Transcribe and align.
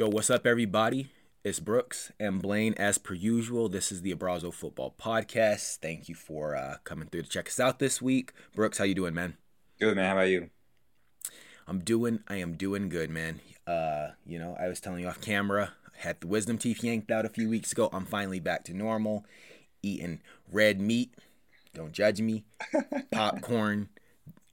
Yo, 0.00 0.08
what's 0.08 0.30
up, 0.30 0.46
everybody? 0.46 1.10
It's 1.44 1.60
Brooks 1.60 2.10
and 2.18 2.40
Blaine, 2.40 2.72
as 2.78 2.96
per 2.96 3.12
usual. 3.12 3.68
This 3.68 3.92
is 3.92 4.00
the 4.00 4.14
Abrazo 4.14 4.50
Football 4.50 4.94
Podcast. 4.98 5.76
Thank 5.76 6.08
you 6.08 6.14
for 6.14 6.56
uh, 6.56 6.76
coming 6.84 7.06
through 7.06 7.24
to 7.24 7.28
check 7.28 7.48
us 7.48 7.60
out 7.60 7.80
this 7.80 8.00
week. 8.00 8.32
Brooks, 8.54 8.78
how 8.78 8.84
you 8.84 8.94
doing, 8.94 9.12
man? 9.12 9.36
Good, 9.78 9.96
man. 9.96 10.06
How 10.06 10.12
about 10.12 10.30
you? 10.30 10.48
I'm 11.68 11.80
doing. 11.80 12.20
I 12.28 12.36
am 12.36 12.54
doing 12.54 12.88
good, 12.88 13.10
man. 13.10 13.40
Uh, 13.66 14.12
you 14.24 14.38
know, 14.38 14.56
I 14.58 14.68
was 14.68 14.80
telling 14.80 15.02
you 15.02 15.08
off 15.08 15.20
camera. 15.20 15.72
I 15.94 16.00
had 16.00 16.22
the 16.22 16.28
wisdom 16.28 16.56
teeth 16.56 16.82
yanked 16.82 17.10
out 17.10 17.26
a 17.26 17.28
few 17.28 17.50
weeks 17.50 17.70
ago. 17.70 17.90
I'm 17.92 18.06
finally 18.06 18.40
back 18.40 18.64
to 18.64 18.72
normal. 18.72 19.26
Eating 19.82 20.22
red 20.50 20.80
meat. 20.80 21.12
Don't 21.74 21.92
judge 21.92 22.22
me. 22.22 22.46
Popcorn. 23.12 23.90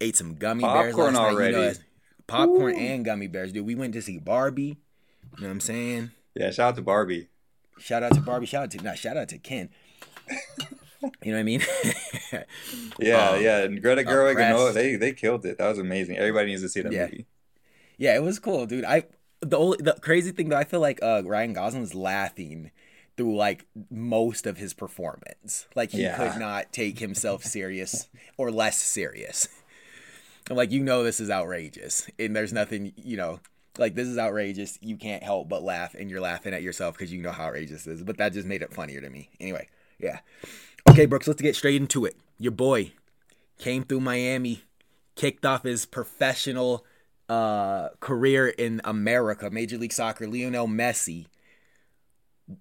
Ate 0.02 0.18
some 0.18 0.36
gummy 0.36 0.66
bears 0.66 0.94
Popcorn 0.94 1.14
night. 1.14 1.32
You 1.32 1.38
know, 1.38 1.58
already. 1.62 1.80
popcorn 2.28 2.76
and 2.76 3.06
gummy 3.06 3.28
bears, 3.28 3.54
dude. 3.54 3.66
We 3.66 3.76
went 3.76 3.94
to 3.94 4.02
see 4.02 4.18
Barbie. 4.18 4.80
You 5.36 5.42
know 5.44 5.48
what 5.48 5.54
I'm 5.54 5.60
saying? 5.60 6.12
Yeah, 6.36 6.52
shout 6.52 6.70
out 6.70 6.76
to 6.76 6.82
Barbie. 6.82 7.28
Shout 7.80 8.04
out 8.04 8.14
to 8.14 8.22
Barbie. 8.22 8.46
Shout 8.46 8.64
out 8.64 8.72
to 8.72 8.82
not 8.84 8.98
shout 8.98 9.18
out 9.18 9.30
to 9.30 9.38
Ken. 9.38 9.70
You 11.24 11.32
know 11.32 11.34
what 11.34 11.40
I 11.40 11.44
mean? 11.44 11.62
Yeah, 13.00 13.30
Um, 13.30 13.42
yeah. 13.44 13.60
And 13.64 13.82
Greta 13.82 14.04
Gerwig 14.04 14.40
and. 14.42 14.56
Noah, 14.58 14.74
they 14.74 14.96
they 14.96 15.14
killed 15.14 15.46
it. 15.46 15.58
That 15.60 15.70
was 15.70 15.78
amazing. 15.78 16.18
Everybody 16.18 16.48
needs 16.48 16.62
to 16.64 16.70
see 16.70 16.82
that 16.82 16.92
Yeah. 16.92 17.04
movie. 17.06 17.26
yeah, 17.98 18.16
it 18.16 18.24
was 18.24 18.40
cool, 18.40 18.66
dude. 18.66 18.84
I 18.86 19.04
the 19.42 19.58
only 19.58 19.78
the 19.80 19.94
crazy 20.02 20.32
thing 20.32 20.50
though, 20.50 20.58
I 20.58 20.64
feel 20.64 20.80
like 20.80 21.00
uh 21.04 21.22
Ryan 21.24 21.54
Gosling 21.54 21.82
was 21.82 21.94
laughing 21.94 22.72
through 23.16 23.36
like 23.36 23.66
most 23.92 24.46
of 24.48 24.58
his 24.58 24.74
performance. 24.74 25.68
Like 25.76 25.92
he 25.92 26.02
Yeah. 26.04 26.18
could 26.18 26.40
not 26.40 26.74
take 26.74 27.00
himself 27.00 27.44
serious 27.44 28.10
or 28.38 28.52
less 28.52 28.78
serious. 28.80 29.48
I'm 30.50 30.56
like, 30.58 30.72
you 30.72 30.82
know 30.84 31.04
this 31.04 31.20
is 31.20 31.30
outrageous. 31.30 32.10
And 32.18 32.36
there's 32.36 32.54
nothing, 32.54 32.94
you 32.98 33.18
know, 33.18 33.40
like 33.80 33.96
this 33.96 34.08
is 34.08 34.18
outrageous. 34.18 34.78
You 34.82 34.98
can't 34.98 35.24
help 35.24 35.50
but 35.50 35.64
laugh 35.64 35.96
and 35.96 36.10
you're 36.10 36.22
laughing 36.22 36.54
at 36.54 36.62
yourself 36.62 36.98
because 36.98 37.12
you 37.12 37.22
know 37.22 37.32
how 37.32 37.46
outrageous 37.46 37.84
this 37.84 38.00
is. 38.00 38.04
But 38.04 38.18
that 38.18 38.34
just 38.34 38.48
made 38.48 38.62
it 38.62 38.74
funnier 38.74 39.02
to 39.02 39.10
me. 39.10 39.30
Anyway, 39.40 39.68
yeah. 40.00 40.20
Okay, 40.90 41.06
Brooks, 41.06 41.28
let's 41.28 41.42
get 41.42 41.56
straight 41.56 41.82
into 41.82 42.06
it. 42.06 42.16
Your 42.38 42.52
boy 42.52 42.94
came 43.58 43.84
through 43.84 44.02
Miami, 44.02 44.64
kicked 45.16 45.46
off 45.46 45.64
his 45.64 45.86
professional 45.86 46.86
uh, 47.30 47.90
career 48.00 48.48
in 48.48 48.82
America, 48.84 49.50
Major 49.50 49.78
League 49.78 49.94
Soccer, 49.94 50.28
Lionel 50.28 50.68
Messi. 50.68 51.28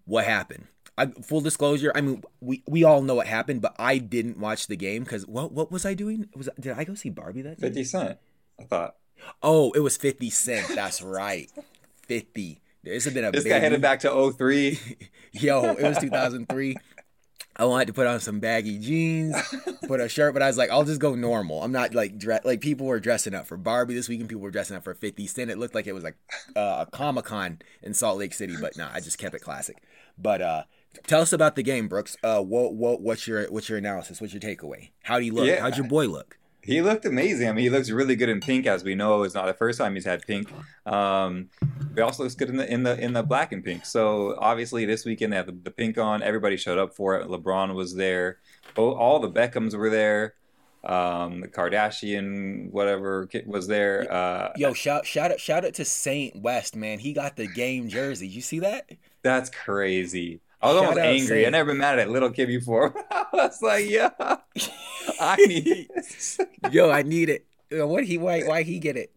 What 0.05 0.25
happened? 0.25 0.67
I, 0.99 1.07
full 1.07 1.43
disclosure, 1.43 1.93
I 1.95 2.01
mean, 2.01 2.23
we, 2.41 2.63
we 2.67 2.83
all 2.83 3.03
know 3.03 3.15
what 3.15 3.27
happened, 3.27 3.61
but 3.61 3.77
I 3.79 3.99
didn't 3.99 4.39
watch 4.39 4.67
the 4.67 4.77
game 4.77 5.05
because 5.05 5.27
what 5.27 5.53
what 5.53 5.71
was 5.71 5.85
I 5.85 5.93
doing? 5.93 6.29
Was 6.35 6.49
did 6.59 6.73
I 6.73 6.85
go 6.85 6.95
see 6.95 7.11
Barbie 7.11 7.43
that? 7.43 7.61
50 7.61 7.85
Cent, 7.85 8.19
I 8.59 8.65
thought. 8.65 8.97
Oh, 9.43 9.73
it 9.73 9.81
was 9.81 9.97
Fifty 9.97 10.31
Cent. 10.31 10.69
That's 10.75 11.03
right, 11.03 11.51
Fifty. 12.07 12.61
This 12.83 13.05
has 13.05 13.15
been 13.15 13.25
a 13.25 13.33
This 13.33 13.45
guy 13.45 13.59
headed 13.59 13.81
back 13.81 14.01
to 14.01 14.33
03. 14.33 14.79
Yo, 15.33 15.65
it 15.65 15.83
was 15.83 15.99
2003. 15.99 16.77
I 17.59 17.65
wanted 17.65 17.87
to 17.87 17.93
put 17.95 18.07
on 18.07 18.21
some 18.21 18.39
baggy 18.39 18.79
jeans, 18.79 19.35
put 19.89 19.99
a 20.01 20.09
shirt, 20.09 20.35
but 20.35 20.43
I 20.43 20.47
was 20.47 20.59
like, 20.59 20.71
I'll 20.71 20.85
just 20.85 21.01
go 21.01 21.15
normal. 21.15 21.63
I'm 21.65 21.73
not 21.73 21.95
like 21.95 22.19
dress 22.19 22.45
like 22.45 22.61
people 22.61 22.87
were 22.87 23.01
dressing 23.01 23.35
up 23.35 23.47
for 23.47 23.57
Barbie 23.57 23.95
this 23.95 24.09
weekend. 24.09 24.29
People 24.29 24.43
were 24.43 24.51
dressing 24.51 24.77
up 24.77 24.85
for 24.85 24.95
50 24.95 25.27
Cent. 25.27 25.51
It 25.51 25.59
looked 25.59 25.75
like 25.75 25.87
it 25.87 25.95
was 25.95 26.05
like 26.05 26.17
uh, 26.55 26.85
a 26.87 26.91
Comic 26.91 27.25
Con 27.25 27.61
in 27.83 27.95
Salt 27.95 28.19
Lake 28.19 28.35
City, 28.35 28.57
but 28.61 28.77
nah, 28.77 28.91
I 28.93 29.01
just 29.01 29.19
kept 29.19 29.35
it 29.35 29.41
classic. 29.41 29.83
But 30.19 30.43
uh, 30.43 30.63
tell 31.07 31.23
us 31.23 31.33
about 31.33 31.57
the 31.57 31.63
game, 31.63 31.89
Brooks. 31.89 32.17
Uh, 32.23 32.43
what 32.43 32.75
what 32.75 33.01
what's 33.01 33.27
your 33.27 33.51
what's 33.51 33.69
your 33.71 33.79
analysis? 33.79 34.21
What's 34.21 34.35
your 34.35 34.41
takeaway? 34.43 34.91
How 35.03 35.19
do 35.19 35.25
you 35.25 35.33
look? 35.33 35.47
Yeah. 35.47 35.61
How'd 35.61 35.77
your 35.79 35.89
boy 35.89 36.07
look? 36.07 36.39
He 36.67 36.83
looked 36.83 37.05
amazing. 37.05 37.49
I 37.49 37.53
mean, 37.53 37.63
he 37.63 37.71
looks 37.71 37.91
really 37.91 38.17
good 38.17 38.29
in 38.29 38.41
pink, 38.41 38.67
as 38.67 38.83
we 38.83 38.95
know. 38.95 39.23
It's 39.23 39.35
not 39.35 39.47
the 39.47 39.55
first 39.55 39.79
time 39.79 39.95
he's 39.95 40.05
had 40.05 40.27
pink. 40.27 40.53
Um, 40.85 41.49
he 41.95 42.01
also 42.01 42.25
looks 42.25 42.35
good 42.35 42.51
in 42.51 42.57
the 42.57 42.71
in 42.71 42.83
the 42.83 42.99
in 42.99 43.13
the 43.13 43.23
black 43.23 43.53
and 43.53 43.65
pink. 43.65 43.87
So 43.87 44.37
obviously, 44.39 44.85
this 44.85 45.05
weekend 45.05 45.33
they 45.33 45.37
had 45.37 45.47
the, 45.47 45.53
the 45.53 45.71
pink 45.71 45.97
on. 45.97 46.23
Everybody 46.23 46.57
showed 46.57 46.79
up 46.79 46.95
for 46.95 47.19
it. 47.19 47.29
LeBron 47.29 47.75
was 47.75 47.95
there. 47.95 48.39
All 48.77 49.21
the 49.21 49.31
Beckhams 49.31 49.75
were 49.75 49.91
there. 49.91 50.35
Um, 50.85 51.41
the 51.41 51.49
Kardashian, 51.49 52.71
whatever, 52.71 53.29
was 53.47 53.67
there. 53.67 54.07
Uh, 54.13 54.53
Yo, 54.57 54.73
shout 54.73 55.07
shout 55.07 55.33
out 55.33 55.41
shout 55.41 55.65
out 55.65 55.75
to 55.75 55.85
Saint 55.85 56.37
West, 56.37 56.77
man. 56.77 56.99
He 56.99 57.13
got 57.13 57.37
the 57.37 57.47
game 57.49 57.89
jersey. 57.89 58.29
You 58.29 58.41
see 58.41 58.61
that? 58.61 58.91
That's 59.23 59.51
crazy. 59.51 60.41
I 60.63 60.69
was 60.73 60.77
Shout 60.77 60.85
almost 60.89 60.99
angry. 60.99 61.47
I 61.47 61.51
never 61.51 61.71
been 61.73 61.79
mad 61.79 61.99
at 61.99 62.09
little 62.11 62.31
kid 62.31 62.47
before. 62.47 62.95
I 63.11 63.27
was 63.33 63.61
like, 63.63 63.89
yeah, 63.89 64.11
I 65.21 65.37
need 65.47 65.89
this. 65.95 66.39
Yo, 66.71 66.91
I 66.91 67.03
need 67.03 67.29
it. 67.29 67.47
What 67.71 68.05
he 68.05 68.17
why 68.19 68.43
why 68.43 68.63
he 68.63 68.79
get 68.79 68.97
it? 68.97 69.13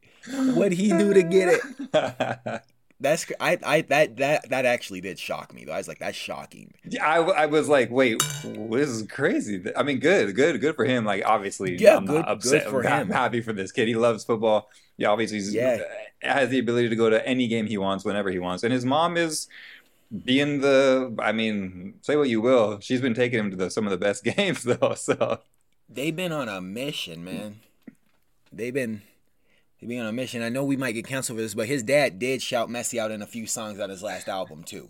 What 0.53 0.71
he 0.71 0.89
do 0.89 1.13
to 1.13 1.23
get 1.23 1.59
it? 1.93 2.61
That's 3.01 3.25
I 3.39 3.57
I 3.63 3.81
that 3.83 4.17
that 4.17 4.49
that 4.49 4.65
actually 4.65 4.99
did 4.99 5.17
shock 5.17 5.53
me 5.53 5.63
though. 5.63 5.71
I 5.71 5.77
was 5.77 5.87
like, 5.87 5.99
that's 5.99 6.17
shocking. 6.17 6.73
yeah, 6.83 7.05
I, 7.07 7.43
I 7.43 7.45
was 7.45 7.69
like, 7.69 7.89
wait, 7.89 8.21
this 8.43 8.89
is 8.89 9.07
crazy. 9.07 9.63
I 9.77 9.83
mean, 9.83 9.99
good, 9.99 10.35
good, 10.35 10.59
good 10.59 10.75
for 10.75 10.83
him. 10.83 11.05
Like, 11.05 11.23
obviously, 11.25 11.77
Yeah, 11.77 11.95
I'm 11.95 12.05
good- 12.05 12.15
not 12.25 12.27
upset. 12.29 12.63
good 12.65 12.71
for 12.71 12.85
I'm 12.85 13.07
him. 13.07 13.13
happy 13.13 13.39
for 13.39 13.53
this 13.53 13.71
kid. 13.71 13.87
He 13.87 13.95
loves 13.95 14.25
football. 14.25 14.67
Yeah, 14.97 15.11
obviously, 15.11 15.37
he's, 15.37 15.53
Yeah. 15.53 15.77
has 16.21 16.49
the 16.49 16.59
ability 16.59 16.89
to 16.89 16.95
go 16.97 17.09
to 17.09 17.25
any 17.25 17.47
game 17.47 17.67
he 17.67 17.77
wants 17.77 18.03
whenever 18.03 18.31
he 18.31 18.39
wants. 18.39 18.63
And 18.63 18.73
his 18.73 18.83
mom 18.83 19.15
is 19.15 19.47
being 20.23 20.61
the, 20.61 21.15
I 21.19 21.31
mean, 21.31 21.95
say 22.01 22.15
what 22.15 22.29
you 22.29 22.41
will. 22.41 22.79
She's 22.79 23.01
been 23.01 23.13
taking 23.13 23.39
him 23.39 23.51
to 23.51 23.57
the, 23.57 23.69
some 23.69 23.85
of 23.85 23.91
the 23.91 23.97
best 23.97 24.23
games 24.35 24.63
though. 24.63 24.95
So 24.95 25.39
They've 25.89 26.15
been 26.15 26.31
on 26.31 26.47
a 26.47 26.61
mission, 26.61 27.23
man. 27.23 27.61
They've 28.53 28.73
been 28.73 29.01
they've 29.79 29.89
been 29.89 30.01
on 30.01 30.07
a 30.07 30.13
mission. 30.13 30.43
I 30.43 30.49
know 30.49 30.63
we 30.63 30.77
might 30.77 30.91
get 30.91 31.07
canceled 31.07 31.37
for 31.37 31.41
this, 31.41 31.55
but 31.55 31.67
his 31.67 31.81
dad 31.81 32.19
did 32.19 32.43
shout 32.43 32.69
Messi 32.69 32.99
out 32.99 33.11
in 33.11 33.23
a 33.23 33.27
few 33.27 33.47
songs 33.47 33.79
on 33.79 33.89
his 33.89 34.03
last 34.03 34.27
album 34.27 34.63
too. 34.63 34.89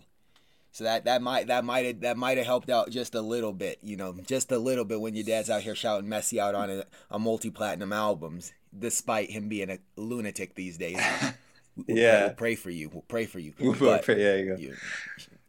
So 0.72 0.84
that 0.84 1.06
that 1.06 1.22
might 1.22 1.46
that 1.46 1.64
might 1.64 1.86
have 1.86 2.00
that 2.00 2.16
might 2.18 2.36
have 2.36 2.46
helped 2.46 2.68
out 2.68 2.90
just 2.90 3.14
a 3.14 3.22
little 3.22 3.54
bit, 3.54 3.78
you 3.82 3.96
know, 3.96 4.14
just 4.26 4.52
a 4.52 4.58
little 4.58 4.84
bit 4.84 5.00
when 5.00 5.14
your 5.14 5.24
dad's 5.24 5.48
out 5.48 5.62
here 5.62 5.74
shouting 5.74 6.08
Messi 6.08 6.38
out 6.38 6.54
on 6.54 6.70
a, 6.70 6.84
a 7.10 7.18
multi 7.18 7.50
platinum 7.50 7.92
albums, 7.92 8.52
despite 8.78 9.30
him 9.30 9.48
being 9.48 9.70
a 9.70 9.78
lunatic 9.96 10.54
these 10.54 10.76
days. 10.76 11.00
We'll- 11.76 11.96
Yeah. 11.98 12.26
we'll 12.26 12.34
pray 12.34 12.54
for 12.54 12.70
you. 12.70 12.90
We'll 12.92 13.02
pray 13.02 13.26
for 13.26 13.38
you. 13.38 13.52
yeah, 13.58 13.72
But 13.78 14.08
you 14.18 14.46
go. 14.46 14.56
you- 14.58 14.76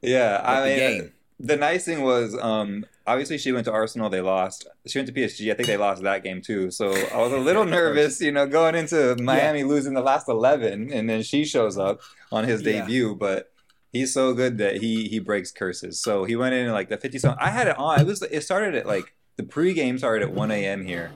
Yeah, 0.01 0.37
but 0.37 0.45
I 0.49 0.61
the 0.61 0.67
mean, 0.67 0.77
game. 1.01 1.11
the 1.39 1.57
nice 1.57 1.85
thing 1.85 2.01
was, 2.01 2.37
um, 2.39 2.85
obviously 3.05 3.37
she 3.37 3.51
went 3.51 3.65
to 3.65 3.71
Arsenal, 3.71 4.09
they 4.09 4.21
lost. 4.21 4.67
She 4.87 4.97
went 4.97 5.07
to 5.07 5.13
PSG, 5.13 5.51
I 5.51 5.55
think 5.55 5.67
they 5.67 5.77
lost 5.77 6.01
that 6.03 6.23
game 6.23 6.41
too. 6.41 6.71
So 6.71 6.91
I 6.91 7.17
was 7.17 7.31
a 7.33 7.37
little 7.49 7.65
nervous, 7.65 8.21
you 8.21 8.31
know, 8.31 8.45
going 8.47 8.75
into 8.75 9.15
Miami 9.21 9.63
losing 9.63 9.93
the 9.93 10.01
last 10.01 10.27
eleven, 10.29 10.91
and 10.91 11.09
then 11.09 11.21
she 11.23 11.45
shows 11.45 11.77
up 11.77 11.99
on 12.31 12.45
his 12.45 12.61
Yeah. 12.61 12.81
debut, 12.81 13.15
but. 13.15 13.47
He's 13.93 14.13
so 14.13 14.33
good 14.33 14.59
that 14.59 14.77
he 14.77 15.09
he 15.09 15.19
breaks 15.19 15.51
curses. 15.51 15.99
So 16.01 16.23
he 16.23 16.37
went 16.37 16.55
in 16.55 16.71
like 16.71 16.87
the 16.87 16.95
fifty 16.95 17.19
something. 17.19 17.37
I 17.45 17.49
had 17.49 17.67
it 17.67 17.77
on. 17.77 17.99
It 17.99 18.07
was 18.07 18.21
it 18.21 18.39
started 18.39 18.73
at 18.73 18.85
like 18.85 19.13
the 19.35 19.43
pregame 19.43 19.97
started 19.97 20.29
at 20.29 20.33
one 20.33 20.49
a.m. 20.49 20.85
here 20.85 21.11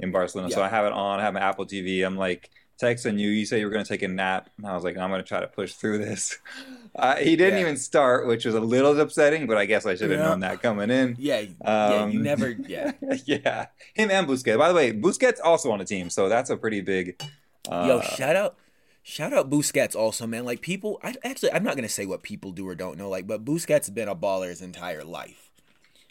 in 0.00 0.12
Barcelona. 0.12 0.50
So 0.50 0.62
I 0.62 0.68
have 0.68 0.84
it 0.84 0.92
on. 0.92 1.20
I 1.20 1.22
have 1.22 1.32
my 1.32 1.40
Apple 1.40 1.64
TV. 1.64 2.04
I'm 2.04 2.18
like 2.18 2.50
texting 2.80 3.18
you. 3.18 3.28
You 3.30 3.44
say 3.46 3.58
you 3.58 3.64
were 3.66 3.70
going 3.72 3.84
to 3.84 3.88
take 3.88 4.02
a 4.02 4.08
nap. 4.08 4.50
And 4.56 4.66
I 4.66 4.74
was 4.74 4.84
like, 4.84 4.96
I'm 4.96 5.10
going 5.10 5.22
to 5.22 5.26
try 5.28 5.40
to 5.40 5.46
push 5.48 5.72
through 5.74 5.98
this. 5.98 6.38
Uh, 6.96 7.14
he 7.16 7.36
didn't 7.36 7.54
Yeah. 7.54 7.60
even 7.60 7.76
start, 7.76 8.26
which 8.26 8.44
was 8.44 8.56
a 8.56 8.60
little 8.60 8.98
upsetting, 8.98 9.46
but 9.46 9.56
I 9.56 9.66
guess 9.66 9.86
I 9.86 9.94
should 9.94 10.10
have 10.10 10.18
Yeah. 10.18 10.26
known 10.30 10.40
that 10.40 10.60
coming 10.62 10.90
in. 10.90 11.14
yeah, 11.18 11.40
yeah, 11.40 12.06
you 12.06 12.18
Um, 12.18 12.22
never 12.24 12.48
yeah. 12.66 12.92
yeah, 13.24 13.66
him 13.94 14.10
and 14.10 14.26
Busquets. 14.26 14.58
By 14.58 14.68
the 14.68 14.74
way, 14.74 14.92
Busquets 14.92 15.38
also 15.44 15.70
on 15.70 15.78
the 15.78 15.84
team, 15.84 16.10
so 16.10 16.28
that's 16.28 16.50
a 16.50 16.56
pretty 16.56 16.80
big. 16.80 17.22
Uh, 17.70 17.84
Yo, 17.86 18.00
shout 18.00 18.34
out, 18.34 18.56
shout 19.04 19.32
out 19.32 19.48
Busquets 19.48 19.94
also, 19.94 20.26
man. 20.26 20.44
Like 20.44 20.60
people, 20.60 20.98
I 21.04 21.14
actually, 21.22 21.52
I'm 21.52 21.62
not 21.62 21.76
gonna 21.76 21.88
say 21.88 22.04
what 22.04 22.24
people 22.24 22.50
do 22.50 22.66
or 22.66 22.74
don't 22.74 22.98
know, 22.98 23.08
like, 23.10 23.28
but 23.28 23.44
Busquets 23.44 23.86
has 23.86 23.90
been 23.90 24.08
a 24.08 24.16
baller 24.16 24.48
his 24.48 24.62
entire 24.62 25.04
life. 25.04 25.47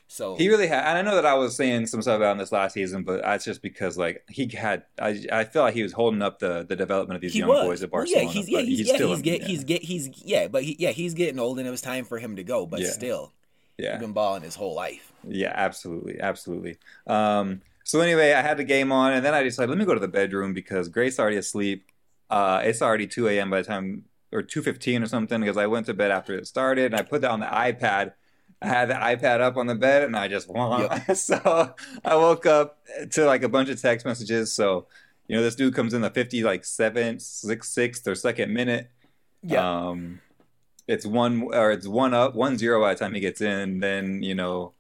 So 0.10 0.36
he 0.38 0.48
really 0.48 0.68
had, 0.68 0.86
and 0.86 0.98
I 0.98 1.02
know 1.02 1.16
that 1.16 1.26
I 1.26 1.34
was 1.34 1.56
saying 1.56 1.88
some 1.88 2.02
stuff 2.02 2.16
about 2.18 2.32
him 2.32 2.38
this 2.38 2.54
last 2.54 2.74
season, 2.74 3.04
but 3.04 3.22
that's 3.24 3.44
just 3.44 3.62
because 3.62 3.98
like 3.98 4.24
he 4.30 4.48
had, 4.48 4.84
I, 5.00 5.22
I 5.32 5.44
feel 5.44 5.64
like 5.64 5.74
he 5.74 5.84
was 5.84 5.92
holding 5.92 6.22
up 6.22 6.40
the 6.40 6.66
the 6.68 6.78
development 6.78 7.16
of 7.18 7.22
these 7.22 7.34
he 7.34 7.40
young 7.40 7.50
was. 7.50 7.66
boys 7.66 7.84
at 7.84 7.92
Well, 7.92 8.02
Barcelona. 8.04 8.26
yeah, 8.28 8.32
he's 8.32 8.50
yeah, 8.50 8.58
but 8.58 8.66
he's, 8.66 8.80
yeah, 8.88 8.96
still, 8.96 9.10
he's 9.10 9.22
get, 9.22 9.42
yeah, 9.42 9.48
he's 9.48 9.64
get, 9.66 9.84
he's 9.84 10.10
yeah, 10.24 10.48
but 10.48 10.64
he, 10.64 10.78
yeah, 10.80 10.92
he's 10.92 11.14
getting 11.14 11.40
old, 11.40 11.60
and 11.60 11.68
it 11.68 11.72
was 11.72 11.82
time 11.82 12.06
for 12.06 12.20
him 12.20 12.38
to 12.38 12.44
go. 12.44 12.66
But 12.66 12.80
Yeah. 12.80 12.92
still, 12.92 13.34
yeah. 13.78 13.92
he's 13.94 14.00
been 14.02 14.14
balling 14.14 14.44
his 14.44 14.56
whole 14.56 14.74
life. 14.76 15.12
Yeah, 15.28 15.52
absolutely, 15.54 16.22
absolutely. 16.22 16.78
Um, 17.06 17.62
so 17.84 18.00
anyway, 18.00 18.32
I 18.32 18.42
had 18.42 18.58
the 18.58 18.64
game 18.64 18.94
on, 18.94 19.12
and 19.12 19.26
then 19.26 19.34
I 19.34 19.44
decided 19.44 19.70
let 19.70 19.78
me 19.78 19.86
go 19.86 19.94
to 19.94 20.00
the 20.00 20.08
bedroom 20.08 20.54
because 20.54 20.88
Grace's 20.88 21.20
already 21.20 21.38
asleep. 21.38 21.92
Uh, 22.30 22.62
it's 22.64 22.82
already 22.82 23.08
two 23.08 23.28
a.m. 23.28 23.50
by 23.50 23.62
the 23.62 23.68
time, 23.68 24.06
or 24.32 24.42
two 24.42 24.62
fifteen 24.62 25.04
or 25.04 25.08
something, 25.08 25.42
because 25.42 25.58
I 25.58 25.68
went 25.68 25.86
to 25.88 25.94
bed 25.94 26.12
after 26.12 26.34
it 26.38 26.48
started, 26.48 26.94
and 26.94 26.96
I 26.96 27.02
put 27.04 27.22
that 27.22 27.32
on 27.32 27.42
the 27.42 27.46
iPad. 27.48 28.14
I 28.62 28.68
had 28.68 28.90
the 28.90 28.96
iPad 28.96 29.40
up 29.42 29.56
on 29.58 29.68
the 29.68 29.76
bed, 29.76 30.04
and 30.04 30.16
I 30.16 30.28
just 30.28 30.50
won. 30.54 30.90
so 31.16 31.74
I 32.04 32.16
woke 32.16 32.46
up 32.46 32.80
to 33.12 33.26
like 33.26 33.44
a 33.44 33.50
bunch 33.50 33.70
of 33.70 33.82
text 33.82 34.06
messages. 34.06 34.52
So 34.54 34.88
you 35.28 35.36
know, 35.36 35.44
this 35.44 35.56
dude 35.56 35.76
comes 35.76 35.94
in 35.94 36.02
the 36.02 36.10
fifty 36.10 36.44
like 36.44 36.66
seventh, 36.66 37.22
sixth, 37.22 37.72
sixth 37.72 38.08
or 38.08 38.16
second 38.16 38.54
minute. 38.54 38.90
Yeah, 39.44 39.88
Um, 39.90 40.22
it's 40.88 41.06
one 41.06 41.44
or 41.54 41.72
it's 41.72 41.88
one 41.88 42.14
up, 42.14 42.34
one 42.36 42.58
zero 42.58 42.82
by 42.82 42.94
the 42.94 43.00
time 43.00 43.14
he 43.14 43.20
gets 43.20 43.42
in. 43.42 43.80
Then 43.80 44.24
you 44.24 44.34
know, 44.36 44.74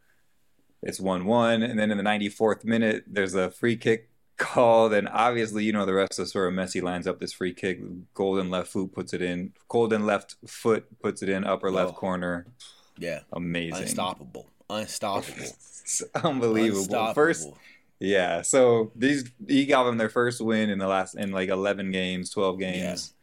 it's 0.81 0.99
one 0.99 1.25
one, 1.25 1.61
and 1.63 1.77
then 1.79 1.91
in 1.91 1.97
the 1.97 2.03
ninety 2.03 2.29
fourth 2.29 2.65
minute, 2.65 3.03
there's 3.07 3.35
a 3.35 3.51
free 3.51 3.75
kick 3.77 4.09
called, 4.37 4.93
and 4.93 5.07
obviously, 5.09 5.63
you 5.63 5.73
know, 5.73 5.85
the 5.85 5.93
rest 5.93 6.17
of 6.19 6.31
the 6.31 6.39
of 6.39 6.53
Messi 6.53 6.81
lines 6.81 7.07
up 7.07 7.19
this 7.19 7.33
free 7.33 7.53
kick, 7.53 7.79
golden 8.13 8.49
left 8.49 8.69
foot 8.71 8.93
puts 8.93 9.13
it 9.13 9.21
in, 9.21 9.53
golden 9.67 10.05
left 10.05 10.35
foot 10.47 10.85
puts 10.99 11.21
it 11.23 11.29
in, 11.29 11.43
upper 11.43 11.69
left 11.71 11.91
Oh. 11.91 11.93
corner. 11.93 12.45
Yeah, 12.99 13.19
Amazing. 13.33 13.83
unstoppable, 13.83 14.49
unstoppable, 14.69 15.45
unbelievable. 16.23 16.79
Unstoppable. 16.81 17.13
First, 17.13 17.49
yeah. 17.99 18.41
So 18.41 18.91
these 18.95 19.29
he 19.47 19.65
got 19.65 19.83
them 19.83 19.97
their 19.97 20.09
first 20.09 20.41
win 20.41 20.69
in 20.69 20.79
the 20.79 20.87
last 20.87 21.15
in 21.15 21.31
like 21.31 21.49
eleven 21.49 21.91
games, 21.91 22.29
twelve 22.29 22.59
games. 22.59 23.13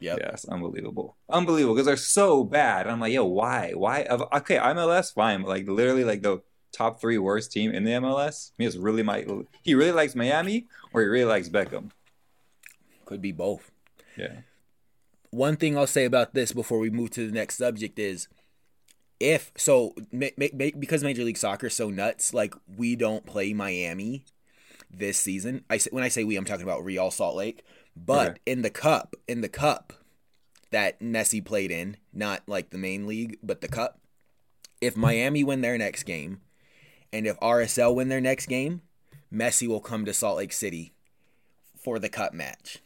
Yep. 0.00 0.18
Yeah, 0.18 0.28
it's 0.30 0.44
unbelievable, 0.44 1.16
unbelievable 1.30 1.74
because 1.74 1.86
they're 1.86 1.96
so 1.96 2.44
bad. 2.44 2.86
I'm 2.86 3.00
like, 3.00 3.12
yo, 3.12 3.24
why, 3.24 3.72
why? 3.74 4.02
of- 4.02 4.28
Okay, 4.34 4.56
MLS, 4.56 5.14
fine, 5.14 5.40
but 5.42 5.48
like 5.48 5.66
literally 5.68 6.04
like 6.04 6.20
the 6.20 6.42
top 6.72 7.00
three 7.00 7.16
worst 7.16 7.52
team 7.52 7.70
in 7.72 7.84
the 7.84 7.92
MLS. 7.92 8.50
He 8.58 8.64
is 8.66 8.76
really 8.76 9.02
my 9.02 9.24
he 9.62 9.74
really 9.74 9.92
likes 9.92 10.14
Miami 10.14 10.66
or 10.92 11.00
he 11.00 11.06
really 11.06 11.24
likes 11.24 11.48
Beckham. 11.48 11.90
could 13.06 13.22
be 13.22 13.32
both. 13.32 13.70
Yeah, 14.16 14.40
one 15.30 15.56
thing 15.56 15.78
I'll 15.78 15.86
say 15.86 16.04
about 16.04 16.34
this 16.34 16.52
before 16.52 16.78
we 16.80 16.90
move 16.90 17.10
to 17.12 17.26
the 17.26 17.32
next 17.32 17.56
subject 17.56 17.98
is 17.98 18.28
if 19.20 19.52
so 19.56 19.94
ma- 20.12 20.26
ma- 20.36 20.46
because 20.78 21.02
Major 21.04 21.24
League 21.24 21.36
Soccer 21.38 21.66
is 21.68 21.74
so 21.74 21.90
nuts, 21.90 22.34
like 22.34 22.54
we 22.76 22.96
don't 22.96 23.24
play 23.26 23.52
Miami 23.52 24.24
this 24.90 25.18
season. 25.18 25.64
I 25.70 25.78
say, 25.78 25.90
when 25.92 26.04
I 26.04 26.08
say 26.08 26.24
we, 26.24 26.36
I'm 26.36 26.44
talking 26.44 26.64
about 26.64 26.84
Real 26.84 27.10
Salt 27.10 27.36
Lake. 27.36 27.64
But 27.96 28.28
Okay. 28.30 28.38
in 28.46 28.62
the 28.62 28.70
cup, 28.70 29.14
in 29.28 29.40
the 29.40 29.48
cup 29.48 29.92
that 30.70 31.00
Messi 31.00 31.44
played 31.44 31.70
in, 31.70 31.96
not 32.12 32.42
like 32.48 32.70
the 32.70 32.78
main 32.78 33.06
league, 33.06 33.38
but 33.42 33.60
the 33.60 33.68
cup. 33.68 34.00
If 34.80 34.96
Miami 34.96 35.44
win 35.44 35.60
their 35.60 35.78
next 35.78 36.02
game, 36.02 36.40
and 37.12 37.26
if 37.26 37.38
RSL 37.40 37.94
win 37.94 38.08
their 38.08 38.20
next 38.20 38.46
game, 38.46 38.82
Messi 39.32 39.68
will 39.68 39.80
come 39.80 40.04
to 40.04 40.12
Salt 40.12 40.38
Lake 40.38 40.52
City 40.52 40.92
for 41.82 41.98
the 42.00 42.08
cup 42.08 42.34
match. 42.34 42.78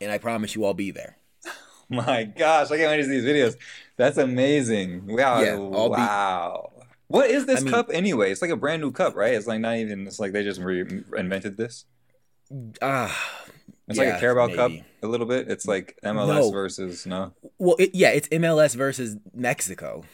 And 0.00 0.12
I 0.12 0.18
promise 0.18 0.54
you 0.54 0.64
I'll 0.64 0.74
be 0.74 0.90
there. 0.90 1.16
My 1.92 2.24
gosh, 2.24 2.70
I 2.70 2.76
can't 2.78 2.90
wait 2.90 2.96
to 2.98 3.04
see 3.04 3.20
these 3.20 3.24
videos. 3.24 3.56
That's 3.96 4.16
amazing. 4.18 5.06
Wow, 5.06 5.40
Yeah, 5.42 5.54
I'll 5.54 5.90
be- 6.70 6.82
What 7.08 7.30
is 7.30 7.46
this 7.46 7.60
I 7.60 7.64
mean- 7.64 7.72
cup 7.72 7.90
anyway? 7.92 8.32
It's 8.32 8.42
like 8.42 8.50
a 8.50 8.56
brand 8.56 8.82
new 8.82 8.90
cup, 8.90 9.14
right? 9.14 9.34
It's 9.34 9.46
like 9.46 9.60
not 9.60 9.76
even. 9.76 10.06
It's 10.06 10.18
like 10.18 10.32
they 10.32 10.42
just 10.42 10.60
reinvented 10.60 11.56
this. 11.56 11.84
Ah, 12.82 13.40
It's 13.88 13.98
like 13.98 14.08
a 14.08 14.18
Carabao 14.20 14.54
Cup 14.54 14.72
a 15.02 15.06
little 15.06 15.26
bit. 15.26 15.50
It's 15.50 15.66
like 15.66 15.98
MLS 16.04 16.26
No. 16.28 16.50
versus 16.50 17.06
no. 17.06 17.32
well, 17.58 17.76
it, 17.78 17.94
yeah, 17.94 18.10
it's 18.10 18.28
MLS 18.28 18.74
versus 18.74 19.16
Mexico 19.34 20.04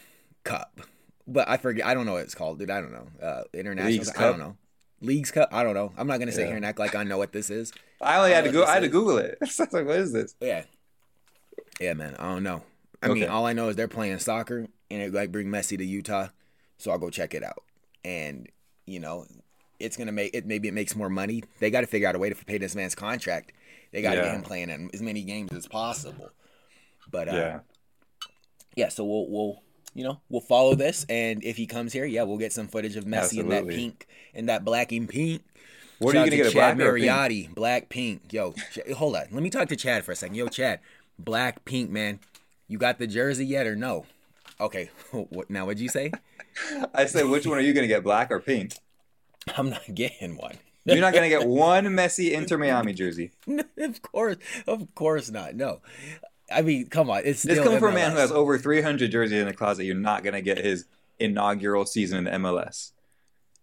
Cup, 0.44 0.80
but 1.26 1.48
I 1.48 1.56
forget. 1.56 1.84
I 1.86 1.94
don't 1.94 2.06
know 2.06 2.12
what 2.14 2.22
it's 2.22 2.34
called, 2.34 2.58
dude. 2.60 2.70
I 2.70 2.80
don't 2.80 2.92
know. 2.92 3.08
Uh, 3.22 3.42
international. 3.52 3.92
Leagues 3.92 4.10
I 4.16 4.20
don't 4.22 4.38
know. 4.38 4.56
Leagues 5.00 5.30
Cup. 5.32 5.48
I 5.52 5.62
don't 5.64 5.74
know. 5.74 5.92
I'm 5.96 6.06
not 6.06 6.18
gonna 6.20 6.32
sit 6.32 6.42
Yeah. 6.42 6.46
here 6.48 6.56
and 6.56 6.64
act 6.64 6.78
like 6.78 6.94
I 6.94 7.02
know 7.04 7.18
what 7.18 7.32
this 7.32 7.50
is. 7.50 7.72
I 8.00 8.18
only 8.18 8.32
had 8.32 8.44
to 8.44 8.52
go. 8.52 8.64
I 8.64 8.74
had 8.74 8.82
to 8.84 8.88
Google 8.88 9.18
it. 9.18 9.38
I 9.42 9.44
was 9.44 9.58
like, 9.72 9.86
what 9.86 9.96
is 9.96 10.12
this? 10.12 10.34
Yeah, 10.40 10.62
yeah, 11.80 11.94
man. 11.94 12.14
I 12.18 12.24
don't 12.32 12.42
know. 12.42 12.62
I 13.02 13.08
mean, 13.08 13.28
all 13.28 13.46
I 13.46 13.52
know 13.52 13.68
is 13.68 13.76
they're 13.76 13.88
playing 13.88 14.18
soccer, 14.18 14.66
and 14.90 15.02
it 15.02 15.12
like 15.12 15.30
bring 15.30 15.48
Messi 15.48 15.78
to 15.78 15.84
Utah, 15.84 16.28
so 16.78 16.90
I'll 16.90 16.98
go 16.98 17.10
check 17.10 17.34
it 17.34 17.44
out. 17.44 17.62
And 18.04 18.48
you 18.86 18.98
know, 19.00 19.26
it's 19.78 19.96
gonna 19.96 20.12
make 20.12 20.34
it. 20.34 20.46
Maybe 20.46 20.66
it 20.68 20.74
makes 20.74 20.96
more 20.96 21.08
money. 21.08 21.44
They 21.60 21.70
got 21.70 21.82
to 21.82 21.86
figure 21.86 22.08
out 22.08 22.16
a 22.16 22.18
way 22.18 22.28
to 22.30 22.34
pay 22.44 22.58
this 22.58 22.74
man's 22.74 22.94
contract. 22.94 23.52
They 23.92 24.02
got 24.02 24.10
to 24.10 24.16
Yeah. 24.16 24.24
get 24.24 24.34
him 24.34 24.42
playing 24.42 24.70
in 24.70 24.90
as 24.92 25.00
many 25.00 25.22
games 25.22 25.52
as 25.52 25.66
possible. 25.66 26.30
But 27.10 27.28
uh, 27.28 27.32
Yeah. 27.32 27.60
yeah, 28.76 28.88
so 28.88 29.04
we'll 29.04 29.28
we'll 29.30 29.62
you 29.94 30.04
know 30.04 30.20
we'll 30.28 30.40
follow 30.40 30.74
this, 30.74 31.06
and 31.08 31.42
if 31.44 31.56
he 31.56 31.66
comes 31.66 31.92
here, 31.92 32.04
yeah, 32.04 32.24
we'll 32.24 32.36
get 32.38 32.52
some 32.52 32.66
footage 32.68 32.96
of 32.96 33.04
Messi 33.04 33.38
in 33.38 33.48
that 33.50 33.66
pink 33.68 34.06
in 34.34 34.46
that 34.46 34.64
black 34.64 34.90
and 34.92 35.08
pink. 35.08 35.42
What 35.98 36.12
Shout 36.14 36.22
are 36.22 36.24
you 36.26 36.30
gonna 36.30 36.30
to 36.30 36.36
get? 36.44 36.52
A 36.52 36.54
black 36.54 36.78
Chad 36.78 36.86
or 36.86 36.94
pink? 37.28 37.54
Black 37.54 37.88
pink. 37.88 38.32
Yo, 38.32 38.54
hold 38.96 39.16
on, 39.16 39.26
let 39.32 39.42
me 39.42 39.50
talk 39.50 39.68
to 39.68 39.76
Chad 39.76 40.04
for 40.04 40.12
a 40.12 40.16
second. 40.16 40.36
Yo, 40.36 40.46
Chad, 40.48 40.80
black 41.18 41.64
pink, 41.64 41.90
man. 41.90 42.20
You 42.66 42.78
got 42.78 42.98
the 42.98 43.06
jersey 43.06 43.46
yet 43.46 43.66
or 43.66 43.76
no? 43.76 44.06
Okay, 44.60 44.90
what 45.12 45.50
now? 45.50 45.66
What'd 45.66 45.80
you 45.80 45.88
say? 45.88 46.12
I 46.94 47.06
said, 47.06 47.26
which 47.26 47.46
one 47.46 47.58
are 47.58 47.62
you 47.62 47.72
gonna 47.72 47.86
get? 47.86 48.02
Black 48.02 48.30
or 48.30 48.40
pink? 48.40 48.74
I'm 49.56 49.70
not 49.70 49.82
getting 49.94 50.36
one. 50.36 50.56
You're 50.84 51.00
not 51.00 51.12
gonna 51.12 51.28
get 51.28 51.46
one 51.46 51.84
Messi 51.86 52.32
Inter 52.32 52.56
Miami 52.56 52.94
jersey. 52.94 53.32
of 53.78 54.02
course, 54.02 54.36
of 54.66 54.94
course 54.94 55.30
not. 55.30 55.54
No, 55.54 55.80
I 56.50 56.62
mean, 56.62 56.86
come 56.86 57.10
on, 57.10 57.22
it's 57.24 57.42
This 57.42 57.58
coming 57.58 57.78
from 57.78 57.92
a 57.92 57.94
man 57.94 58.12
who 58.12 58.18
has 58.18 58.32
over 58.32 58.56
300 58.56 59.10
jerseys 59.10 59.40
in 59.40 59.46
the 59.46 59.52
closet. 59.52 59.84
You're 59.84 59.96
not 59.96 60.24
gonna 60.24 60.40
get 60.40 60.58
his 60.58 60.86
inaugural 61.18 61.84
season 61.84 62.18
in 62.18 62.24
the 62.24 62.30
MLS. 62.48 62.92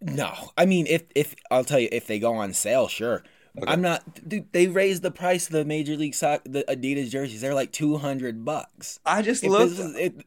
No, 0.00 0.32
I 0.56 0.66
mean 0.66 0.86
if 0.86 1.04
if 1.14 1.34
I'll 1.50 1.64
tell 1.64 1.80
you 1.80 1.88
if 1.90 2.06
they 2.06 2.18
go 2.18 2.34
on 2.34 2.52
sale, 2.52 2.86
sure. 2.86 3.24
Okay. 3.58 3.72
I'm 3.72 3.80
not. 3.80 4.28
Dude, 4.28 4.52
they 4.52 4.66
raised 4.68 5.02
the 5.02 5.10
price 5.10 5.46
of 5.46 5.52
the 5.52 5.64
Major 5.64 5.96
League 5.96 6.14
Soccer, 6.14 6.48
the 6.48 6.64
Adidas 6.68 7.10
jerseys. 7.10 7.40
They're 7.40 7.54
like 7.54 7.72
two 7.72 7.96
hundred 7.96 8.44
bucks. 8.44 9.00
I 9.06 9.22
just 9.22 9.42
If 9.42 9.50
was, 9.50 9.78
it, 9.78 10.24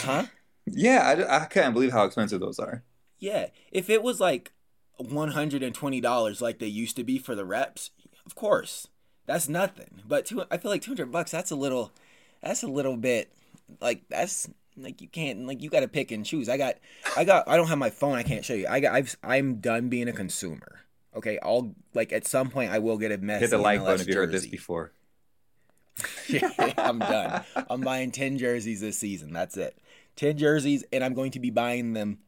huh? 0.00 0.26
yeah, 0.66 1.26
I, 1.28 1.42
I 1.42 1.44
can't 1.46 1.74
believe 1.74 1.92
how 1.92 2.04
expensive 2.04 2.40
those 2.40 2.58
are. 2.58 2.82
Yeah. 3.18 3.46
If 3.70 3.88
it 3.88 4.02
was 4.02 4.20
like 4.20 4.52
one 4.98 5.30
hundred 5.30 5.62
and 5.62 5.74
twenty 5.74 6.00
dollars, 6.00 6.40
like 6.42 6.58
they 6.58 6.66
used 6.66 6.96
to 6.96 7.04
be 7.04 7.18
for 7.18 7.34
the 7.34 7.44
reps, 7.44 7.90
of 8.24 8.34
course, 8.34 8.88
that's 9.26 9.48
nothing. 9.48 10.02
But 10.06 10.26
two, 10.26 10.44
I 10.50 10.56
feel 10.58 10.70
like 10.70 10.82
two 10.82 10.90
hundred 10.90 11.12
bucks. 11.12 11.30
That's 11.30 11.50
a 11.50 11.56
little. 11.56 11.92
That's 12.42 12.62
a 12.62 12.68
little 12.68 12.96
bit. 12.96 13.32
Like 13.80 14.02
that's 14.08 14.48
like 14.76 15.00
you 15.00 15.08
can't 15.08 15.46
like 15.46 15.62
you 15.62 15.70
got 15.70 15.80
to 15.80 15.88
pick 15.88 16.10
and 16.10 16.24
choose. 16.24 16.48
I 16.48 16.56
got, 16.56 16.76
I 17.16 17.24
got. 17.24 17.48
I 17.48 17.56
don't 17.56 17.68
have 17.68 17.78
my 17.78 17.90
phone. 17.90 18.16
I 18.16 18.22
can't 18.22 18.44
show 18.44 18.54
you. 18.54 18.66
I 18.68 18.80
got. 18.80 18.94
I've. 18.94 19.16
I'm 19.22 19.56
done 19.56 19.88
being 19.88 20.08
a 20.08 20.12
consumer. 20.12 20.80
Okay, 21.16 21.38
I'll 21.42 21.74
like 21.94 22.12
at 22.12 22.26
some 22.26 22.50
point 22.50 22.70
I 22.70 22.78
will 22.78 22.98
get 22.98 23.10
a 23.10 23.18
mess. 23.18 23.40
Hit 23.40 23.50
the 23.50 23.58
like 23.58 23.80
button 23.80 24.00
if 24.00 24.08
you 24.08 24.14
heard 24.14 24.32
this 24.32 24.46
before. 24.46 24.92
I'm 26.78 26.98
done. 26.98 27.42
I'm 27.70 27.80
buying 27.80 28.10
10 28.10 28.38
jerseys 28.38 28.80
this 28.80 28.98
season. 28.98 29.32
That's 29.32 29.56
it. 29.56 29.78
10 30.16 30.38
jerseys, 30.38 30.84
and 30.92 31.02
I'm 31.02 31.14
going 31.14 31.30
to 31.32 31.40
be 31.40 31.50
buying 31.50 31.94
them 31.94 32.18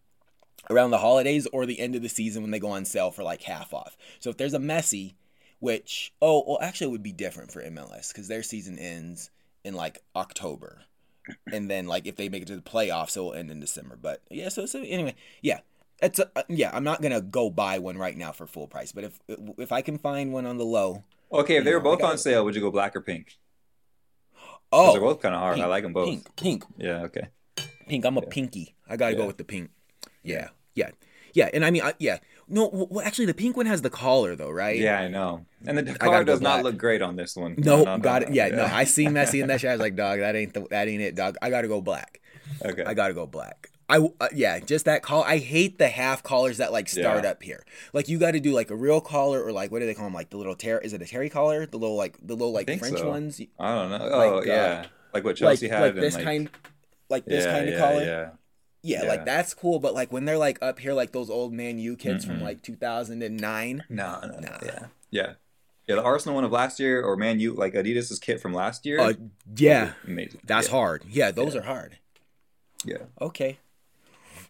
around 0.70 0.90
the 0.90 0.98
holidays 0.98 1.46
or 1.52 1.66
the 1.66 1.80
end 1.80 1.94
of 1.94 2.02
the 2.02 2.08
season 2.08 2.42
when 2.42 2.50
they 2.50 2.58
go 2.58 2.70
on 2.70 2.84
sale 2.84 3.10
for 3.10 3.22
like 3.22 3.42
half 3.42 3.72
off. 3.72 3.96
So 4.20 4.30
if 4.30 4.36
there's 4.36 4.54
a 4.54 4.58
Messi, 4.58 5.14
which, 5.60 6.12
oh, 6.22 6.44
well, 6.46 6.58
actually, 6.60 6.88
it 6.88 6.92
would 6.92 7.02
be 7.02 7.12
different 7.12 7.50
for 7.50 7.62
MLS 7.62 8.08
because 8.08 8.28
their 8.28 8.42
season 8.42 8.78
ends 8.78 9.30
in 9.64 9.74
like 9.74 10.02
October. 10.14 10.82
And 11.52 11.70
then, 11.70 11.86
like, 11.86 12.06
if 12.06 12.16
they 12.16 12.30
make 12.30 12.42
it 12.42 12.48
to 12.48 12.56
the 12.56 12.62
playoffs, 12.62 13.16
it 13.16 13.20
will 13.20 13.34
end 13.34 13.50
in 13.50 13.60
December. 13.60 13.98
But 14.00 14.22
yeah, 14.30 14.48
so, 14.48 14.64
so 14.64 14.80
anyway, 14.80 15.14
yeah. 15.42 15.60
It's 16.00 16.18
a, 16.18 16.30
uh, 16.36 16.42
yeah, 16.48 16.70
I'm 16.72 16.84
not 16.84 17.02
gonna 17.02 17.20
go 17.20 17.50
buy 17.50 17.78
one 17.78 17.98
right 17.98 18.16
now 18.16 18.32
for 18.32 18.46
full 18.46 18.66
price, 18.68 18.92
but 18.92 19.04
if 19.04 19.18
if 19.58 19.72
I 19.72 19.82
can 19.82 19.98
find 19.98 20.32
one 20.32 20.46
on 20.46 20.56
the 20.58 20.64
low, 20.64 21.02
Okay, 21.32 21.56
if 21.56 21.64
they 21.64 21.72
were 21.72 21.78
know, 21.80 21.84
both 21.96 22.02
on 22.02 22.14
it. 22.14 22.18
sale, 22.18 22.44
would 22.44 22.54
you 22.54 22.60
go 22.60 22.70
black 22.70 22.94
or 22.96 23.00
pink? 23.00 23.36
oh, 24.72 24.92
they're 24.92 25.00
both 25.00 25.20
kind 25.20 25.34
of 25.34 25.40
hard. 25.40 25.58
I 25.58 25.66
like 25.66 25.82
them 25.82 25.92
both. 25.92 26.06
Pink, 26.08 26.36
pink, 26.36 26.64
Yeah. 26.76 27.02
Okay. 27.04 27.28
Pink. 27.88 28.04
I'm 28.04 28.16
a 28.18 28.20
Yeah. 28.20 28.26
pinky. 28.30 28.74
I 28.88 28.96
gotta 28.96 29.12
Yeah. 29.12 29.18
go 29.18 29.26
with 29.26 29.38
the 29.38 29.44
pink. 29.44 29.70
Yeah, 30.22 30.48
yeah, 30.74 30.90
yeah. 31.34 31.48
And 31.52 31.64
I 31.64 31.70
mean, 31.70 31.82
I, 31.82 31.94
yeah. 31.98 32.18
No, 32.50 32.68
well, 32.72 33.04
actually, 33.04 33.26
the 33.26 33.34
pink 33.34 33.56
one 33.56 33.66
has 33.66 33.82
the 33.82 33.90
collar 33.90 34.36
though, 34.36 34.50
right? 34.50 34.76
Yeah, 34.76 34.98
I 35.00 35.08
know. 35.08 35.46
And 35.66 35.76
the 35.78 35.82
gotta 35.82 36.24
does 36.24 36.40
not 36.40 36.62
look 36.64 36.76
great 36.78 37.02
on 37.02 37.16
this 37.16 37.34
one. 37.36 37.54
No, 37.58 37.82
no, 37.84 37.98
got 37.98 38.22
it. 38.22 38.30
Yeah, 38.32 38.48
no. 38.48 38.64
I 38.64 38.84
see 38.84 39.06
Messi 39.18 39.40
in 39.42 39.48
that 39.48 39.60
shit. 39.60 39.70
I 39.70 39.72
was 39.74 39.80
like, 39.80 39.96
dog, 39.96 40.20
that 40.20 40.36
ain't 40.36 40.54
the, 40.54 40.66
that 40.70 40.86
ain't 40.88 41.02
it, 41.02 41.14
dog. 41.14 41.36
I 41.42 41.50
gotta 41.50 41.68
go 41.68 41.80
black. 41.80 42.20
okay. 42.64 42.84
I 42.86 42.94
gotta 42.94 43.14
go 43.14 43.26
black. 43.26 43.70
I 43.88 43.98
uh, 44.20 44.28
yeah, 44.34 44.58
just 44.60 44.84
that 44.84 45.02
call. 45.02 45.24
I 45.24 45.38
hate 45.38 45.78
the 45.78 45.88
half 45.88 46.22
collars 46.22 46.58
that 46.58 46.72
like 46.72 46.88
start 46.88 47.24
Yeah. 47.24 47.30
up 47.30 47.42
here. 47.42 47.64
Like 47.92 48.08
you 48.08 48.18
got 48.18 48.32
to 48.32 48.40
do 48.40 48.52
like 48.52 48.70
a 48.70 48.76
real 48.76 49.00
collar 49.00 49.42
or 49.42 49.50
like 49.52 49.70
what 49.70 49.80
do 49.80 49.86
they 49.86 49.94
call 49.94 50.04
them? 50.04 50.14
Like 50.14 50.28
the 50.30 50.36
little 50.36 50.54
ter. 50.54 50.78
Is 50.78 50.92
it 50.92 51.00
a 51.00 51.06
terry 51.06 51.30
collar? 51.30 51.64
The 51.66 51.78
little 51.78 51.96
like 51.96 52.18
the 52.22 52.34
little 52.34 52.52
like 52.52 52.66
French 52.78 52.98
so. 52.98 53.08
ones. 53.08 53.40
I 53.58 53.74
don't 53.74 53.90
know. 53.90 54.10
Oh, 54.12 54.18
Like, 54.36 54.46
uh, 54.46 54.50
yeah. 54.50 54.86
Like 55.14 55.24
what 55.24 55.30
Like 55.30 55.36
Chelsea 55.36 55.68
had. 55.68 55.80
like 55.80 55.94
this 55.94 56.14
like, 56.16 56.24
kind, 56.24 56.50
like 57.08 57.24
this 57.24 57.44
yeah, 57.46 57.50
kind 57.52 57.68
of 57.68 57.74
yeah, 57.74 57.80
collar. 57.80 58.02
Yeah. 58.04 58.28
Yeah, 58.82 59.02
Yeah. 59.04 59.08
like 59.08 59.24
that's 59.24 59.54
cool, 59.54 59.78
but 59.78 59.94
like 59.94 60.12
when 60.12 60.26
they're 60.26 60.36
like 60.38 60.58
up 60.60 60.78
here, 60.78 60.92
like 60.92 61.12
those 61.12 61.30
old 61.30 61.54
Man 61.54 61.78
U 61.78 61.96
kids 61.96 62.24
Mhm. 62.24 62.28
from 62.28 62.40
like 62.42 62.62
2009. 62.62 63.84
No, 63.88 64.20
no, 64.22 64.28
no. 64.28 64.38
Nah. 64.40 64.58
Yeah. 64.62 64.86
Yeah. 65.10 65.32
Yeah. 65.86 65.94
The 65.96 66.02
Arsenal 66.02 66.34
one 66.34 66.44
of 66.44 66.52
last 66.52 66.78
year, 66.78 67.02
or 67.02 67.16
Man 67.16 67.40
U, 67.40 67.54
like 67.54 67.72
Adidas's 67.72 68.18
kit 68.18 68.38
from 68.40 68.52
last 68.52 68.84
year. 68.84 69.00
Uh, 69.00 69.14
yeah, 69.56 69.92
Amazing. 70.06 70.40
that's 70.44 70.68
hard. 70.68 71.04
Yeah, 71.08 71.30
those 71.30 71.56
are 71.56 71.62
hard. 71.62 71.96
Yeah. 72.84 73.04
Okay. 73.20 73.58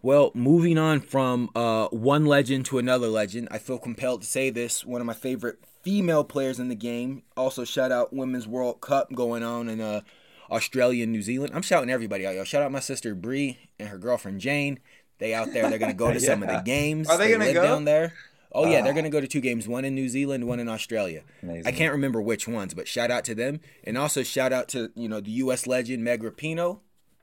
Well, 0.02 0.31
moving 0.35 0.78
on 0.78 1.00
from 1.00 1.50
uh, 1.57 1.88
one 1.88 2.25
legend 2.26 2.67
to 2.67 2.78
another 2.78 3.09
legend, 3.09 3.49
I 3.50 3.59
feel 3.59 3.78
compelled 3.78 4.23
to 4.23 4.26
say 4.28 4.49
this. 4.50 4.85
One 4.85 5.00
of 5.00 5.07
my 5.07 5.14
favorite 5.14 5.59
female 5.83 6.23
players 6.25 6.61
in 6.61 6.69
the 6.69 6.75
game. 6.76 7.23
Also, 7.37 7.64
shout 7.64 7.90
out 7.90 8.12
Women's 8.12 8.47
World 8.47 8.81
Cup 8.81 9.12
going 9.12 9.43
on 9.43 9.69
in 9.69 9.81
uh, 9.81 10.02
Australia 10.50 11.02
and 11.02 11.12
New 11.12 11.23
Zealand. 11.23 11.52
I'm 11.55 11.62
shouting 11.62 11.90
everybody 11.90 12.26
out, 12.26 12.35
yo. 12.37 12.45
Shout 12.45 12.62
out 12.62 12.71
my 12.71 12.81
sister 12.81 13.14
Bree 13.14 13.59
and 13.78 13.88
her 13.88 13.99
girlfriend 13.99 14.40
Jane. 14.40 14.78
They 15.19 15.35
out 15.35 15.52
there. 15.52 15.69
They're 15.69 15.81
gonna 15.81 15.95
go 15.95 16.12
to 16.12 16.21
some 16.31 16.43
of 16.45 16.49
the 16.49 16.61
games. 16.61 17.09
Are 17.09 17.19
they 17.19 17.33
gonna 17.33 17.47
live 17.47 17.55
go? 17.55 17.62
down 17.62 17.85
there? 17.85 18.12
Oh 18.52 18.67
yeah, 18.67 18.81
they're 18.83 18.93
Ah. 18.93 18.97
gonna 18.97 19.11
go 19.11 19.21
to 19.21 19.26
two 19.26 19.40
games. 19.40 19.67
One 19.67 19.85
in 19.85 19.95
New 19.97 20.09
Zealand, 20.09 20.47
one 20.47 20.61
in 20.61 20.69
Australia. 20.69 21.23
Amazing. 21.43 21.67
I 21.67 21.73
can't 21.73 21.93
remember 21.93 22.21
which 22.23 22.47
ones, 22.47 22.73
but 22.73 22.87
shout 22.87 23.11
out 23.11 23.25
to 23.25 23.35
them, 23.35 23.61
and 23.83 23.99
also 23.99 24.23
shout 24.23 24.52
out 24.52 24.69
to 24.69 24.90
you 24.95 25.09
know 25.09 25.21
the 25.21 25.33
U.S. 25.33 25.67
legend 25.67 26.05
Meg 26.05 26.23
Rapinoe. 26.23 26.78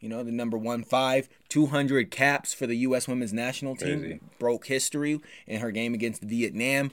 You 0.05 0.09
know 0.09 0.21
the 0.21 0.31
number 0.31 0.55
one 0.55 0.83
five, 0.83 1.27
200 1.49 2.11
caps 2.11 2.53
for 2.53 2.67
the 2.67 2.75
U.S. 2.75 3.07
women's 3.07 3.33
national 3.33 3.75
team, 3.75 4.01
Crazy. 4.01 4.19
broke 4.37 4.67
history 4.67 5.19
in 5.47 5.61
her 5.61 5.71
game 5.71 5.95
against 5.95 6.21
Vietnam. 6.21 6.91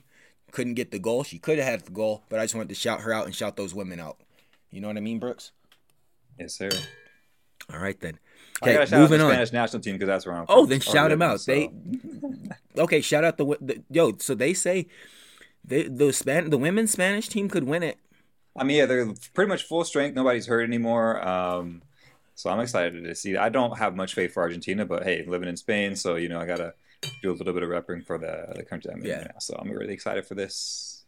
couldn't 0.51 0.75
get 0.77 0.93
the 0.93 0.99
goal. 0.99 1.23
She 1.23 1.39
could 1.39 1.59
have 1.59 1.67
had 1.69 1.81
the 1.85 1.91
goal, 1.91 2.23
but 2.31 2.41
I 2.41 2.45
just 2.45 2.55
wanted 2.55 2.71
to 2.71 2.75
shout 2.75 3.03
her 3.03 3.13
out 3.13 3.27
and 3.27 3.35
shout 3.35 3.57
those 3.57 3.75
women 3.75 4.01
out. 4.01 4.17
You 4.71 4.81
know 4.81 4.87
what 4.89 4.97
I 4.97 5.01
mean, 5.01 5.19
Brooks? 5.19 5.53
Yes, 6.39 6.55
sir. 6.55 6.71
All 7.71 7.81
right 7.81 8.01
then. 8.01 8.19
I 8.63 8.65
Okay, 8.71 8.75
gotta 8.77 8.87
shout 8.87 8.95
out 8.99 9.03
moving 9.03 9.19
the 9.19 9.25
on. 9.27 9.31
Spanish 9.33 9.53
national 9.53 9.83
team 9.83 9.93
because 9.97 10.07
that's 10.09 10.25
where 10.25 10.35
I'm 10.35 10.47
From. 10.47 10.57
Oh, 10.61 10.65
then 10.65 10.81
shout 10.81 11.11
them 11.11 11.21
out. 11.21 11.43
so- 11.43 11.53
They 11.53 11.71
okay. 12.79 13.03
Shout 13.03 13.25
out 13.25 13.37
the, 13.37 13.45
the 13.61 13.83
yo. 13.91 14.17
So 14.21 14.35
they 14.35 14.55
say 14.55 14.87
they 15.63 15.83
the 15.83 16.15
span 16.15 16.49
the 16.49 16.57
women's 16.57 16.93
Spanish 16.93 17.29
team 17.29 17.51
could 17.51 17.65
win 17.65 17.83
it. 17.83 17.99
I 18.57 18.65
mean, 18.65 18.79
yeah, 18.79 18.87
they're 18.87 19.13
pretty 19.35 19.51
much 19.51 19.65
full 19.65 19.85
strength. 19.85 20.15
Nobody's 20.15 20.47
hurt 20.47 20.63
anymore. 20.63 21.27
Um, 21.29 21.83
so 22.35 22.51
I'm 22.51 22.61
excited 22.61 23.05
to 23.05 23.15
see. 23.15 23.37
I 23.37 23.49
don't 23.49 23.77
have 23.79 23.95
much 23.97 24.15
faith 24.15 24.33
for 24.33 24.43
Argentina, 24.43 24.85
but 24.87 25.05
hey, 25.05 25.25
living 25.27 25.49
in 25.49 25.57
Spain, 25.57 25.97
so 25.97 26.17
you 26.17 26.29
know 26.29 26.41
I 26.41 26.47
gotta 26.47 26.75
do 27.23 27.31
a 27.31 27.35
little 27.35 27.53
bit 27.53 27.63
of 27.63 27.69
repping 27.69 28.05
for 28.07 28.19
the 28.19 28.53
the 28.55 28.63
country 28.63 28.91
I'm 28.93 29.01
in 29.01 29.07
Yeah. 29.07 29.23
now. 29.25 29.39
So 29.39 29.57
I'm 29.59 29.71
really 29.71 29.95
excited 29.95 30.27
for 30.27 30.35
this. 30.35 31.05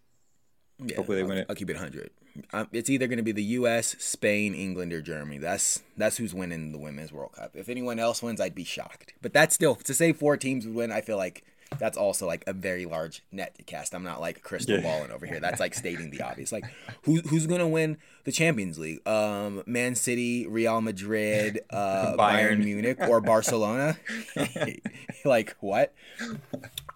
Yeah, 0.85 0.97
Hopefully 0.97 1.19
they 1.19 1.23
I'll, 1.23 1.29
win 1.29 1.39
it. 1.39 1.47
I'll 1.49 1.55
keep 1.55 1.71
it 1.71 1.77
hundred. 1.77 2.11
Um, 2.53 2.67
it's 2.73 2.91
either 2.91 3.07
going 3.07 3.19
to 3.19 3.23
be 3.23 3.31
the 3.31 3.45
U.S., 3.45 3.95
Spain, 4.01 4.55
England, 4.55 4.93
or 4.93 5.01
Germany. 5.01 5.39
That's 5.39 5.83
that's 5.97 6.17
who's 6.17 6.35
winning 6.35 6.73
the 6.73 6.79
women's 6.79 7.13
World 7.13 7.31
Cup. 7.33 7.53
If 7.55 7.69
anyone 7.69 8.01
else 8.01 8.23
wins, 8.25 8.41
I'd 8.41 8.57
be 8.57 8.65
shocked. 8.65 9.15
But 9.23 9.33
that's 9.33 9.55
still 9.55 9.77
to 9.77 9.95
say 9.95 10.13
four 10.13 10.37
teams 10.37 10.67
would 10.67 10.75
win. 10.75 10.91
I 10.91 11.01
feel 11.01 11.17
like 11.17 11.45
that's 11.79 11.97
also 11.97 12.27
like 12.27 12.45
a 12.47 12.53
very 12.53 12.87
large 12.87 13.23
net 13.33 13.55
to 13.57 13.63
cast. 13.63 13.95
I'm 13.95 14.05
not 14.05 14.21
like 14.21 14.43
crystal 14.43 14.77
Yeah. 14.77 14.83
balling 14.83 15.11
over 15.11 15.27
here. 15.27 15.41
That's 15.41 15.61
like 15.61 15.75
stating 15.75 16.11
the 16.11 16.23
obvious. 16.23 16.53
Like 16.53 16.65
who 17.03 17.21
who's 17.21 17.47
going 17.47 17.61
to 17.61 17.67
win 17.67 17.99
the 18.25 18.33
Champions 18.33 18.79
League? 18.79 19.07
Um, 19.07 19.63
Man 19.67 19.95
City, 19.95 20.47
Real 20.47 20.81
Madrid, 20.81 21.61
uh, 21.71 22.15
Bayern. 22.17 22.59
Bayern. 22.59 22.65
Munich, 22.65 22.99
or 23.09 23.21
Barcelona? 23.21 23.97
like 25.25 25.57
what? 25.61 25.95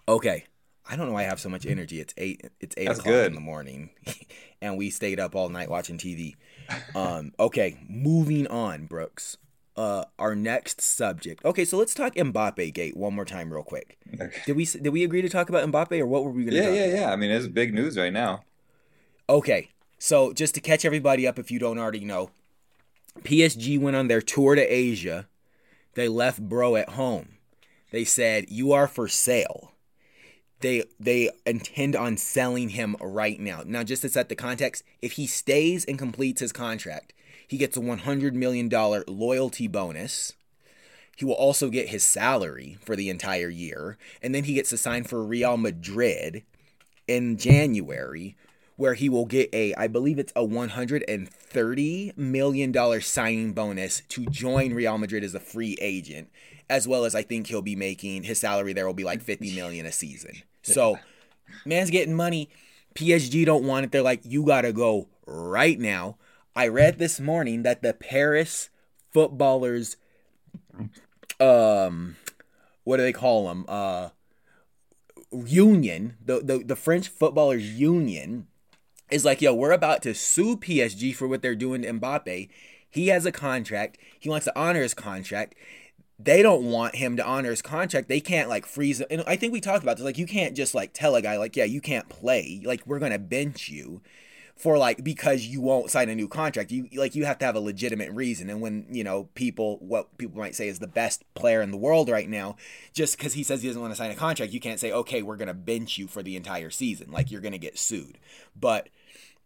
Okay. 0.07 0.45
I 0.91 0.95
don't 0.95 1.05
know 1.05 1.13
why 1.13 1.21
I 1.21 1.25
have 1.25 1.39
so 1.39 1.49
much 1.49 1.67
energy. 1.67 1.99
It's 1.99 2.15
eight. 2.17 2.49
It's 2.59 2.73
eight 2.75 2.87
That's 2.87 2.99
o'clock 2.99 3.13
good. 3.13 3.27
in 3.27 3.35
the 3.35 3.41
morning, 3.41 3.91
and 4.61 4.75
we 4.75 4.89
stayed 4.89 5.19
up 5.19 5.35
all 5.35 5.47
night 5.49 5.69
watching 5.69 5.99
TV. 5.99 6.33
Um, 6.95 7.31
okay, 7.39 7.77
moving 7.87 8.47
on, 8.47 8.87
Brooks. 8.87 9.37
Uh, 9.79 10.03
our 10.19 10.35
next 10.35 10.81
subject. 10.81 11.45
Okay, 11.45 11.63
so 11.63 11.77
let's 11.77 11.93
talk 11.93 12.13
Mbappe 12.15 12.73
Gate 12.73 12.97
one 12.97 13.13
more 13.13 13.23
time, 13.23 13.49
real 13.49 13.63
quick. 13.63 13.97
Okay. 14.13 14.41
Did 14.45 14.57
we 14.57 14.65
did 14.65 14.89
we 14.89 15.05
agree 15.05 15.21
to 15.21 15.29
talk 15.29 15.47
about 15.47 15.65
Mbappe, 15.71 15.97
or 15.97 16.05
what 16.05 16.25
were 16.25 16.31
we 16.31 16.43
going 16.43 16.57
to? 16.57 16.61
Yeah, 16.61 16.73
yeah, 16.73 16.83
about? 16.83 16.99
yeah. 16.99 17.11
I 17.13 17.15
mean, 17.15 17.31
it's 17.31 17.47
big 17.47 17.73
news 17.73 17.97
right 17.97 18.11
now. 18.11 18.43
Okay, 19.29 19.69
so 19.97 20.33
just 20.33 20.53
to 20.55 20.59
catch 20.59 20.83
everybody 20.83 21.25
up, 21.25 21.39
if 21.39 21.49
you 21.49 21.59
don't 21.59 21.77
already 21.79 22.03
know, 22.03 22.29
PSG 23.21 23.79
went 23.79 23.95
on 23.95 24.09
their 24.09 24.21
tour 24.21 24.53
to 24.53 24.61
Asia. 24.61 25.29
They 25.93 26.09
left 26.09 26.41
Bro 26.41 26.75
at 26.75 26.89
home. 26.89 27.37
They 27.91 28.03
said, 28.03 28.47
"You 28.49 28.73
are 28.73 28.85
for 28.85 29.07
sale." 29.07 29.71
They 30.59 30.83
they 30.99 31.29
intend 31.45 31.95
on 31.95 32.17
selling 32.17 32.69
him 32.69 32.97
right 32.99 33.39
now. 33.39 33.63
Now, 33.65 33.83
just 33.83 34.01
to 34.01 34.09
set 34.09 34.27
the 34.27 34.35
context, 34.35 34.83
if 35.01 35.13
he 35.13 35.25
stays 35.25 35.85
and 35.85 35.97
completes 35.97 36.41
his 36.41 36.51
contract, 36.51 37.13
he 37.49 37.57
gets 37.57 37.75
a 37.75 37.81
one 37.81 37.99
hundred 37.99 38.35
million 38.35 38.69
dollar 38.69 39.03
loyalty 39.07 39.67
bonus. 39.67 40.33
He 41.17 41.25
will 41.25 41.33
also 41.33 41.69
get 41.69 41.89
his 41.89 42.03
salary 42.03 42.77
for 42.85 42.95
the 42.95 43.09
entire 43.09 43.49
year, 43.49 43.97
and 44.21 44.33
then 44.33 44.45
he 44.45 44.53
gets 44.53 44.71
assigned 44.71 45.09
for 45.09 45.21
Real 45.21 45.57
Madrid 45.57 46.43
in 47.07 47.37
January, 47.37 48.37
where 48.77 48.93
he 48.93 49.09
will 49.09 49.25
get 49.25 49.49
a, 49.51 49.73
I 49.73 49.87
believe 49.87 50.19
it's 50.19 50.31
a 50.35 50.45
$130 50.45 52.17
million 52.17 53.01
signing 53.01 53.51
bonus 53.53 54.03
to 54.09 54.27
join 54.27 54.73
Real 54.73 54.97
Madrid 54.97 55.23
as 55.23 55.33
a 55.33 55.39
free 55.39 55.75
agent, 55.81 56.29
as 56.69 56.87
well 56.87 57.03
as 57.03 57.15
I 57.15 57.23
think 57.23 57.47
he'll 57.47 57.63
be 57.63 57.75
making 57.75 58.23
his 58.23 58.39
salary 58.39 58.71
there 58.73 58.85
will 58.85 58.93
be 58.93 59.03
like 59.03 59.21
50 59.21 59.55
million 59.55 59.87
a 59.87 59.91
season. 59.91 60.43
So, 60.61 60.99
man's 61.65 61.89
getting 61.89 62.15
money. 62.15 62.49
PSG 62.93 63.43
don't 63.45 63.65
want 63.65 63.85
it. 63.85 63.91
They're 63.91 64.03
like, 64.03 64.21
you 64.23 64.45
gotta 64.45 64.71
go 64.71 65.07
right 65.25 65.79
now. 65.79 66.15
I 66.55 66.67
read 66.67 66.99
this 66.99 67.19
morning 67.19 67.63
that 67.63 67.81
the 67.81 67.93
Paris 67.93 68.69
footballers, 69.11 69.97
um, 71.39 72.15
what 72.83 72.97
do 72.97 73.03
they 73.03 73.13
call 73.13 73.47
them? 73.47 73.65
Uh, 73.67 74.09
union, 75.31 76.17
the, 76.23 76.39
the 76.39 76.59
the 76.59 76.75
French 76.75 77.07
footballers 77.07 77.79
union, 77.79 78.47
is 79.11 79.25
like, 79.25 79.41
yo, 79.41 79.53
we're 79.53 79.71
about 79.71 80.01
to 80.03 80.13
sue 80.13 80.57
PSG 80.57 81.15
for 81.15 81.27
what 81.27 81.41
they're 81.41 81.55
doing 81.55 81.81
to 81.83 81.93
Mbappe. 81.93 82.49
He 82.89 83.07
has 83.07 83.25
a 83.25 83.31
contract. 83.31 83.97
He 84.19 84.29
wants 84.29 84.45
to 84.45 84.59
honor 84.59 84.81
his 84.81 84.93
contract. 84.93 85.55
They 86.17 86.41
don't 86.41 86.65
want 86.65 86.95
him 86.95 87.15
to 87.17 87.25
honor 87.25 87.51
his 87.51 87.61
contract. 87.61 88.09
They 88.09 88.19
can't 88.19 88.49
like 88.49 88.65
freeze. 88.65 88.99
And 89.01 89.23
I 89.25 89.35
think 89.35 89.53
we 89.53 89.61
talked 89.61 89.83
about 89.83 89.97
this. 89.97 90.05
Like, 90.05 90.17
you 90.17 90.25
can't 90.25 90.55
just 90.55 90.75
like 90.75 90.91
tell 90.93 91.15
a 91.15 91.21
guy 91.21 91.37
like, 91.37 91.55
yeah, 91.55 91.63
you 91.63 91.81
can't 91.81 92.09
play. 92.09 92.61
Like, 92.65 92.85
we're 92.85 92.99
gonna 92.99 93.19
bench 93.19 93.69
you 93.69 94.01
for 94.59 94.77
like 94.77 95.05
because 95.05 95.45
you 95.45 95.61
won't 95.61 95.89
sign 95.89 96.09
a 96.09 96.15
new 96.15 96.27
contract. 96.27 96.69
You 96.69 96.89
like 96.93 97.15
you 97.15 97.25
have 97.25 97.39
to 97.39 97.45
have 97.45 97.55
a 97.55 97.61
legitimate 97.61 98.11
reason. 98.11 98.49
And 98.49 98.59
when 98.59 98.85
you 98.91 99.05
know 99.05 99.29
people, 99.33 99.77
what 99.79 100.17
people 100.17 100.37
might 100.37 100.53
say 100.53 100.67
is 100.67 100.79
the 100.79 100.87
best 100.87 101.23
player 101.33 101.61
in 101.61 101.71
the 101.71 101.77
world 101.77 102.09
right 102.09 102.29
now, 102.29 102.57
just 102.93 103.17
because 103.17 103.33
he 103.33 103.43
says 103.43 103.61
he 103.61 103.69
doesn't 103.69 103.81
want 103.81 103.93
to 103.93 103.97
sign 103.97 104.11
a 104.11 104.15
contract, 104.15 104.51
you 104.51 104.59
can't 104.59 104.79
say 104.79 104.91
okay, 104.91 105.21
we're 105.21 105.37
gonna 105.37 105.53
bench 105.53 105.97
you 105.97 106.07
for 106.07 106.21
the 106.21 106.35
entire 106.35 106.69
season. 106.69 107.09
Like 107.09 107.31
you're 107.31 107.41
gonna 107.41 107.57
get 107.57 107.79
sued. 107.79 108.17
But 108.53 108.89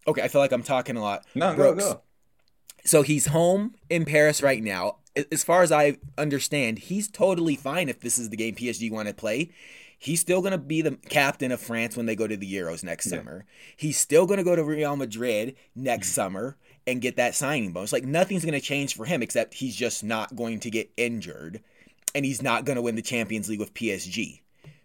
okay, 0.08 0.24
I 0.24 0.28
feel 0.28 0.42
like 0.42 0.52
I'm 0.52 0.64
talking 0.64 0.98
a 0.98 1.02
lot. 1.02 1.26
No, 1.36 1.52
go 1.52 1.74
Brooks, 1.74 1.86
go. 1.86 2.02
So 2.84 3.04
he's 3.04 3.28
home 3.28 3.76
in 3.90 4.06
Paris 4.06 4.42
right 4.42 4.64
now. 4.64 4.98
As 5.32 5.44
far 5.44 5.62
as 5.62 5.72
I 5.72 5.98
understand, 6.18 6.80
he's 6.80 7.08
totally 7.08 7.56
fine 7.56 7.88
if 7.88 8.00
this 8.00 8.18
is 8.18 8.30
the 8.30 8.38
game 8.38 8.56
PSG 8.56 8.92
want 8.92 9.08
to 9.08 9.14
play. 9.14 9.52
He's 10.04 10.20
still 10.20 10.42
going 10.42 10.52
to 10.52 10.58
be 10.58 10.82
the 10.82 10.98
captain 11.08 11.54
of 11.54 11.62
France 11.62 11.96
when 11.96 12.08
they 12.08 12.16
go 12.18 12.28
to 12.28 12.36
the 12.36 12.54
Euros 12.54 12.84
next 12.84 13.06
Yeah. 13.06 13.20
summer. 13.20 13.46
He's 13.78 13.98
still 13.98 14.26
going 14.26 14.38
to 14.38 14.44
go 14.44 14.54
to 14.54 14.64
Real 14.64 14.98
Madrid 14.98 15.56
next 15.76 16.10
mm. 16.10 16.16
summer 16.16 16.58
and 16.86 17.02
get 17.02 17.16
that 17.16 17.36
signing 17.36 17.72
bonus. 17.72 17.94
Like 17.94 18.04
nothing's 18.04 18.44
going 18.44 18.54
to 18.54 18.60
change 18.60 18.98
for 18.98 19.06
him 19.06 19.24
except 19.24 19.54
he's 19.54 19.78
just 19.78 20.04
not 20.04 20.36
going 20.36 20.60
to 20.60 20.70
get 20.70 20.92
injured 20.98 21.62
and 22.14 22.26
he's 22.26 22.42
not 22.42 22.66
going 22.66 22.76
to 22.76 22.82
win 22.82 22.96
the 22.96 23.02
Champions 23.02 23.48
League 23.48 23.62
with 23.62 23.74
PSG. 23.74 24.42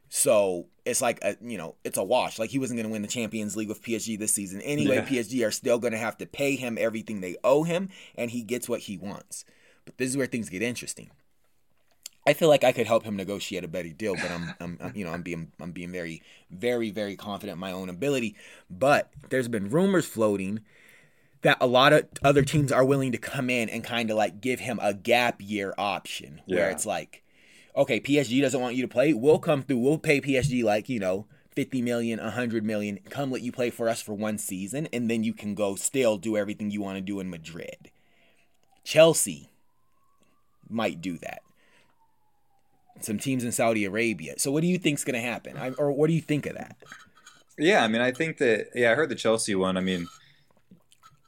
So 0.09 0.67
it's 0.85 1.03
like 1.03 1.19
a 1.23 1.37
you 1.41 1.59
know 1.59 1.75
it's 1.83 1.99
a 1.99 2.05
wash. 2.05 2.39
Like 2.39 2.51
he 2.51 2.61
wasn't 2.61 2.79
going 2.79 2.87
to 2.87 2.93
win 2.93 3.03
the 3.03 3.09
Champions 3.09 3.57
League 3.57 3.69
with 3.69 3.83
PSG 3.83 4.17
this 4.21 4.33
season 4.33 4.61
anyway. 4.63 4.97
Yeah. 4.97 5.05
PSG 5.05 5.45
are 5.45 5.51
still 5.51 5.81
going 5.81 5.95
to 5.95 5.99
have 5.99 6.17
to 6.19 6.27
pay 6.27 6.55
him 6.55 6.79
everything 6.81 7.21
they 7.21 7.37
owe 7.43 7.65
him, 7.65 7.89
and 8.15 8.31
he 8.31 8.43
gets 8.43 8.69
what 8.69 8.83
he 8.83 8.97
wants. 8.97 9.45
But 9.85 9.99
this 9.99 10.11
is 10.11 10.17
where 10.17 10.27
things 10.27 10.49
get 10.49 10.63
interesting. 10.63 11.11
I 12.29 12.35
feel 12.35 12.49
like 12.49 12.63
I 12.63 12.73
could 12.73 12.87
help 12.87 13.05
him 13.05 13.17
negotiate 13.17 13.65
a 13.65 13.69
better 13.69 13.89
deal, 13.89 14.15
but 14.15 14.31
I'm, 14.31 14.55
I'm, 14.61 14.79
I'm 14.83 14.93
you 14.95 15.05
know 15.05 15.13
I'm 15.13 15.23
being 15.23 15.51
I'm 15.61 15.73
being 15.73 15.91
very 15.91 16.23
very 16.51 16.91
very 16.91 17.17
confident 17.17 17.55
in 17.57 17.61
my 17.61 17.73
own 17.73 17.89
ability. 17.89 18.37
But 18.71 19.11
there's 19.31 19.49
been 19.49 19.71
rumors 19.71 20.07
floating 20.07 20.61
that 21.43 21.57
a 21.61 21.67
lot 21.67 21.93
of 21.93 22.07
other 22.23 22.43
teams 22.43 22.71
are 22.73 22.85
willing 22.85 23.13
to 23.13 23.19
come 23.19 23.49
in 23.49 23.69
and 23.71 23.83
kind 23.83 24.11
of 24.11 24.17
like 24.17 24.41
give 24.41 24.61
him 24.61 24.79
a 24.83 24.93
gap 24.93 25.37
year 25.41 25.73
option 25.79 26.41
where 26.47 26.67
Yeah. 26.67 26.73
it's 26.75 26.85
like 26.85 27.23
okay, 27.77 28.01
PSG 28.01 28.41
doesn't 28.43 28.61
want 28.61 28.75
you 28.75 28.83
to 28.83 28.89
play. 28.89 29.13
We'll 29.15 29.39
come 29.39 29.63
through. 29.63 29.79
We'll 29.79 29.99
pay 29.99 30.21
PSG 30.21 30.65
like, 30.65 30.89
you 30.89 30.99
know, 30.99 31.27
50 31.53 31.81
million, 31.81 32.19
100 32.19 32.65
million. 32.65 32.99
Come 33.09 33.31
let 33.31 33.43
you 33.43 33.53
play 33.53 33.71
for 33.71 33.89
us 33.89 34.03
for 34.03 34.15
one 34.15 34.37
season 34.37 34.89
and 34.93 35.09
then 35.09 35.23
you 35.23 35.33
can 35.33 35.55
go 35.55 35.77
still 35.77 36.19
do 36.19 36.37
everything 36.37 36.71
you 36.73 36.83
want 36.83 36.97
to 36.99 37.01
do 37.01 37.21
in 37.21 37.31
Madrid. 37.31 37.91
Chelsea 38.85 39.51
might 40.69 41.01
do 41.01 41.19
that. 41.19 41.43
Some 43.05 43.19
teams 43.19 43.45
in 43.45 43.53
Saudi 43.53 43.85
Arabia. 43.85 44.35
So 44.39 44.51
what 44.51 44.61
do 44.63 44.67
you 44.67 44.79
think's 44.79 45.05
going 45.05 45.15
to 45.15 45.21
happen? 45.27 45.57
I, 45.57 45.71
or 45.73 45.93
what 45.93 46.09
do 46.09 46.13
you 46.15 46.21
think 46.21 46.47
of 46.47 46.55
that? 46.55 46.77
Yeah, 47.59 47.83
I 47.83 47.89
mean, 47.89 48.01
I 48.01 48.13
think 48.13 48.39
that. 48.39 48.69
Yeah, 48.75 48.93
I 48.93 48.95
heard 48.95 49.09
the 49.09 49.15
Chelsea 49.15 49.55
one. 49.55 49.77
I 49.77 49.81
mean, 49.81 50.07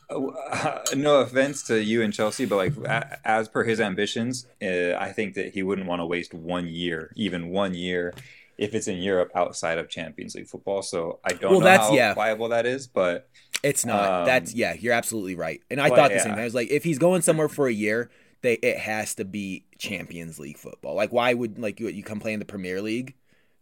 uh, 0.09 0.79
no 0.97 1.21
offense 1.21 1.63
to 1.65 1.83
you 1.83 2.03
and 2.03 2.13
Chelsea, 2.13 2.45
but 2.45 2.57
like 2.57 2.77
a- 2.79 3.19
as 3.25 3.49
per 3.49 3.65
his 3.65 3.81
ambitions, 3.81 4.47
uh, 4.63 4.95
I 4.99 5.13
think 5.13 5.35
that 5.35 5.55
he 5.55 5.63
wouldn't 5.63 5.87
want 5.87 6.01
to 6.01 6.07
waste 6.07 6.35
one 6.35 6.67
year, 6.67 7.13
even 7.17 7.49
one 7.51 7.75
year, 7.75 8.13
if 8.59 8.75
it's 8.75 8.89
in 8.89 8.99
Europe 8.99 9.31
outside 9.35 9.79
of 9.79 9.89
Champions 9.89 10.35
League 10.35 10.49
football. 10.49 10.83
So 10.83 11.21
I 11.25 11.33
don't 11.33 11.51
Well, 11.53 11.61
know 11.61 11.67
that's- 11.67 11.89
how 11.89 11.95
yeah. 11.95 12.15
viable 12.15 12.49
that 12.49 12.67
is, 12.67 12.87
but 12.89 13.29
It's 13.63 13.85
not. 13.85 14.11
Um, 14.21 14.27
That's 14.27 14.55
yeah, 14.55 14.73
you're 14.73 14.95
absolutely 14.95 15.35
right. 15.35 15.61
And 15.71 15.81
I 15.81 15.91
but 15.91 15.97
thought 15.97 16.09
the 16.09 16.15
yeah. 16.17 16.23
same 16.23 16.33
thing. 16.33 16.41
I 16.41 16.45
was 16.45 16.55
like, 16.55 16.71
if 16.71 16.83
he's 16.83 16.99
going 16.99 17.21
somewhere 17.23 17.49
for 17.49 17.69
a 17.69 17.73
year, 17.73 18.11
they 18.43 18.55
it 18.55 18.79
has 18.79 19.15
to 19.17 19.25
be 19.25 19.65
Champions 19.79 20.39
League 20.39 20.59
football. 20.59 20.95
Like, 20.95 21.13
why 21.13 21.35
would 21.35 21.59
like 21.59 21.81
you 21.81 21.89
you 21.89 22.03
come 22.03 22.21
play 22.21 22.33
in 22.33 22.39
the 22.39 22.45
Premier 22.45 22.81
League, 22.81 23.15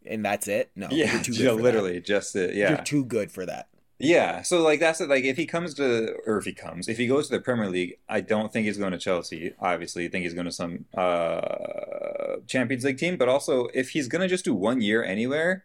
and 0.06 0.24
that's 0.24 0.48
it? 0.48 0.70
No, 0.76 0.88
yeah, 0.90 1.12
you're 1.14 1.22
too 1.22 1.32
good 1.32 1.38
ju- 1.38 1.48
for 1.50 1.56
that. 1.56 1.62
literally 1.62 2.00
just 2.00 2.36
it. 2.36 2.54
Yeah, 2.54 2.68
You're 2.70 2.84
too 2.84 3.04
good 3.04 3.30
for 3.32 3.44
that. 3.46 3.68
Yeah, 4.00 4.42
so 4.42 4.62
like 4.62 4.78
that's 4.78 5.00
it. 5.00 5.08
Like 5.08 5.24
if 5.24 5.36
he 5.36 5.44
comes 5.44 5.74
to, 5.74 6.14
or 6.24 6.38
if 6.38 6.44
he 6.44 6.52
comes, 6.52 6.86
if 6.88 6.98
he 6.98 7.08
goes 7.08 7.28
to 7.28 7.36
the 7.36 7.42
Premier 7.42 7.68
League, 7.68 7.98
I 8.08 8.20
don't 8.20 8.52
think 8.52 8.66
he's 8.66 8.78
going 8.78 8.92
to 8.92 8.98
Chelsea. 8.98 9.54
Obviously, 9.58 10.04
I 10.04 10.08
think 10.08 10.22
he's 10.22 10.34
going 10.34 10.46
to 10.46 10.52
some 10.52 10.84
uh, 10.96 12.36
Champions 12.46 12.84
League 12.84 12.98
team. 12.98 13.16
But 13.16 13.28
also, 13.28 13.66
if 13.74 13.90
he's 13.90 14.06
going 14.08 14.22
to 14.22 14.28
just 14.28 14.44
do 14.44 14.54
one 14.54 14.80
year 14.80 15.02
anywhere, 15.02 15.64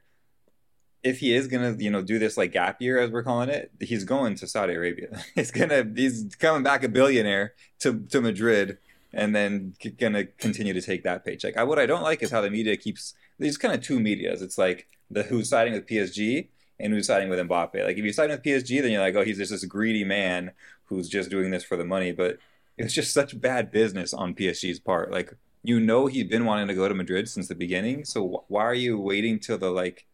if 1.03 1.19
he 1.19 1.35
is 1.35 1.47
going 1.47 1.77
to, 1.77 1.83
you 1.83 1.91
know, 1.91 2.01
do 2.01 2.17
this 2.17 2.35
like 2.37 2.53
gap 2.53 2.81
year 2.81 2.97
as 2.97 3.11
we're 3.11 3.23
calling 3.23 3.49
it, 3.49 3.71
he's 3.79 4.03
going 4.03 4.33
to 4.35 4.47
Saudi 4.47 4.73
Arabia. 4.73 5.21
He's 5.35 5.51
gonna, 5.51 5.85
he's 5.95 6.35
coming 6.39 6.63
back 6.63 6.83
a 6.83 6.89
billionaire 6.89 7.53
to 7.81 7.99
to 8.09 8.21
Madrid, 8.21 8.77
and 9.13 9.35
then 9.35 9.75
c- 9.81 9.91
gonna 9.91 10.25
continue 10.25 10.73
to 10.73 10.81
take 10.81 11.03
that 11.03 11.25
paycheck. 11.25 11.57
I, 11.57 11.63
what 11.63 11.79
I 11.79 11.85
don't 11.85 12.03
like 12.03 12.23
is 12.23 12.31
how 12.31 12.41
the 12.41 12.49
media 12.49 12.75
keeps. 12.77 13.13
There's 13.39 13.57
kind 13.57 13.73
of 13.73 13.81
two 13.81 13.99
media's. 13.99 14.41
It's 14.41 14.57
like 14.57 14.87
the 15.09 15.23
who's 15.23 15.49
siding 15.49 15.73
with 15.73 15.87
PSG 15.87 16.47
and 16.79 16.93
who's 16.93 17.07
siding 17.07 17.29
with 17.29 17.39
Mbappe. 17.39 17.83
Like 17.83 17.97
if 17.97 18.03
you 18.03 18.13
side 18.13 18.29
with 18.29 18.43
PSG, 18.43 18.81
then 18.81 18.91
you're 18.91 19.01
like, 19.01 19.15
oh, 19.15 19.23
he's 19.23 19.37
just 19.37 19.51
this 19.51 19.65
greedy 19.65 20.03
man 20.03 20.51
who's 20.85 21.07
just 21.07 21.29
doing 21.29 21.51
this 21.51 21.63
for 21.63 21.77
the 21.77 21.85
money. 21.85 22.11
But 22.11 22.37
it's 22.77 22.93
just 22.93 23.13
such 23.13 23.39
bad 23.39 23.71
business 23.71 24.13
on 24.13 24.35
PSG's 24.35 24.79
part. 24.79 25.11
Like 25.11 25.33
you 25.63 25.79
know 25.79 26.07
he'd 26.07 26.29
been 26.29 26.45
wanting 26.45 26.67
to 26.67 26.73
go 26.73 26.87
to 26.87 26.93
Madrid 26.93 27.29
since 27.29 27.47
the 27.47 27.55
beginning, 27.55 28.03
so 28.05 28.43
why 28.47 28.63
are 28.63 28.73
you 28.73 28.99
waiting 28.99 29.39
till 29.39 29.57
the 29.57 29.71
like 29.71 30.05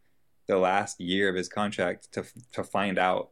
the 0.47 0.57
last 0.57 0.99
year 0.99 1.29
of 1.29 1.35
his 1.35 1.49
contract 1.49 2.11
to 2.13 2.25
to 2.53 2.63
find 2.63 2.99
out 2.99 3.29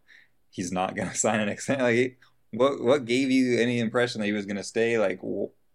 he's 0.50 0.72
not 0.72 0.96
going 0.96 1.10
to 1.12 1.16
sign 1.16 1.40
an 1.40 1.50
extension? 1.50 1.86
Like 1.86 2.20
what 2.52 2.82
what 2.82 3.06
gave 3.06 3.32
you 3.32 3.60
any 3.60 3.80
impression 3.80 4.22
that 4.22 4.28
he 4.28 4.34
was 4.34 4.46
going 4.46 4.58
to 4.58 4.64
stay? 4.64 4.98
Like 4.98 5.20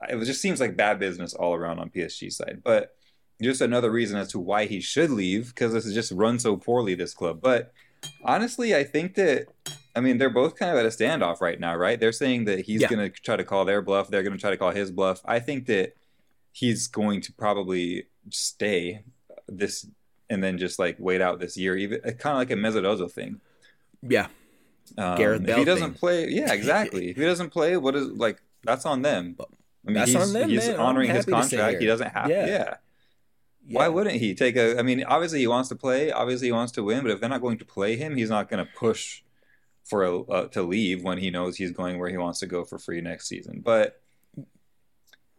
it 0.09 0.25
just 0.25 0.41
seems 0.41 0.61
like 0.61 0.77
bad 0.77 0.99
business 0.99 1.35
all 1.35 1.55
around 1.55 1.79
on 1.79 1.91
PSG 1.91 2.33
side, 2.33 2.63
but 2.65 2.95
just 3.41 3.61
another 3.61 3.91
reason 3.91 4.19
as 4.19 4.29
to 4.29 4.39
why 4.39 4.67
he 4.67 4.81
should 4.81 5.11
leave 5.11 5.49
because 5.49 5.73
this 5.73 5.85
has 5.85 5.95
just 5.95 6.13
run 6.13 6.39
so 6.39 6.57
poorly 6.57 6.95
this 6.95 7.15
club. 7.15 7.41
But 7.41 7.73
honestly, 8.25 8.75
I 8.75 8.85
think 8.85 9.15
that 9.15 9.49
I 9.95 10.01
mean 10.01 10.19
they're 10.19 10.31
both 10.31 10.57
kind 10.57 10.71
of 10.71 10.79
at 10.79 10.87
a 10.87 10.89
standoff 10.89 11.41
right 11.41 11.59
now, 11.59 11.75
right? 11.77 11.99
They're 11.99 12.13
saying 12.13 12.45
that 12.47 12.61
he's 12.61 12.83
yeah. 12.83 12.89
going 12.89 13.11
to 13.11 13.21
try 13.21 13.37
to 13.37 13.45
call 13.45 13.65
their 13.65 13.83
bluff, 13.83 14.09
they're 14.09 14.23
going 14.23 14.37
to 14.37 14.41
try 14.41 14.51
to 14.51 14.57
call 14.57 14.71
his 14.71 14.91
bluff. 14.91 15.21
I 15.25 15.41
think 15.41 15.67
that 15.67 15.95
he's 16.53 16.87
going 16.87 17.21
to 17.23 17.33
probably 17.33 18.05
stay 18.31 19.03
this 19.49 19.87
and 20.31 20.43
then 20.43 20.59
just 20.59 20.79
like 20.79 20.97
wait 20.99 21.21
out 21.21 21.41
this 21.41 21.57
year, 21.57 21.77
even 21.77 22.01
kind 22.01 22.35
of 22.35 22.37
like 22.37 22.51
a 22.51 22.55
Mezzadozzo 22.55 23.11
thing. 23.11 23.41
Yeah. 24.03 24.29
Um, 24.99 25.17
Gareth 25.17 25.43
Bale 25.45 25.53
if 25.53 25.59
he 25.59 25.65
doesn't 25.65 25.91
thing. 25.93 25.99
play, 25.99 26.29
yeah, 26.29 26.53
exactly. 26.59 27.11
if 27.11 27.17
he 27.17 27.25
doesn't 27.25 27.51
play, 27.51 27.77
what 27.77 27.95
is 27.95 28.09
like 28.09 28.43
that's 28.63 28.87
on 28.87 29.03
them. 29.03 29.37
I 29.41 29.45
mean, 29.85 29.95
that's 29.95 30.13
he's, 30.13 30.33
them, 30.33 30.49
he's 30.49 30.69
honoring 30.69 31.11
his 31.11 31.25
contract. 31.25 31.81
He 31.81 31.87
doesn't 31.87 32.11
have, 32.13 32.31
yeah. 32.31 32.47
yeah. 32.47 32.75
Yeah. 33.67 33.79
Why 33.79 33.89
wouldn't 33.89 34.17
he 34.17 34.35
take 34.35 34.57
a? 34.57 34.79
I 34.79 34.83
mean, 34.83 35.05
obviously 35.05 35.39
he 35.39 35.47
wants 35.47 35.69
to 35.69 35.77
play. 35.77 36.11
Obviously 36.11 36.49
he 36.49 36.53
wants 36.53 36.73
to 36.73 36.83
win. 36.83 37.03
But 37.03 37.13
if 37.13 37.21
they're 37.21 37.29
not 37.29 37.41
going 37.41 37.59
to 37.59 37.65
play 37.65 37.97
him, 37.97 38.17
he's 38.17 38.31
not 38.31 38.51
going 38.51 38.65
to 38.65 38.71
push 38.73 39.23
for 39.85 40.05
a 40.05 40.21
uh, 40.23 40.49
to 40.49 40.63
leave 40.63 41.05
when 41.05 41.19
he 41.19 41.31
knows 41.31 41.57
he's 41.57 41.71
going 41.71 41.99
where 41.99 42.09
he 42.09 42.17
wants 42.17 42.41
to 42.41 42.47
go 42.47 42.65
for 42.65 42.79
free 42.79 43.01
next 43.01 43.29
season. 43.29 43.61
But 43.65 44.01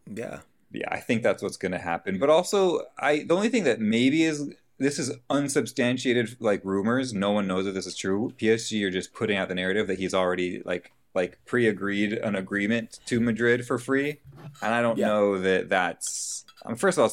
yeah, 0.09 0.39
yeah, 0.71 0.87
I 0.89 0.99
think 0.99 1.21
that's 1.21 1.43
what's 1.43 1.57
going 1.57 1.73
to 1.73 1.79
happen. 1.79 2.17
But 2.17 2.29
also, 2.29 2.83
I 2.97 3.23
the 3.23 3.35
only 3.35 3.49
thing 3.49 3.65
that 3.65 3.81
maybe 3.81 4.23
is 4.23 4.53
this 4.83 4.99
is 4.99 5.11
unsubstantiated 5.29 6.37
like 6.39 6.61
rumors. 6.63 7.13
No 7.13 7.31
one 7.31 7.47
knows 7.47 7.65
if 7.67 7.73
this 7.73 7.87
is 7.87 7.95
true. 7.95 8.33
PSG 8.37 8.83
are 8.83 8.91
just 8.91 9.13
putting 9.13 9.37
out 9.37 9.49
the 9.49 9.55
narrative 9.55 9.87
that 9.87 9.99
he's 9.99 10.13
already 10.13 10.61
like 10.65 10.91
like 11.15 11.39
pre-agreed 11.45 12.13
an 12.13 12.35
agreement 12.35 12.99
to 13.05 13.19
Madrid 13.19 13.65
for 13.65 13.77
free, 13.77 14.19
and 14.61 14.73
I 14.73 14.81
don't 14.81 14.97
yeah. 14.97 15.07
know 15.07 15.39
that 15.39 15.69
that's. 15.69 16.45
I 16.65 16.69
mean, 16.69 16.77
first 16.77 16.97
of 16.97 17.03
all, 17.03 17.11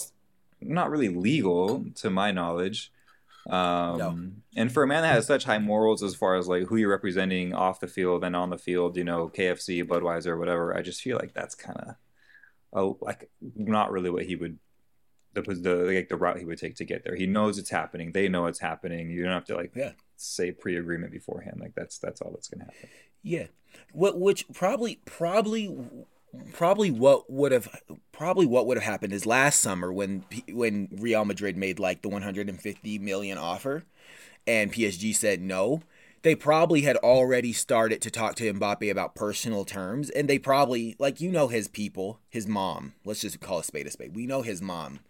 not 0.60 0.90
really 0.90 1.08
legal 1.08 1.84
to 1.96 2.10
my 2.10 2.30
knowledge. 2.32 2.92
Um, 3.48 3.98
no. 3.98 4.18
And 4.56 4.72
for 4.72 4.82
a 4.82 4.86
man 4.86 5.02
that 5.02 5.14
has 5.14 5.26
such 5.26 5.44
high 5.44 5.58
morals 5.58 6.02
as 6.02 6.14
far 6.14 6.36
as 6.36 6.46
like 6.46 6.64
who 6.64 6.76
you're 6.76 6.90
representing 6.90 7.54
off 7.54 7.80
the 7.80 7.86
field 7.86 8.22
and 8.22 8.36
on 8.36 8.50
the 8.50 8.58
field, 8.58 8.96
you 8.96 9.04
know, 9.04 9.28
KFC, 9.28 9.82
Budweiser, 9.82 10.38
whatever, 10.38 10.76
I 10.76 10.82
just 10.82 11.00
feel 11.00 11.16
like 11.16 11.32
that's 11.32 11.54
kind 11.54 11.78
of 12.72 12.96
like 13.00 13.30
not 13.56 13.90
really 13.90 14.10
what 14.10 14.26
he 14.26 14.36
would 14.36 14.58
the 15.34 15.42
the 15.42 15.74
like 15.74 16.08
the 16.08 16.16
route 16.16 16.38
he 16.38 16.44
would 16.44 16.58
take 16.58 16.76
to 16.76 16.84
get 16.84 17.04
there. 17.04 17.14
He 17.14 17.26
knows 17.26 17.58
it's 17.58 17.70
happening. 17.70 18.12
They 18.12 18.28
know 18.28 18.46
it's 18.46 18.60
happening. 18.60 19.10
You 19.10 19.22
don't 19.22 19.32
have 19.32 19.44
to 19.46 19.56
like 19.56 19.72
yeah. 19.74 19.92
say 20.16 20.52
pre-agreement 20.52 21.12
beforehand. 21.12 21.58
Like 21.60 21.74
that's 21.74 21.98
that's 21.98 22.20
all 22.20 22.30
that's 22.32 22.48
going 22.48 22.60
to 22.60 22.66
happen. 22.66 22.88
Yeah. 23.22 23.46
What 23.92 24.18
which 24.18 24.46
probably 24.52 25.00
probably 25.04 25.76
probably 26.52 26.90
what 26.90 27.30
would 27.30 27.52
have 27.52 27.68
probably 28.12 28.46
what 28.46 28.66
would 28.66 28.76
have 28.76 28.84
happened 28.84 29.12
is 29.12 29.26
last 29.26 29.60
summer 29.60 29.92
when 29.92 30.24
when 30.48 30.88
Real 30.92 31.24
Madrid 31.24 31.56
made 31.56 31.78
like 31.78 32.02
the 32.02 32.08
150 32.08 32.98
million 32.98 33.38
offer 33.38 33.84
and 34.46 34.72
PSG 34.72 35.14
said 35.14 35.40
no 35.40 35.82
they 36.22 36.34
probably 36.34 36.82
had 36.82 36.96
already 36.98 37.52
started 37.52 38.02
to 38.02 38.10
talk 38.10 38.34
to 38.36 38.52
Mbappe 38.52 38.90
about 38.90 39.14
personal 39.14 39.64
terms 39.64 40.10
and 40.10 40.28
they 40.28 40.38
probably 40.38 40.94
like 40.98 41.20
you 41.20 41.32
know 41.32 41.48
his 41.48 41.66
people 41.66 42.20
his 42.28 42.46
mom 42.46 42.94
let's 43.04 43.22
just 43.22 43.40
call 43.40 43.58
a 43.58 43.64
spade 43.64 43.86
a 43.86 43.90
spade 43.90 44.14
we 44.14 44.26
know 44.26 44.42
his 44.42 44.62
mom 44.62 45.00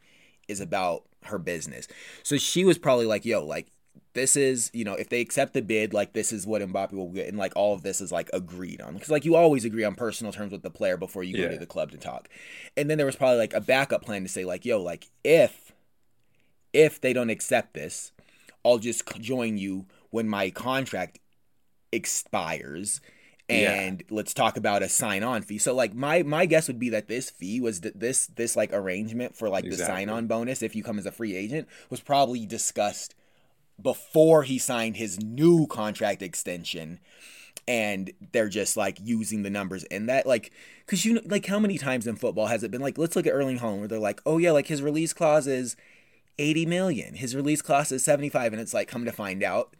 is 0.51 0.61
about 0.61 1.05
her 1.25 1.39
business. 1.39 1.87
So 2.23 2.37
she 2.37 2.65
was 2.65 2.79
probably 2.79 3.07
like 3.07 3.25
yo 3.25 3.45
like 3.45 3.69
this 4.13 4.37
is 4.37 4.71
you 4.73 4.85
know 4.85 4.95
if 4.95 5.09
they 5.09 5.21
accept 5.21 5.55
the 5.55 5.63
bid 5.63 5.95
like 5.95 6.13
this 6.13 6.33
is 6.33 6.47
what 6.47 6.63
Mbappe 6.63 6.93
will 6.93 7.11
get. 7.11 7.29
And 7.29 7.39
like 7.39 7.53
all 7.57 7.75
of 7.75 7.83
this 7.83 8.01
is 8.01 8.13
like 8.13 8.29
agreed 8.33 8.81
on. 8.81 8.95
Because 8.95 9.11
like 9.11 9.25
you 9.25 9.37
always 9.37 9.65
agree 9.65 9.85
on 9.85 9.95
personal 9.95 10.33
terms 10.33 10.53
with 10.53 10.63
the 10.63 10.71
player 10.71 10.97
before 10.97 11.23
you 11.23 11.37
yeah. 11.37 11.47
go 11.47 11.53
to 11.53 11.59
the 11.59 11.67
club 11.67 11.91
to 11.93 11.99
talk. 11.99 12.29
And 12.77 12.91
then 12.91 12.99
there 12.99 13.07
was 13.07 13.17
probably 13.17 13.39
like 13.39 13.55
a 13.55 13.61
backup 13.61 14.05
plan 14.05 14.23
to 14.23 14.29
say 14.29 14.45
like 14.45 14.65
yo 14.65 14.81
like 14.83 15.09
if 15.25 15.73
if 16.73 17.01
they 17.01 17.13
don't 17.13 17.31
accept 17.31 17.75
this 17.75 18.13
I'll 18.65 18.79
just 18.79 19.07
join 19.21 19.59
you 19.59 19.87
when 20.11 20.29
my 20.29 20.51
contract 20.51 21.19
expires 21.93 23.01
and 23.51 24.01
yeah. 24.01 24.15
let's 24.15 24.33
talk 24.33 24.57
about 24.57 24.83
a 24.83 24.89
sign 24.89 25.25
on 25.25 25.43
fee. 25.43 25.59
So 25.59 25.75
like 25.75 25.93
my 25.95 26.23
my 26.23 26.47
guess 26.47 26.69
would 26.69 26.79
be 26.79 26.91
that 26.91 27.09
this 27.09 27.31
fee 27.31 27.61
was 27.61 27.81
th- 27.81 27.95
this 27.97 28.27
this 28.27 28.55
like 28.55 28.73
arrangement 28.73 29.37
for 29.37 29.49
like 29.49 29.65
exactly. 29.65 29.85
the 29.85 29.87
sign 29.87 30.09
on 30.09 30.27
bonus 30.27 30.63
if 30.63 30.77
you 30.77 30.83
come 30.83 30.99
as 30.99 31.07
a 31.07 31.13
free 31.13 31.35
agent 31.35 31.69
was 31.91 32.01
probably 32.01 32.47
discussed 32.47 33.15
before 33.81 34.45
he 34.45 34.59
signed 34.59 34.97
his 34.97 35.21
new 35.21 35.67
contract 35.67 36.23
extension 36.23 37.01
and 37.67 38.13
they're 38.33 38.49
just 38.49 38.77
like 38.77 38.99
using 39.03 39.43
the 39.43 39.51
numbers 39.51 39.85
in 39.85 40.07
that 40.07 40.27
like 40.27 40.53
because 40.85 41.05
you 41.05 41.15
know 41.15 41.21
like 41.25 41.47
how 41.47 41.59
many 41.59 41.79
times 41.79 42.07
in 42.07 42.15
football 42.15 42.47
has 42.47 42.63
it 42.63 42.71
been 42.71 42.81
like 42.81 42.99
let's 42.99 43.17
look 43.17 43.27
at 43.27 43.33
Erling 43.33 43.59
Haaland 43.59 43.79
where 43.79 43.89
they're 43.89 43.99
like 43.99 44.21
oh 44.27 44.39
yeah 44.39 44.51
like 44.51 44.67
his 44.67 44.83
release 44.83 45.13
clause 45.13 45.47
is 45.47 45.77
80 46.39 46.67
million 46.67 47.15
his 47.15 47.35
release 47.35 47.63
clause 47.63 47.91
is 47.91 48.05
75 48.05 48.53
and 48.53 48.61
it's 48.61 48.75
like 48.75 48.87
come 48.87 49.05
to 49.05 49.13
find 49.13 49.43
out 49.43 49.75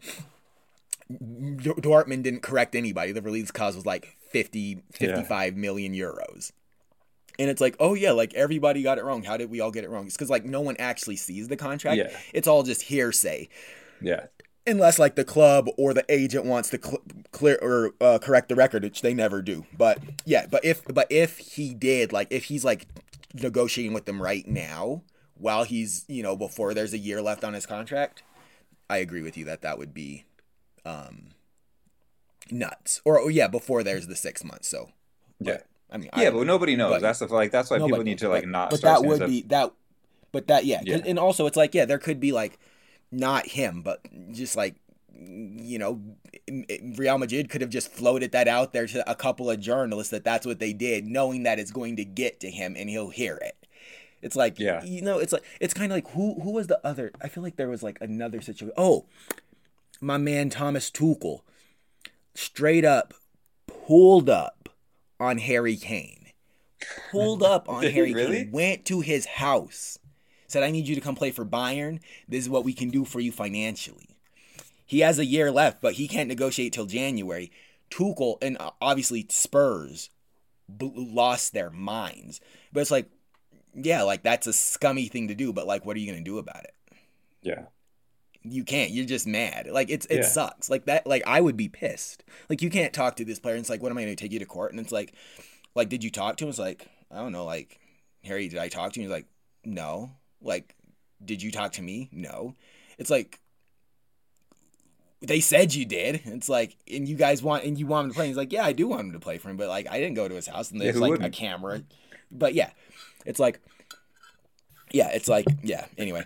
Dortmund 1.19 2.23
didn't 2.23 2.41
correct 2.41 2.75
anybody 2.75 3.11
the 3.11 3.21
release 3.21 3.51
clause 3.51 3.75
was 3.75 3.85
like 3.85 4.15
50 4.31 4.83
55 4.91 5.53
yeah. 5.53 5.59
million 5.59 5.93
euros 5.93 6.51
and 7.39 7.49
it's 7.49 7.61
like 7.61 7.75
oh 7.79 7.93
yeah 7.93 8.11
like 8.11 8.33
everybody 8.33 8.83
got 8.83 8.97
it 8.97 9.03
wrong 9.03 9.23
how 9.23 9.37
did 9.37 9.49
we 9.49 9.59
all 9.59 9.71
get 9.71 9.83
it 9.83 9.89
wrong 9.89 10.05
it's 10.05 10.15
because 10.15 10.29
like 10.29 10.45
no 10.45 10.61
one 10.61 10.75
actually 10.79 11.15
sees 11.15 11.47
the 11.47 11.57
contract 11.57 11.97
yeah. 11.97 12.17
it's 12.33 12.47
all 12.47 12.63
just 12.63 12.83
hearsay 12.83 13.47
yeah. 14.01 14.25
Unless 14.67 14.99
like 14.99 15.15
the 15.15 15.23
club 15.23 15.69
or 15.77 15.93
the 15.93 16.05
agent 16.09 16.45
wants 16.45 16.69
to 16.69 16.79
cl- 16.81 17.01
clear 17.31 17.57
or 17.61 17.93
uh, 17.99 18.19
correct 18.19 18.49
the 18.49 18.55
record, 18.55 18.83
which 18.83 19.01
they 19.01 19.13
never 19.13 19.41
do. 19.41 19.65
But 19.75 19.99
yeah, 20.25 20.45
but 20.49 20.63
if 20.63 20.83
but 20.85 21.07
if 21.09 21.39
he 21.39 21.73
did, 21.73 22.13
like 22.13 22.27
if 22.29 22.45
he's 22.45 22.63
like 22.63 22.85
negotiating 23.33 23.93
with 23.93 24.05
them 24.05 24.21
right 24.21 24.47
now, 24.47 25.01
while 25.35 25.63
he's 25.63 26.05
you 26.07 26.21
know 26.21 26.35
before 26.35 26.75
there's 26.75 26.93
a 26.93 26.99
year 26.99 27.23
left 27.23 27.43
on 27.43 27.53
his 27.53 27.65
contract, 27.65 28.21
I 28.87 28.97
agree 28.97 29.23
with 29.23 29.35
you 29.35 29.45
that 29.45 29.63
that 29.63 29.79
would 29.79 29.95
be, 29.95 30.25
um, 30.85 31.29
nuts. 32.49 33.01
Or 33.05 33.19
oh, 33.19 33.27
yeah, 33.27 33.47
before 33.47 33.83
there's 33.83 34.07
the 34.07 34.15
six 34.15 34.43
months. 34.43 34.67
So 34.67 34.89
yeah, 35.39 35.57
I 35.91 35.97
mean 35.97 36.09
yeah, 36.17 36.29
I, 36.29 36.31
but 36.31 36.47
nobody 36.47 36.75
knows. 36.75 36.93
But, 36.93 37.01
that's 37.01 37.19
the, 37.19 37.27
like 37.27 37.51
that's 37.51 37.69
why 37.69 37.79
people 37.79 38.03
need 38.03 38.19
to 38.19 38.29
like 38.29 38.43
but, 38.43 38.49
not. 38.49 38.69
But 38.71 38.81
that 38.81 39.03
would 39.03 39.25
be 39.25 39.41
that. 39.43 39.71
But 40.31 40.47
that 40.47 40.65
yeah. 40.65 40.81
yeah, 40.83 40.99
and 41.05 41.19
also 41.19 41.45
it's 41.45 41.57
like 41.57 41.75
yeah, 41.75 41.85
there 41.85 41.99
could 41.99 42.19
be 42.19 42.31
like 42.31 42.57
not 43.11 43.47
him, 43.47 43.81
but 43.81 44.05
just 44.31 44.55
like 44.55 44.75
you 45.13 45.77
know, 45.77 46.01
Real 46.97 47.17
Madrid 47.17 47.49
could 47.49 47.61
have 47.61 47.69
just 47.69 47.91
floated 47.91 48.31
that 48.31 48.47
out 48.47 48.73
there 48.73 48.87
to 48.87 49.09
a 49.09 49.15
couple 49.15 49.49
of 49.49 49.59
journalists 49.59 50.11
that 50.11 50.23
that's 50.23 50.45
what 50.45 50.59
they 50.59 50.73
did, 50.73 51.05
knowing 51.05 51.43
that 51.43 51.59
it's 51.59 51.71
going 51.71 51.95
to 51.97 52.05
get 52.05 52.39
to 52.39 52.49
him 52.49 52.75
and 52.77 52.89
he'll 52.89 53.09
hear 53.09 53.35
it. 53.35 53.67
It's 54.21 54.35
like, 54.35 54.59
yeah. 54.59 54.83
you 54.83 55.01
know, 55.01 55.19
it's 55.19 55.33
like 55.33 55.43
it's 55.59 55.73
kind 55.73 55.91
of 55.91 55.97
like 55.97 56.09
who 56.11 56.39
who 56.41 56.51
was 56.51 56.67
the 56.67 56.79
other? 56.85 57.11
I 57.21 57.27
feel 57.27 57.43
like 57.43 57.55
there 57.55 57.69
was 57.69 57.83
like 57.83 57.97
another 58.01 58.41
situation. 58.41 58.73
Oh, 58.77 59.05
my 60.01 60.17
man 60.17 60.49
Thomas 60.49 60.91
Tuchel, 60.91 61.41
straight 62.33 62.83
up 62.83 63.13
pulled 63.67 64.29
up 64.29 64.69
on 65.19 65.37
Harry 65.37 65.77
Kane, 65.77 66.31
pulled 67.11 67.43
up 67.43 67.69
on 67.69 67.83
Harry 67.91 68.13
really? 68.13 68.43
Kane, 68.43 68.51
went 68.51 68.85
to 68.85 69.01
his 69.01 69.25
house 69.25 69.99
said, 70.51 70.63
I 70.63 70.71
need 70.71 70.87
you 70.87 70.95
to 70.95 71.01
come 71.01 71.15
play 71.15 71.31
for 71.31 71.45
Bayern. 71.45 71.99
This 72.27 72.43
is 72.43 72.49
what 72.49 72.65
we 72.65 72.73
can 72.73 72.89
do 72.89 73.05
for 73.05 73.19
you 73.19 73.31
financially. 73.31 74.09
He 74.85 74.99
has 74.99 75.17
a 75.17 75.25
year 75.25 75.51
left, 75.51 75.81
but 75.81 75.93
he 75.93 76.07
can't 76.07 76.27
negotiate 76.27 76.73
till 76.73 76.85
January. 76.85 77.51
Tuchel 77.89 78.37
and 78.41 78.57
uh, 78.59 78.71
obviously 78.81 79.25
Spurs 79.29 80.09
lost 80.79 81.53
their 81.53 81.69
minds. 81.69 82.41
But 82.73 82.81
it's 82.81 82.91
like, 82.91 83.09
yeah, 83.73 84.03
like 84.03 84.23
that's 84.23 84.47
a 84.47 84.53
scummy 84.53 85.07
thing 85.07 85.29
to 85.29 85.35
do, 85.35 85.53
but 85.53 85.65
like, 85.65 85.85
what 85.85 85.95
are 85.95 85.99
you 85.99 86.11
going 86.11 86.23
to 86.23 86.29
do 86.29 86.37
about 86.37 86.65
it? 86.65 86.75
Yeah. 87.41 87.63
You 88.43 88.63
can't. 88.63 88.91
You're 88.91 89.05
just 89.05 89.27
mad. 89.27 89.67
Like 89.71 89.89
it's 89.89 90.05
it 90.07 90.17
yeah. 90.17 90.23
sucks. 90.23 90.69
Like 90.69 90.85
that. 90.85 91.05
Like 91.05 91.23
I 91.27 91.41
would 91.41 91.57
be 91.57 91.69
pissed. 91.69 92.23
Like 92.49 92.61
you 92.61 92.69
can't 92.69 92.93
talk 92.93 93.17
to 93.17 93.25
this 93.25 93.39
player. 93.39 93.55
And 93.55 93.61
it's 93.61 93.69
like, 93.69 93.81
what 93.81 93.91
am 93.91 93.97
I 93.97 94.03
going 94.03 94.15
to 94.15 94.21
take 94.21 94.31
you 94.31 94.39
to 94.39 94.45
court? 94.45 94.71
And 94.71 94.79
it's 94.79 94.91
like, 94.91 95.13
like, 95.75 95.89
did 95.89 96.03
you 96.03 96.09
talk 96.09 96.37
to 96.37 96.45
him? 96.45 96.49
It's 96.49 96.59
like, 96.59 96.87
I 97.11 97.17
don't 97.17 97.31
know. 97.31 97.45
Like, 97.45 97.79
Harry, 98.23 98.47
did 98.47 98.59
I 98.59 98.67
talk 98.67 98.93
to 98.93 98.99
him? 98.99 99.03
He's 99.03 99.11
like, 99.11 99.27
no. 99.63 100.11
Like, 100.41 100.75
did 101.23 101.43
you 101.43 101.51
talk 101.51 101.73
to 101.73 101.81
me? 101.81 102.09
No. 102.11 102.55
It's 102.97 103.09
like 103.09 103.39
they 105.21 105.39
said 105.39 105.73
you 105.75 105.85
did. 105.85 106.21
It's 106.25 106.49
like, 106.49 106.75
and 106.91 107.07
you 107.07 107.15
guys 107.15 107.43
want, 107.43 107.63
and 107.63 107.77
you 107.77 107.85
want 107.85 108.05
him 108.05 108.11
to 108.11 108.15
play. 108.15 108.27
He's 108.27 108.37
like, 108.37 108.51
yeah, 108.51 108.65
I 108.65 108.73
do 108.73 108.87
want 108.87 109.01
him 109.01 109.11
to 109.13 109.19
play 109.19 109.37
for 109.37 109.49
him, 109.49 109.57
but 109.57 109.69
like, 109.69 109.87
I 109.89 109.99
didn't 109.99 110.15
go 110.15 110.27
to 110.27 110.33
his 110.33 110.47
house 110.47 110.71
and 110.71 110.81
there's 110.81 110.95
yeah, 110.95 111.01
like 111.01 111.11
wouldn't? 111.11 111.35
a 111.35 111.37
camera. 111.37 111.83
But 112.31 112.55
yeah, 112.55 112.71
it's 113.25 113.39
like, 113.39 113.61
yeah, 114.91 115.09
it's 115.09 115.27
like, 115.27 115.45
yeah. 115.63 115.85
Anyway, 115.97 116.23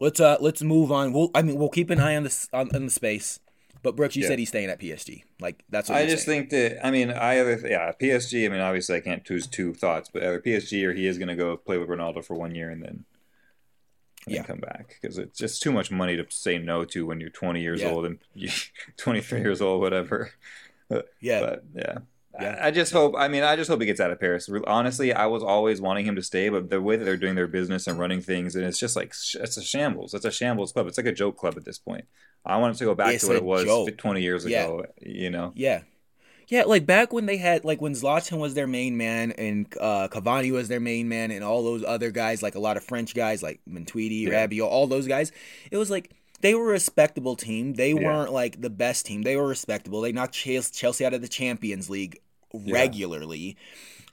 let's 0.00 0.18
uh 0.20 0.36
let's 0.40 0.62
move 0.62 0.90
on. 0.90 1.12
We'll 1.12 1.30
I 1.34 1.42
mean 1.42 1.56
we'll 1.58 1.68
keep 1.68 1.90
an 1.90 2.00
eye 2.00 2.16
on 2.16 2.24
this 2.24 2.48
on, 2.52 2.74
on 2.74 2.84
the 2.86 2.90
space. 2.90 3.38
But 3.82 3.96
Brooks, 3.96 4.14
you 4.14 4.22
Yeah. 4.22 4.28
said 4.28 4.38
he's 4.38 4.48
staying 4.50 4.68
at 4.68 4.78
PSG. 4.78 5.22
Like 5.40 5.62
that's 5.70 5.88
what 5.88 5.96
I 5.98 6.04
just 6.06 6.26
saying. 6.26 6.48
think 6.48 6.50
that 6.50 6.86
I 6.86 6.90
mean 6.90 7.10
I 7.10 7.40
either 7.40 7.60
yeah 7.68 7.92
PSG. 7.92 8.44
I 8.46 8.48
mean 8.48 8.60
obviously 8.60 8.96
I 8.96 9.00
can't 9.00 9.24
choose 9.24 9.46
two 9.46 9.72
thoughts, 9.72 10.10
but 10.12 10.22
either 10.22 10.40
PSG 10.40 10.84
or 10.84 10.92
he 10.92 11.06
is 11.06 11.16
going 11.18 11.28
to 11.28 11.36
go 11.36 11.56
play 11.56 11.78
with 11.78 11.88
Ronaldo 11.88 12.24
for 12.24 12.34
one 12.34 12.54
year 12.54 12.70
and 12.70 12.82
then 12.82 13.04
and 14.26 14.34
Yeah. 14.34 14.42
then 14.42 14.46
come 14.48 14.58
back 14.58 14.98
because 15.00 15.16
it's 15.16 15.38
just 15.38 15.62
too 15.62 15.72
much 15.72 15.90
money 15.90 16.14
to 16.16 16.26
say 16.28 16.58
no 16.58 16.84
to 16.86 17.06
when 17.06 17.20
you're 17.20 17.30
20 17.30 17.62
years 17.62 17.80
Yeah. 17.80 17.88
old 17.90 18.04
and 18.04 18.18
you, 18.34 18.50
23 18.98 19.40
years 19.40 19.62
old, 19.62 19.80
whatever. 19.80 20.30
yeah, 21.20 21.40
But 21.40 21.64
yeah. 21.74 21.98
Yeah. 22.38 22.58
I 22.62 22.70
just 22.70 22.92
hope. 22.92 23.14
I 23.18 23.28
mean, 23.28 23.42
I 23.42 23.56
just 23.56 23.68
hope 23.68 23.80
he 23.80 23.86
gets 23.86 24.00
out 24.00 24.10
of 24.12 24.20
Paris. 24.20 24.48
Honestly, 24.66 25.12
I 25.12 25.26
was 25.26 25.42
always 25.42 25.80
wanting 25.80 26.06
him 26.06 26.14
to 26.16 26.22
stay, 26.22 26.48
but 26.48 26.70
the 26.70 26.80
way 26.80 26.96
that 26.96 27.04
they're 27.04 27.16
doing 27.16 27.34
their 27.34 27.48
business 27.48 27.86
and 27.86 27.98
running 27.98 28.20
things, 28.20 28.54
and 28.54 28.64
it's 28.64 28.78
just 28.78 28.94
like 28.94 29.08
it's 29.34 29.56
a 29.56 29.62
shambles. 29.62 30.14
It's 30.14 30.24
a 30.24 30.30
shambles 30.30 30.72
club. 30.72 30.86
It's 30.86 30.96
like 30.96 31.06
a 31.06 31.12
joke 31.12 31.36
club 31.36 31.54
at 31.56 31.64
this 31.64 31.78
point. 31.78 32.04
I 32.46 32.56
want 32.58 32.76
it 32.76 32.78
to 32.78 32.84
go 32.84 32.94
back 32.94 33.14
It's 33.14 33.24
to 33.24 33.28
what 33.30 33.36
it 33.36 33.44
was 33.44 33.64
joke. 33.64 33.96
20 33.98 34.22
years 34.22 34.46
Yeah. 34.46 34.64
ago. 34.64 34.86
You 35.02 35.28
know, 35.30 35.52
yeah, 35.56 35.82
yeah. 36.48 36.62
Like 36.62 36.86
back 36.86 37.12
when 37.12 37.26
they 37.26 37.36
had 37.36 37.64
like 37.64 37.80
when 37.82 37.92
Zlatan 37.94 38.38
was 38.38 38.54
their 38.54 38.68
main 38.68 38.96
man 38.96 39.32
and 39.32 39.66
uh, 39.80 40.06
Cavani 40.08 40.52
was 40.52 40.68
their 40.68 40.80
main 40.80 41.08
man 41.08 41.32
and 41.32 41.42
all 41.44 41.64
those 41.64 41.84
other 41.84 42.10
guys, 42.12 42.42
like 42.44 42.54
a 42.54 42.60
lot 42.60 42.76
of 42.76 42.84
French 42.84 43.12
guys 43.14 43.42
like 43.42 43.60
Matuidi, 43.68 44.22
Yeah. 44.28 44.46
Rabiot, 44.46 44.66
all 44.68 44.86
those 44.86 45.08
guys. 45.08 45.32
It 45.70 45.76
was 45.78 45.90
like 45.90 46.12
they 46.40 46.54
were 46.54 46.68
a 46.70 46.72
respectable 46.72 47.36
team. 47.36 47.74
They 47.74 47.90
Yeah. 47.92 48.00
weren't 48.02 48.32
like 48.32 48.60
the 48.60 48.70
best 48.70 49.06
team. 49.06 49.22
They 49.22 49.36
were 49.36 49.46
respectable. 49.48 50.00
They 50.00 50.12
knocked 50.12 50.34
Chelsea 50.34 50.72
Chelsea 50.72 51.04
out 51.04 51.14
of 51.14 51.22
the 51.22 51.28
Champions 51.28 51.90
League 51.90 52.20
regularly. 52.52 53.56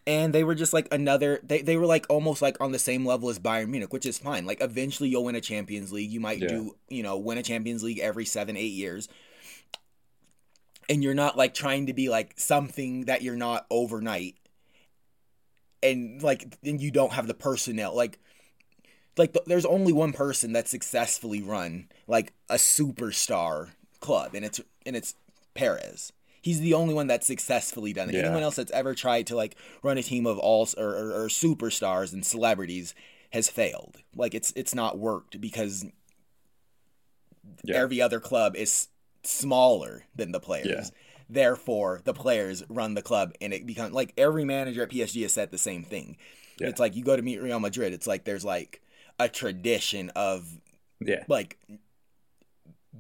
And 0.06 0.34
they 0.34 0.44
were 0.46 0.56
just 0.56 0.72
like 0.72 0.88
another 0.92 1.40
they, 1.44 1.62
they 1.62 1.76
were 1.76 1.86
like 1.86 2.06
almost 2.10 2.42
like 2.42 2.60
on 2.62 2.72
the 2.72 2.80
same 2.80 3.06
level 3.06 3.30
as 3.30 3.40
Bayern 3.40 3.68
Munich, 3.70 3.92
which 3.92 4.06
is 4.06 4.18
fine. 4.18 4.46
Like 4.46 4.62
eventually 4.62 5.10
you'll 5.10 5.26
win 5.26 5.36
a 5.36 5.42
Champions 5.42 5.92
League. 5.92 6.12
You 6.12 6.20
might 6.22 6.40
Yeah. 6.40 6.48
do, 6.48 6.76
you 6.90 7.04
know, 7.04 7.18
win 7.18 7.38
a 7.38 7.44
Champions 7.44 7.84
League 7.84 8.00
every 8.00 8.24
seven, 8.26 8.56
eight 8.56 8.72
years. 8.74 9.10
And 10.90 11.04
you're 11.04 11.14
not 11.14 11.38
like 11.38 11.54
trying 11.54 11.88
to 11.88 11.94
be 11.94 12.08
like 12.10 12.34
something 12.40 13.06
that 13.06 13.22
you're 13.22 13.36
not 13.36 13.66
overnight. 13.70 14.36
And 15.84 16.22
like 16.24 16.58
then 16.62 16.80
you 16.80 16.92
don't 16.92 17.12
have 17.14 17.28
the 17.28 17.34
personnel. 17.34 17.94
Like 17.96 18.18
like 19.18 19.34
th- 19.34 19.46
there's 19.46 19.66
only 19.66 19.92
one 19.92 20.14
person 20.14 20.54
that 20.54 20.68
successfully 20.70 21.42
run 21.42 21.88
like 22.08 22.34
a 22.50 22.56
superstar 22.56 23.70
club 24.00 24.34
and 24.34 24.46
it's 24.46 24.60
and 24.86 24.96
it's 24.96 25.16
Perez. 25.54 26.12
He's 26.42 26.62
the 26.62 26.74
only 26.76 26.94
one 26.94 27.08
that's 27.08 27.28
successfully 27.28 27.92
done 27.94 28.10
it. 28.10 28.16
Yeah. 28.16 28.22
Anyone 28.22 28.44
else 28.44 28.56
that's 28.56 28.72
ever 28.72 28.96
tried 28.96 29.28
to 29.28 29.36
like 29.36 29.56
run 29.84 29.98
a 29.98 30.04
team 30.04 30.26
of 30.26 30.38
all 30.38 30.68
or, 30.78 30.86
or, 30.96 31.24
or 31.24 31.28
superstars 31.28 32.14
and 32.14 32.26
celebrities 32.26 32.96
has 33.32 33.50
failed. 33.50 33.98
Like 34.16 34.34
it's 34.34 34.54
it's 34.56 34.74
not 34.74 34.98
worked 34.98 35.42
because 35.42 35.86
Yeah. 37.64 37.76
every 37.76 38.02
other 38.02 38.20
club 38.20 38.56
is 38.56 38.88
smaller 39.24 40.04
than 40.16 40.32
the 40.32 40.40
players. 40.40 40.68
Yeah. 40.68 40.84
Therefore, 41.30 42.02
the 42.06 42.14
players 42.14 42.64
run 42.70 42.94
the 42.94 43.02
club, 43.02 43.34
and 43.42 43.54
it 43.54 43.66
becomes 43.66 43.92
like 43.94 44.14
every 44.18 44.46
manager 44.46 44.84
at 44.84 44.90
PSG 44.90 45.24
has 45.24 45.34
said 45.34 45.52
the 45.52 45.58
same 45.58 45.84
thing. 45.84 46.16
Yeah. 46.60 46.68
It's 46.68 46.80
like 46.80 46.96
you 46.96 47.04
go 47.04 47.18
to 47.18 47.22
meet 47.22 47.42
Real 47.42 47.60
Madrid. 47.60 47.92
It's 47.92 48.08
like 48.08 48.24
there's 48.24 48.46
like 48.46 48.82
a 49.20 49.28
tradition 49.28 50.10
of 50.12 50.48
yeah, 51.02 51.24
like 51.28 51.58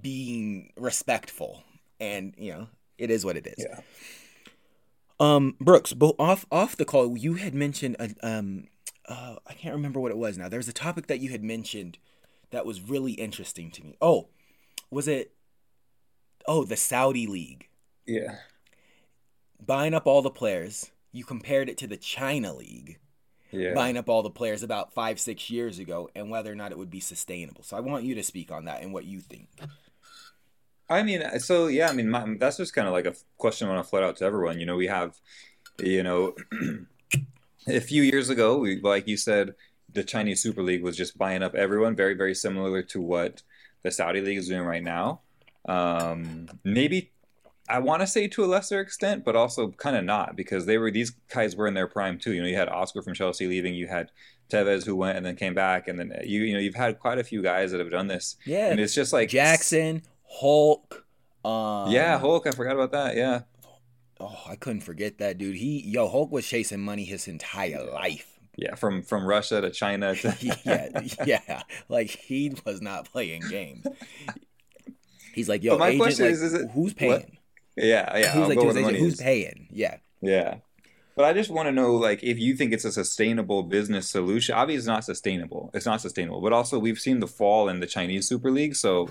being 0.01 0.71
respectful, 0.77 1.63
and 1.99 2.33
you 2.37 2.51
know 2.53 2.67
it 2.97 3.09
is 3.11 3.23
what 3.25 3.37
it 3.37 3.47
is. 3.47 3.55
yeah. 3.57 3.79
Um, 5.19 5.55
Brooks, 5.59 5.93
but 5.93 6.15
off 6.19 6.45
off 6.51 6.75
the 6.77 6.85
call, 6.85 7.17
you 7.17 7.35
had 7.35 7.55
mentioned 7.55 7.95
a, 7.99 8.09
um, 8.21 8.67
uh, 9.07 9.37
I 9.47 9.53
can't 9.53 9.73
remember 9.75 9.99
what 9.99 10.11
it 10.11 10.17
was 10.17 10.37
now. 10.37 10.47
There's 10.47 10.67
a 10.67 10.73
topic 10.73 11.07
that 11.07 11.19
you 11.19 11.29
had 11.31 11.43
mentioned 11.43 11.97
that 12.51 12.65
was 12.65 12.81
really 12.81 13.13
interesting 13.13 13.71
to 13.71 13.83
me. 13.83 13.97
Oh, 14.01 14.29
was 14.91 15.07
it? 15.07 15.33
Oh, 16.47 16.63
the 16.63 16.77
Saudi 16.77 17.27
league 17.27 17.67
Yeah. 18.05 18.37
buying 19.65 19.93
up 19.93 20.05
all 20.07 20.21
the 20.21 20.29
players. 20.29 20.91
You 21.11 21.25
compared 21.25 21.67
it 21.67 21.77
to 21.79 21.87
the 21.87 21.97
China 21.97 22.53
league 22.53 22.99
Yeah. 23.51 23.73
buying 23.73 23.97
up 23.97 24.07
all 24.07 24.21
the 24.21 24.29
players 24.29 24.61
about 24.61 24.93
five 24.93 25.19
six 25.19 25.49
years 25.49 25.79
ago, 25.79 26.09
and 26.15 26.29
whether 26.29 26.51
or 26.51 26.55
not 26.55 26.71
it 26.71 26.77
would 26.77 26.91
be 26.91 26.99
sustainable. 26.99 27.63
So 27.63 27.75
I 27.75 27.79
want 27.79 28.03
you 28.05 28.13
to 28.15 28.23
speak 28.23 28.51
on 28.51 28.65
that 28.65 28.81
and 28.83 28.93
what 28.93 29.05
you 29.05 29.19
think. 29.19 29.49
I 30.89 31.03
mean, 31.03 31.39
so 31.39 31.67
yeah, 31.67 31.89
I 31.89 31.93
mean, 31.93 32.09
my, 32.09 32.35
that's 32.39 32.57
just 32.57 32.73
kind 32.73 32.87
of 32.87 32.93
like 32.93 33.05
a 33.05 33.13
question 33.37 33.67
I 33.67 33.73
want 33.73 33.83
to 33.83 33.89
float 33.89 34.03
out 34.03 34.15
to 34.17 34.25
everyone. 34.25 34.59
You 34.59 34.65
know, 34.65 34.75
we 34.75 34.87
have, 34.87 35.17
you 35.79 36.03
know, 36.03 36.35
a 37.67 37.81
few 37.81 38.03
years 38.03 38.29
ago, 38.29 38.57
we, 38.57 38.79
like 38.81 39.07
you 39.07 39.17
said, 39.17 39.55
the 39.93 40.03
Chinese 40.03 40.41
Super 40.41 40.63
League 40.63 40.83
was 40.83 40.95
just 40.95 41.17
buying 41.17 41.43
up 41.43 41.55
everyone, 41.55 41.95
very, 41.95 42.13
very 42.13 42.33
similar 42.33 42.81
to 42.83 43.01
what 43.01 43.41
the 43.83 43.91
Saudi 43.91 44.21
League 44.21 44.37
is 44.37 44.47
doing 44.47 44.61
right 44.61 44.83
now. 44.83 45.21
Um, 45.67 46.47
maybe 46.63 47.11
I 47.69 47.79
want 47.79 48.01
to 48.01 48.07
say 48.07 48.27
to 48.29 48.45
a 48.45 48.47
lesser 48.47 48.79
extent, 48.79 49.25
but 49.25 49.35
also 49.35 49.71
kind 49.71 49.97
of 49.97 50.05
not 50.05 50.35
because 50.35 50.65
they 50.65 50.77
were 50.77 50.89
these 50.89 51.11
guys 51.29 51.55
were 51.55 51.67
in 51.67 51.73
their 51.73 51.87
prime 51.87 52.17
too. 52.17 52.33
You 52.33 52.41
know, 52.41 52.47
you 52.47 52.55
had 52.55 52.69
Oscar 52.69 53.01
from 53.01 53.13
Chelsea 53.13 53.47
leaving, 53.47 53.73
you 53.73 53.87
had 53.87 54.11
Tevez 54.49 54.85
who 54.85 54.95
went 54.95 55.17
and 55.17 55.25
then 55.25 55.35
came 55.35 55.53
back, 55.53 55.87
and 55.87 55.99
then 55.99 56.13
you 56.23 56.43
you 56.43 56.53
know 56.53 56.59
you've 56.59 56.75
had 56.75 56.99
quite 56.99 57.19
a 57.19 57.23
few 57.23 57.41
guys 57.41 57.71
that 57.71 57.79
have 57.79 57.91
done 57.91 58.07
this, 58.07 58.37
Yeah, 58.45 58.69
and 58.69 58.79
it's 58.79 58.93
just 58.93 59.11
like 59.11 59.29
Jackson, 59.29 60.01
Hulk. 60.29 61.05
Um, 61.45 61.91
yeah, 61.91 62.17
Hulk. 62.19 62.47
I 62.47 62.51
forgot 62.51 62.75
about 62.75 62.91
that. 62.91 63.15
Yeah, 63.15 63.41
Oh, 64.19 64.35
I 64.49 64.55
couldn't 64.55 64.81
forget 64.81 65.19
that 65.19 65.37
dude. 65.37 65.55
He 65.55 65.81
yo 65.87 66.07
Hulk 66.09 66.31
was 66.31 66.45
chasing 66.47 66.81
money 66.81 67.03
his 67.05 67.27
entire 67.27 67.83
life. 67.83 68.27
yeah. 68.57 68.75
From 68.75 69.03
from 69.03 69.25
Russia 69.25 69.61
to 69.61 69.69
China 69.69 70.15
to 70.15 70.35
yeah, 70.65 70.89
yeah. 71.25 71.61
Like 71.87 72.09
he 72.09 72.53
was 72.65 72.81
not 72.81 73.05
playing 73.11 73.43
games. 73.49 73.85
He's 75.33 75.47
like, 75.47 75.63
yo, 75.63 75.73
But 75.73 75.79
my 75.79 75.87
agent, 75.89 76.01
question 76.01 76.25
like, 76.25 76.33
is, 76.33 76.41
is 76.41 76.53
it- 76.53 76.71
who's 76.71 76.91
what? 76.91 76.97
paying? 76.97 77.37
yeah, 77.75 78.17
yeah. 78.17 78.31
Who's 78.31 78.47
like 78.47 78.57
go 78.57 78.61
to 78.61 78.67
where 78.67 78.75
his 78.75 78.87
agent, 78.87 78.97
who's 78.97 79.21
paying? 79.21 79.67
Yeah. 79.71 79.97
Yeah. 80.21 80.55
But 81.15 81.25
I 81.25 81.33
just 81.33 81.49
want 81.49 81.67
to 81.67 81.71
know, 81.71 81.95
like, 81.95 82.23
if 82.23 82.37
you 82.37 82.55
think 82.55 82.73
it's 82.73 82.85
a 82.85 82.91
sustainable 82.91 83.63
business 83.63 84.07
solution. 84.07 84.53
Obviously, 84.53 84.77
it's 84.79 84.87
not 84.87 85.03
sustainable. 85.03 85.71
It's 85.73 85.85
not 85.87 85.99
sustainable. 86.01 86.41
But 86.41 86.53
also, 86.53 86.77
we've 86.77 86.99
seen 86.99 87.19
the 87.21 87.27
fall 87.27 87.69
in 87.69 87.79
the 87.79 87.87
Chinese 87.87 88.27
Super 88.27 88.51
League. 88.51 88.75
So, 88.75 89.09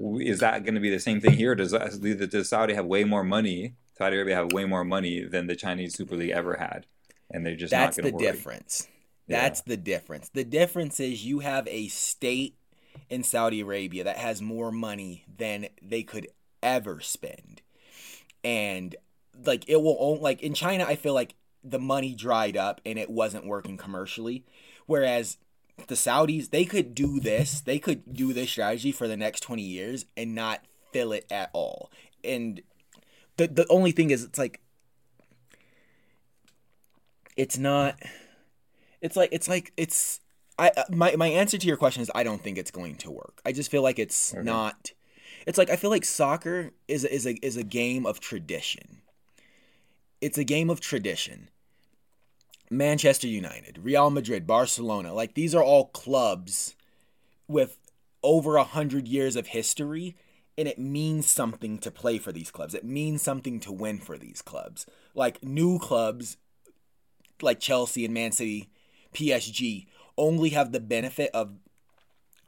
is 0.00 0.40
that 0.40 0.64
going 0.64 0.74
to 0.74 0.80
be 0.80 0.90
the 0.90 1.00
same 1.00 1.20
thing 1.20 1.32
here? 1.32 1.54
Does 1.54 1.72
does 1.72 2.48
Saudi 2.48 2.74
have 2.74 2.86
way 2.86 3.04
more 3.04 3.24
money? 3.24 3.74
Saudi 3.96 4.16
Arabia 4.16 4.36
have 4.36 4.52
way 4.52 4.64
more 4.64 4.84
money 4.84 5.24
than 5.24 5.46
the 5.46 5.56
Chinese 5.56 5.94
Super 5.94 6.16
League 6.16 6.30
ever 6.30 6.56
had, 6.56 6.86
and 7.30 7.44
they're 7.44 7.56
just 7.56 7.70
That's 7.70 7.98
not 7.98 8.04
the 8.04 8.12
worry. 8.12 8.24
difference. 8.24 8.88
Yeah. 9.26 9.42
That's 9.42 9.60
the 9.60 9.76
difference. 9.76 10.30
The 10.30 10.44
difference 10.44 10.98
is 11.00 11.24
you 11.24 11.40
have 11.40 11.68
a 11.68 11.88
state 11.88 12.56
in 13.08 13.22
Saudi 13.22 13.60
Arabia 13.60 14.04
that 14.04 14.16
has 14.16 14.42
more 14.42 14.72
money 14.72 15.24
than 15.38 15.68
they 15.82 16.02
could 16.02 16.28
ever 16.62 17.00
spend. 17.00 17.62
And 18.42 18.96
like 19.44 19.68
it 19.68 19.76
will 19.76 19.96
own 20.00 20.20
like 20.20 20.42
in 20.42 20.54
China 20.54 20.84
I 20.84 20.96
feel 20.96 21.14
like 21.14 21.34
the 21.62 21.78
money 21.78 22.14
dried 22.14 22.56
up 22.56 22.80
and 22.84 22.98
it 22.98 23.10
wasn't 23.10 23.46
working 23.46 23.76
commercially 23.76 24.44
whereas 24.86 25.36
the 25.86 25.94
Saudis 25.94 26.50
they 26.50 26.64
could 26.64 26.94
do 26.94 27.20
this, 27.20 27.60
they 27.60 27.78
could 27.78 28.12
do 28.14 28.32
this 28.32 28.50
strategy 28.50 28.92
for 28.92 29.08
the 29.08 29.16
next 29.16 29.40
20 29.40 29.62
years 29.62 30.06
and 30.16 30.34
not 30.34 30.64
fill 30.92 31.12
it 31.12 31.26
at 31.30 31.50
all. 31.52 31.90
And 32.24 32.62
the 33.36 33.48
the 33.48 33.66
only 33.68 33.92
thing 33.92 34.10
is 34.10 34.24
it's 34.24 34.38
like 34.38 34.60
it's 37.36 37.56
not 37.58 37.98
it's 39.00 39.16
like 39.16 39.30
it's 39.32 39.48
like 39.48 39.72
it's 39.76 40.20
I 40.58 40.70
uh, 40.76 40.84
my 40.90 41.16
my 41.16 41.28
answer 41.28 41.58
to 41.58 41.66
your 41.66 41.76
question 41.76 42.02
is 42.02 42.10
I 42.14 42.22
don't 42.22 42.42
think 42.42 42.58
it's 42.58 42.70
going 42.70 42.96
to 42.96 43.10
work. 43.10 43.40
I 43.44 43.52
just 43.52 43.70
feel 43.70 43.82
like 43.82 43.98
it's 43.98 44.34
Okay. 44.34 44.42
not 44.42 44.92
it's 45.46 45.56
like 45.58 45.70
I 45.70 45.76
feel 45.76 45.90
like 45.90 46.04
soccer 46.04 46.72
is 46.88 47.04
is 47.04 47.26
a 47.26 47.34
is 47.44 47.56
a 47.56 47.62
game 47.64 48.04
of 48.06 48.20
tradition. 48.20 49.02
It's 50.20 50.36
a 50.36 50.44
game 50.44 50.68
of 50.68 50.80
tradition. 50.80 51.48
Manchester 52.70 53.26
United, 53.26 53.80
Real 53.82 54.10
Madrid, 54.10 54.46
Barcelona, 54.46 55.12
like 55.12 55.34
these 55.34 55.54
are 55.54 55.62
all 55.62 55.86
clubs 55.86 56.76
with 57.48 57.78
over 58.22 58.56
a 58.56 58.64
hundred 58.64 59.08
years 59.08 59.34
of 59.34 59.48
history, 59.48 60.16
and 60.56 60.68
it 60.68 60.78
means 60.78 61.28
something 61.28 61.78
to 61.78 61.90
play 61.90 62.18
for 62.18 62.30
these 62.30 62.52
clubs. 62.52 62.74
It 62.74 62.84
means 62.84 63.22
something 63.22 63.58
to 63.60 63.72
win 63.72 63.98
for 63.98 64.16
these 64.16 64.40
clubs. 64.40 64.86
Like 65.14 65.42
new 65.42 65.80
clubs, 65.80 66.36
like 67.42 67.58
Chelsea 67.58 68.04
and 68.04 68.14
Man 68.14 68.30
City, 68.30 68.70
PSG, 69.12 69.86
only 70.16 70.50
have 70.50 70.70
the 70.70 70.80
benefit 70.80 71.30
of 71.34 71.58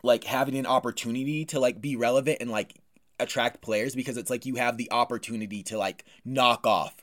like 0.04 0.24
having 0.24 0.56
an 0.56 0.66
opportunity 0.66 1.44
to 1.46 1.58
like 1.58 1.80
be 1.80 1.96
relevant 1.96 2.38
and 2.40 2.50
like 2.50 2.80
attract 3.18 3.61
players 3.61 3.94
because 3.94 4.16
it's 4.16 4.30
like 4.30 4.46
you 4.46 4.56
have 4.56 4.76
the 4.76 4.90
opportunity 4.92 5.62
to 5.64 5.78
like 5.78 6.04
knock 6.24 6.64
off 6.64 6.94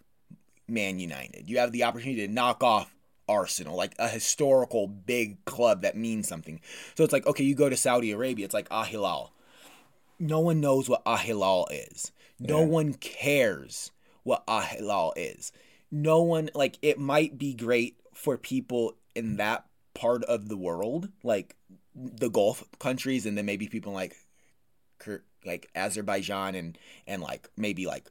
Man 0.70 1.00
United. 1.00 1.50
You 1.50 1.58
have 1.60 1.74
the 1.74 1.84
opportunity 1.84 2.26
to 2.26 2.32
knock 2.32 2.64
off 2.64 2.94
Arsenal, 3.30 3.78
like 3.78 3.94
a 4.00 4.10
historical 4.10 4.88
big 4.88 5.46
club 5.46 5.82
that 5.84 5.96
means 5.96 6.28
something. 6.28 6.60
So 6.96 7.04
it's 7.04 7.14
like, 7.14 7.28
okay, 7.28 7.44
you 7.44 7.56
go 7.56 7.70
to 7.70 7.78
Saudi 7.78 8.12
Arabia, 8.12 8.46
it's 8.46 8.54
like 8.54 8.68
Al 8.72 8.84
Hilal. 8.84 9.32
No 10.20 10.40
one 10.40 10.60
knows 10.60 10.90
what 10.90 11.04
Al 11.06 11.18
Hilal 11.18 11.68
is. 11.72 12.12
No 12.40 12.60
Yeah. 12.60 12.66
one 12.66 12.94
cares 12.96 13.92
what 14.24 14.44
Al 14.48 14.62
Hilal 14.62 15.14
is. 15.16 15.52
No 15.92 16.22
one, 16.22 16.50
like, 16.54 16.78
it 16.82 17.00
might 17.00 17.38
be 17.38 17.54
great 17.54 17.98
for 18.14 18.38
people 18.38 18.96
in 19.16 19.38
that 19.38 19.66
part 19.94 20.24
of 20.26 20.50
the 20.50 20.58
world, 20.58 21.10
like 21.24 21.56
the 21.96 22.30
Gulf 22.30 22.64
countries, 22.80 23.26
and 23.26 23.38
then 23.38 23.46
maybe 23.46 23.68
people 23.68 23.94
like 23.94 24.16
like 25.46 25.70
Azerbaijan 25.76 26.56
and 26.56 26.78
and 27.08 27.22
like 27.22 27.50
maybe 27.56 27.86
like 27.86 28.10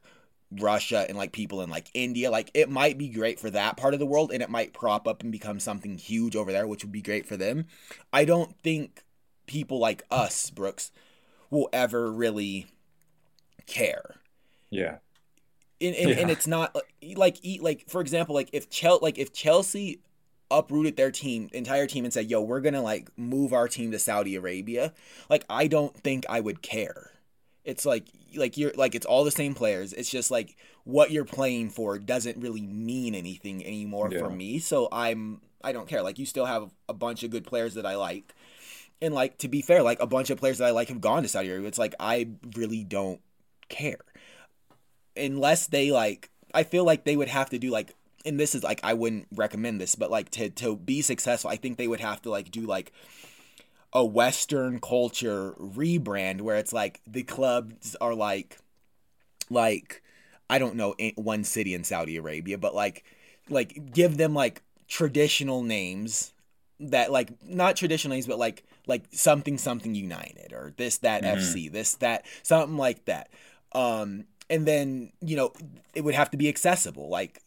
Russia 0.51 1.05
and 1.07 1.17
like 1.17 1.31
people 1.31 1.61
in 1.61 1.69
like 1.69 1.89
India. 1.93 2.31
Like 2.31 2.51
it 2.53 2.69
might 2.69 2.97
be 2.97 3.09
great 3.09 3.39
for 3.39 3.49
that 3.51 3.77
part 3.77 3.93
of 3.93 3.99
the 3.99 4.05
world 4.05 4.31
and 4.31 4.41
it 4.41 4.49
might 4.49 4.73
prop 4.73 5.07
up 5.07 5.21
and 5.21 5.31
become 5.31 5.59
something 5.59 5.97
huge 5.97 6.35
over 6.35 6.51
there, 6.51 6.67
which 6.67 6.83
would 6.83 6.91
be 6.91 7.01
great 7.01 7.25
for 7.25 7.37
them. 7.37 7.65
I 8.11 8.25
don't 8.25 8.57
think 8.61 9.03
people 9.45 9.79
like 9.79 10.03
us, 10.09 10.49
Brooks, 10.49 10.91
will 11.49 11.69
ever 11.73 12.11
really 12.11 12.67
care. 13.65 14.15
Yeah. 14.69 14.97
And, 15.81 15.95
and, 15.95 16.09
yeah. 16.09 16.15
and 16.17 16.31
it's 16.31 16.47
not 16.47 16.75
like 17.15 17.37
eat 17.41 17.63
like 17.63 17.85
for 17.87 18.01
example 18.01 18.35
like 18.35 18.49
if 18.51 18.69
Chelsea 18.69 19.01
like 19.01 19.17
if 19.17 19.31
Chelsea 19.31 20.01
uprooted 20.51 20.97
their 20.97 21.11
team 21.11 21.47
entire 21.53 21.87
team 21.87 22.03
and 22.03 22.11
said 22.11 22.29
yo 22.29 22.41
we're 22.41 22.59
gonna 22.59 22.81
like 22.81 23.09
move 23.15 23.53
our 23.53 23.67
team 23.67 23.91
to 23.91 23.99
Saudi 23.99 24.35
Arabia 24.35 24.93
like 25.29 25.45
I 25.49 25.67
don't 25.67 25.95
think 25.95 26.25
I 26.27 26.41
would 26.41 26.61
care 26.61 27.11
it's 27.69 27.85
like 27.85 28.05
like 28.35 28.57
you're 28.57 28.73
like 28.75 28.95
it's 28.95 29.05
all 29.05 29.23
the 29.23 29.31
same 29.31 29.53
players. 29.53 29.93
It's 29.93 30.09
just 30.09 30.31
like 30.31 30.57
what 30.83 31.11
you're 31.11 31.23
playing 31.25 31.69
for 31.69 31.99
doesn't 31.99 32.37
really 32.37 32.65
mean 32.65 33.13
anything 33.13 33.65
anymore 33.65 34.09
yeah. 34.11 34.19
for 34.19 34.29
me. 34.29 34.59
So 34.59 34.89
I'm 34.91 35.41
I 35.63 35.71
don't 35.71 35.87
care. 35.87 36.01
Like 36.01 36.17
you 36.17 36.25
still 36.25 36.45
have 36.45 36.71
a 36.87 36.93
bunch 36.93 37.23
of 37.23 37.29
good 37.29 37.45
players 37.45 37.75
that 37.75 37.85
I 37.85 37.95
like. 37.95 38.33
And 39.01 39.13
like 39.13 39.37
to 39.39 39.47
be 39.47 39.61
fair, 39.61 39.83
like 39.83 40.01
a 40.01 40.07
bunch 40.07 40.31
of 40.31 40.39
players 40.39 40.57
that 40.57 40.65
I 40.65 40.71
like 40.71 40.89
have 40.89 40.99
gone 40.99 41.21
to 41.23 41.29
Saudi 41.29 41.49
Arabia. 41.49 41.67
It's 41.67 41.77
like 41.77 41.93
I 41.99 42.29
really 42.55 42.83
don't 42.83 43.21
care. 43.69 43.99
Unless 45.15 45.67
they 45.67 45.91
like 45.91 46.31
I 46.53 46.63
feel 46.63 46.85
like 46.85 47.05
they 47.05 47.15
would 47.15 47.27
have 47.27 47.51
to 47.51 47.59
do 47.59 47.69
like 47.69 47.93
and 48.25 48.39
this 48.39 48.55
is 48.55 48.63
like 48.63 48.79
I 48.83 48.95
wouldn't 48.95 49.27
recommend 49.33 49.79
this, 49.79 49.95
but 49.95 50.09
like 50.09 50.31
to 50.31 50.49
to 50.49 50.75
be 50.75 51.01
successful, 51.03 51.51
I 51.51 51.55
think 51.55 51.77
they 51.77 51.87
would 51.87 52.01
have 52.01 52.21
to 52.23 52.31
like 52.31 52.49
do 52.49 52.61
like 52.61 52.91
a 53.93 54.05
Western 54.05 54.79
culture 54.79 55.53
rebrand 55.59 56.41
where 56.41 56.57
it's 56.57 56.73
like 56.73 57.01
the 57.07 57.23
clubs 57.23 57.95
are 57.99 58.13
like, 58.13 58.57
like, 59.49 60.03
I 60.49 60.59
don't 60.59 60.75
know, 60.75 60.95
one 61.15 61.43
city 61.43 61.73
in 61.73 61.83
Saudi 61.83 62.17
Arabia, 62.17 62.57
but 62.57 62.75
like, 62.75 63.03
like 63.49 63.91
give 63.91 64.17
them 64.17 64.33
like 64.33 64.61
traditional 64.87 65.63
names 65.63 66.33
that 66.79 67.11
like 67.11 67.31
not 67.43 67.75
traditional 67.75 68.15
names, 68.15 68.27
but 68.27 68.39
like 68.39 68.63
like 68.87 69.03
something 69.11 69.57
something 69.57 69.95
United 69.95 70.53
or 70.53 70.73
this 70.77 70.99
that 70.99 71.23
mm-hmm. 71.23 71.39
FC, 71.39 71.71
this 71.71 71.95
that 71.95 72.25
something 72.43 72.77
like 72.77 73.05
that. 73.05 73.29
Um, 73.73 74.25
and 74.49 74.65
then 74.65 75.11
you 75.21 75.35
know 75.35 75.53
it 75.93 76.03
would 76.03 76.15
have 76.15 76.31
to 76.31 76.37
be 76.37 76.47
accessible, 76.47 77.09
like 77.09 77.41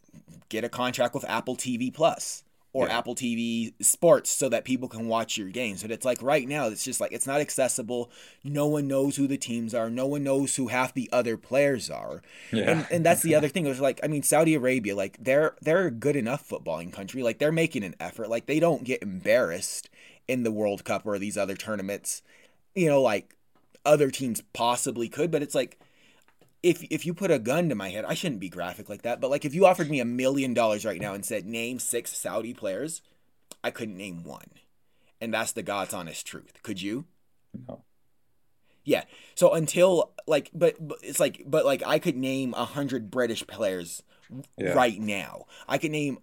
get 0.49 0.65
a 0.65 0.69
contract 0.69 1.15
with 1.15 1.25
Apple 1.29 1.57
TV 1.57 1.93
Plus 1.93 2.45
or 2.75 2.87
yeah. 2.87 2.99
Apple 2.99 3.15
TV 3.15 3.75
Sports 3.83 4.31
so 4.31 4.49
that 4.49 4.65
people 4.65 4.89
can 4.89 5.07
watch 5.07 5.37
your 5.37 5.49
games. 5.49 5.83
But 5.83 5.91
it's 5.91 6.05
like 6.05 6.23
right 6.23 6.49
now, 6.49 6.69
it's 6.69 6.85
just 6.85 7.01
like 7.01 7.13
it's 7.13 7.27
not 7.27 7.41
accessible. 7.41 8.11
No 8.43 8.67
one 8.67 8.89
knows 8.89 9.17
who 9.17 9.27
the 9.27 9.37
teams 9.37 9.75
are. 9.75 9.91
No 9.91 10.07
one 10.07 10.25
knows 10.25 10.57
who 10.57 10.69
half 10.69 10.95
the 10.95 11.09
other 11.13 11.37
players 11.37 11.91
are. 11.91 12.23
Yeah. 12.51 12.71
And 12.71 12.87
and 12.91 13.07
that's 13.07 13.23
the 13.23 13.35
other 13.37 13.49
thing. 13.49 13.67
It 13.67 13.71
was 13.71 13.81
like 13.81 14.01
I 14.03 14.09
mean 14.09 14.23
Saudi 14.23 14.55
Arabia, 14.55 14.97
like 14.97 15.19
they're 15.21 15.55
they're 15.61 15.87
a 15.87 15.91
good 15.91 16.17
enough 16.17 16.49
footballing 16.49 16.93
country. 16.93 17.23
Like 17.23 17.39
they're 17.39 17.53
making 17.53 17.85
an 17.85 17.95
effort. 18.01 18.29
Like 18.29 18.47
they 18.47 18.61
don't 18.61 18.85
get 18.85 19.03
embarrassed 19.03 19.91
in 20.27 20.43
the 20.43 20.53
World 20.53 20.85
Cup 20.85 21.05
or 21.05 21.19
these 21.19 21.37
other 21.37 21.57
tournaments. 21.57 22.23
You 22.75 22.89
know, 22.89 23.03
like 23.03 23.37
other 23.85 24.11
teams 24.11 24.43
possibly 24.53 25.09
could, 25.09 25.31
but 25.31 25.43
it's 25.43 25.55
like 25.55 25.79
if 26.63 26.83
if 26.85 27.05
you 27.05 27.15
put 27.15 27.31
a 27.31 27.39
gun 27.39 27.69
to 27.69 27.75
my 27.75 27.89
head, 27.89 28.05
I 28.05 28.15
shouldn't 28.15 28.41
be 28.41 28.49
graphic 28.49 28.89
like 28.89 29.03
that, 29.03 29.21
but 29.21 29.31
like 29.31 29.45
if 29.45 29.55
you 29.55 29.67
offered 29.67 29.91
me 29.91 30.01
a 30.01 30.05
million 30.05 30.55
dollars 30.55 30.85
right 30.85 31.01
now 31.01 31.15
and 31.15 31.25
said 31.25 31.45
name 31.45 31.79
six 31.79 32.17
Saudi 32.17 32.55
players, 32.55 33.03
I 33.65 33.71
couldn't 33.71 33.97
name 33.97 34.23
one. 34.23 34.51
And 35.21 35.35
that's 35.35 35.53
the 35.53 35.63
God's 35.63 35.95
honest 35.95 36.27
truth. 36.27 36.63
Could 36.63 36.83
you? 36.83 37.07
No. 37.69 37.83
Yeah. 38.85 39.05
So 39.35 39.53
until 39.53 40.13
like 40.27 40.51
but, 40.55 40.77
but 40.81 40.99
it's 41.03 41.21
like 41.21 41.43
but 41.47 41.65
like 41.65 41.83
I 41.87 41.99
could 41.99 42.17
name 42.17 42.55
a 42.55 42.65
hundred 42.65 43.11
British 43.11 43.47
players 43.47 44.03
yeah. 44.57 44.73
right 44.73 44.99
now. 45.01 45.47
I 45.69 45.79
could 45.79 45.91
name 45.93 46.19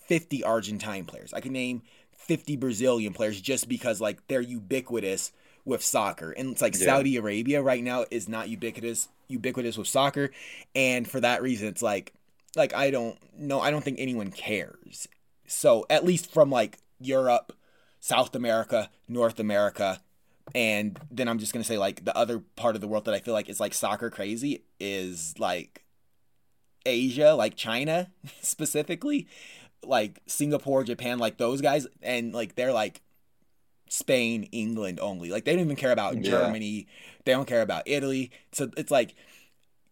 fifty 0.00 0.42
Argentine 0.42 1.04
players. 1.04 1.32
I 1.32 1.40
could 1.40 1.52
name 1.52 1.82
fifty 2.12 2.56
Brazilian 2.56 3.12
players 3.12 3.40
just 3.40 3.68
because 3.68 4.00
like 4.00 4.26
they're 4.28 4.40
ubiquitous 4.40 5.32
with 5.64 5.82
soccer. 5.82 6.32
And 6.32 6.50
it's 6.50 6.62
like 6.62 6.78
yeah. 6.78 6.86
Saudi 6.86 7.16
Arabia 7.16 7.62
right 7.62 7.82
now 7.82 8.04
is 8.10 8.28
not 8.28 8.48
ubiquitous 8.48 9.08
ubiquitous 9.28 9.78
with 9.78 9.88
soccer, 9.88 10.30
and 10.74 11.08
for 11.08 11.20
that 11.20 11.42
reason, 11.42 11.68
it's 11.68 11.82
like 11.82 12.12
like 12.56 12.74
I 12.74 12.90
don't 12.90 13.18
know. 13.38 13.60
I 13.60 13.70
don't 13.70 13.84
think 13.84 13.98
anyone 14.00 14.30
cares. 14.30 15.08
So 15.46 15.86
at 15.88 16.04
least 16.04 16.32
from 16.32 16.50
like 16.50 16.78
Europe, 17.00 17.52
South 18.00 18.34
America, 18.34 18.90
North 19.08 19.38
America, 19.40 20.00
and 20.54 20.98
then 21.10 21.28
I'm 21.28 21.38
just 21.38 21.52
gonna 21.52 21.64
say 21.64 21.78
like 21.78 22.04
the 22.04 22.16
other 22.16 22.40
part 22.56 22.74
of 22.74 22.80
the 22.80 22.88
world 22.88 23.04
that 23.06 23.14
I 23.14 23.20
feel 23.20 23.34
like 23.34 23.48
is 23.48 23.60
like 23.60 23.74
soccer 23.74 24.10
crazy 24.10 24.64
is 24.78 25.34
like 25.38 25.84
Asia, 26.84 27.34
like 27.34 27.56
China 27.56 28.10
specifically, 28.42 29.28
like 29.84 30.20
Singapore, 30.26 30.84
Japan, 30.84 31.18
like 31.18 31.38
those 31.38 31.60
guys, 31.60 31.86
and 32.02 32.34
like 32.34 32.56
they're 32.56 32.72
like 32.72 33.00
Spain, 33.90 34.44
England 34.52 35.00
only. 35.00 35.30
Like 35.30 35.44
they 35.44 35.52
don't 35.52 35.64
even 35.64 35.76
care 35.76 35.92
about 35.92 36.14
yeah. 36.16 36.30
Germany. 36.30 36.86
They 37.24 37.32
don't 37.32 37.46
care 37.46 37.60
about 37.60 37.82
Italy. 37.86 38.30
So 38.52 38.70
it's 38.76 38.90
like 38.90 39.14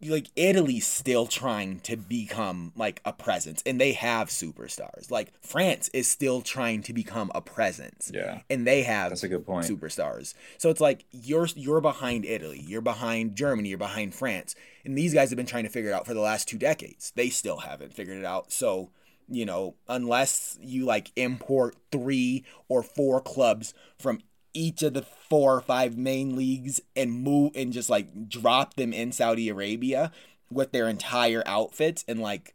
like 0.00 0.28
Italy's 0.36 0.86
still 0.86 1.26
trying 1.26 1.80
to 1.80 1.96
become 1.96 2.72
like 2.76 3.00
a 3.04 3.12
presence 3.12 3.60
and 3.66 3.80
they 3.80 3.92
have 3.92 4.28
superstars. 4.28 5.10
Like 5.10 5.32
France 5.42 5.90
is 5.92 6.06
still 6.06 6.40
trying 6.40 6.82
to 6.82 6.92
become 6.92 7.32
a 7.34 7.40
presence. 7.40 8.12
Yeah. 8.14 8.42
And 8.48 8.64
they 8.64 8.82
have 8.82 9.10
That's 9.10 9.24
a 9.24 9.28
good 9.28 9.44
point. 9.44 9.66
superstars. 9.66 10.34
So 10.58 10.70
it's 10.70 10.80
like 10.80 11.04
you're 11.10 11.48
you're 11.56 11.80
behind 11.80 12.24
Italy, 12.24 12.62
you're 12.64 12.80
behind 12.80 13.34
Germany, 13.34 13.70
you're 13.70 13.78
behind 13.78 14.14
France. 14.14 14.54
And 14.84 14.96
these 14.96 15.12
guys 15.12 15.30
have 15.30 15.36
been 15.36 15.46
trying 15.46 15.64
to 15.64 15.70
figure 15.70 15.90
it 15.90 15.94
out 15.94 16.06
for 16.06 16.14
the 16.14 16.20
last 16.20 16.46
two 16.46 16.58
decades. 16.58 17.12
They 17.16 17.30
still 17.30 17.58
haven't 17.58 17.92
figured 17.92 18.18
it 18.18 18.24
out. 18.24 18.52
So 18.52 18.90
you 19.28 19.44
know, 19.44 19.74
unless 19.88 20.58
you 20.60 20.84
like 20.84 21.12
import 21.16 21.76
three 21.92 22.44
or 22.68 22.82
four 22.82 23.20
clubs 23.20 23.74
from 23.98 24.20
each 24.54 24.82
of 24.82 24.94
the 24.94 25.02
four 25.02 25.56
or 25.56 25.60
five 25.60 25.96
main 25.96 26.34
leagues 26.34 26.80
and 26.96 27.22
move 27.22 27.52
and 27.54 27.72
just 27.72 27.90
like 27.90 28.28
drop 28.28 28.74
them 28.74 28.92
in 28.92 29.12
Saudi 29.12 29.48
Arabia 29.48 30.10
with 30.50 30.72
their 30.72 30.88
entire 30.88 31.42
outfits 31.46 32.04
and 32.08 32.20
like 32.20 32.54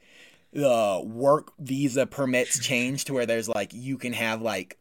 the 0.52 1.02
work 1.06 1.54
visa 1.60 2.06
permits 2.06 2.60
change 2.60 3.06
to 3.06 3.14
where 3.14 3.26
there's 3.26 3.50
like 3.50 3.72
you 3.74 3.98
can 3.98 4.14
have 4.14 4.42
like 4.42 4.78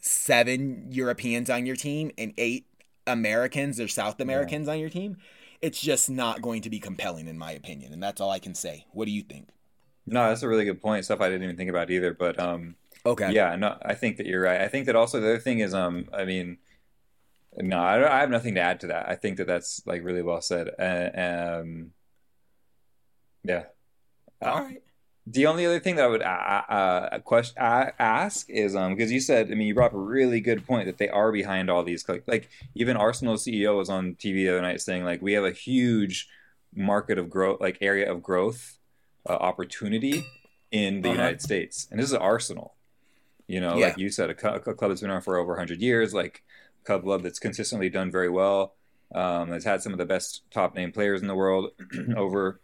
seven 0.00 0.86
Europeans 0.90 1.50
on 1.50 1.66
your 1.66 1.76
team 1.76 2.10
and 2.16 2.32
eight 2.38 2.66
Americans 3.06 3.80
or 3.80 3.88
South 3.88 4.20
Americans 4.20 4.66
yeah. 4.66 4.74
on 4.74 4.80
your 4.80 4.90
team. 4.90 5.16
It's 5.60 5.80
just 5.80 6.10
not 6.10 6.42
going 6.42 6.62
to 6.62 6.70
be 6.70 6.78
compelling 6.78 7.26
in 7.26 7.38
my 7.38 7.52
opinion, 7.52 7.92
and 7.92 8.02
that's 8.02 8.20
all 8.20 8.30
I 8.30 8.38
can 8.38 8.54
say. 8.54 8.86
What 8.92 9.06
do 9.06 9.12
you 9.12 9.22
think? 9.22 9.48
No, 10.06 10.28
that's 10.28 10.42
a 10.42 10.48
really 10.48 10.64
good 10.64 10.82
point. 10.82 11.04
Stuff 11.04 11.20
I 11.20 11.28
didn't 11.28 11.44
even 11.44 11.56
think 11.56 11.70
about 11.70 11.90
either. 11.90 12.12
But 12.12 12.38
um, 12.38 12.74
okay, 13.06 13.32
yeah, 13.32 13.56
no, 13.56 13.76
I 13.82 13.94
think 13.94 14.18
that 14.18 14.26
you're 14.26 14.42
right. 14.42 14.60
I 14.60 14.68
think 14.68 14.86
that 14.86 14.96
also 14.96 15.20
the 15.20 15.28
other 15.28 15.38
thing 15.38 15.60
is, 15.60 15.74
um, 15.74 16.08
I 16.12 16.24
mean, 16.24 16.58
no, 17.56 17.78
I, 17.78 18.16
I 18.16 18.20
have 18.20 18.30
nothing 18.30 18.54
to 18.56 18.60
add 18.60 18.80
to 18.80 18.88
that. 18.88 19.08
I 19.08 19.14
think 19.14 19.38
that 19.38 19.46
that's 19.46 19.82
like 19.86 20.04
really 20.04 20.22
well 20.22 20.40
said. 20.40 20.70
Uh, 20.78 21.60
um, 21.60 21.92
yeah. 23.44 23.64
All 24.42 24.60
right. 24.60 24.82
The 25.26 25.46
only 25.46 25.64
other 25.64 25.80
thing 25.80 25.96
that 25.96 26.04
I 26.04 26.08
would 26.08 26.22
uh, 26.22 26.26
uh, 26.26 27.18
question 27.20 27.56
uh, 27.58 27.90
ask 27.98 28.50
is 28.50 28.76
um 28.76 28.94
because 28.94 29.10
you 29.10 29.20
said 29.20 29.50
I 29.50 29.54
mean 29.54 29.66
you 29.66 29.74
brought 29.74 29.92
up 29.92 29.94
a 29.94 29.98
really 29.98 30.38
good 30.40 30.66
point 30.66 30.84
that 30.84 30.98
they 30.98 31.08
are 31.08 31.32
behind 31.32 31.70
all 31.70 31.82
these 31.82 32.06
like, 32.08 32.24
like 32.26 32.50
even 32.74 32.98
Arsenal 32.98 33.36
CEO 33.36 33.78
was 33.78 33.88
on 33.88 34.16
TV 34.16 34.34
the 34.34 34.50
other 34.50 34.60
night 34.60 34.82
saying 34.82 35.04
like 35.04 35.22
we 35.22 35.32
have 35.32 35.44
a 35.44 35.50
huge 35.50 36.28
market 36.74 37.18
of 37.18 37.30
growth 37.30 37.58
like 37.58 37.78
area 37.80 38.10
of 38.10 38.22
growth 38.22 38.78
uh, 39.28 39.32
opportunity 39.32 40.24
in 40.70 41.02
the 41.02 41.08
uh-huh. 41.08 41.16
United 41.16 41.42
States. 41.42 41.88
And 41.90 42.00
this 42.00 42.08
is 42.08 42.14
Arsenal. 42.14 42.74
You 43.46 43.60
know, 43.60 43.76
yeah. 43.76 43.88
like 43.88 43.98
you 43.98 44.10
said, 44.10 44.30
a, 44.30 44.54
a, 44.54 44.60
club 44.60 44.90
that's 44.90 45.02
been 45.02 45.10
around 45.10 45.22
for 45.22 45.36
over 45.36 45.52
100 45.52 45.80
years, 45.80 46.14
like 46.14 46.42
a 46.82 46.84
club 46.84 47.22
that's 47.22 47.38
consistently 47.38 47.90
done 47.90 48.10
very 48.10 48.30
well, 48.30 48.74
um, 49.14 49.50
has 49.50 49.64
had 49.64 49.82
some 49.82 49.92
of 49.92 49.98
the 49.98 50.06
best 50.06 50.42
top 50.50 50.74
name 50.74 50.92
players 50.92 51.20
in 51.20 51.28
the 51.28 51.34
world 51.34 51.70
over 52.16 52.60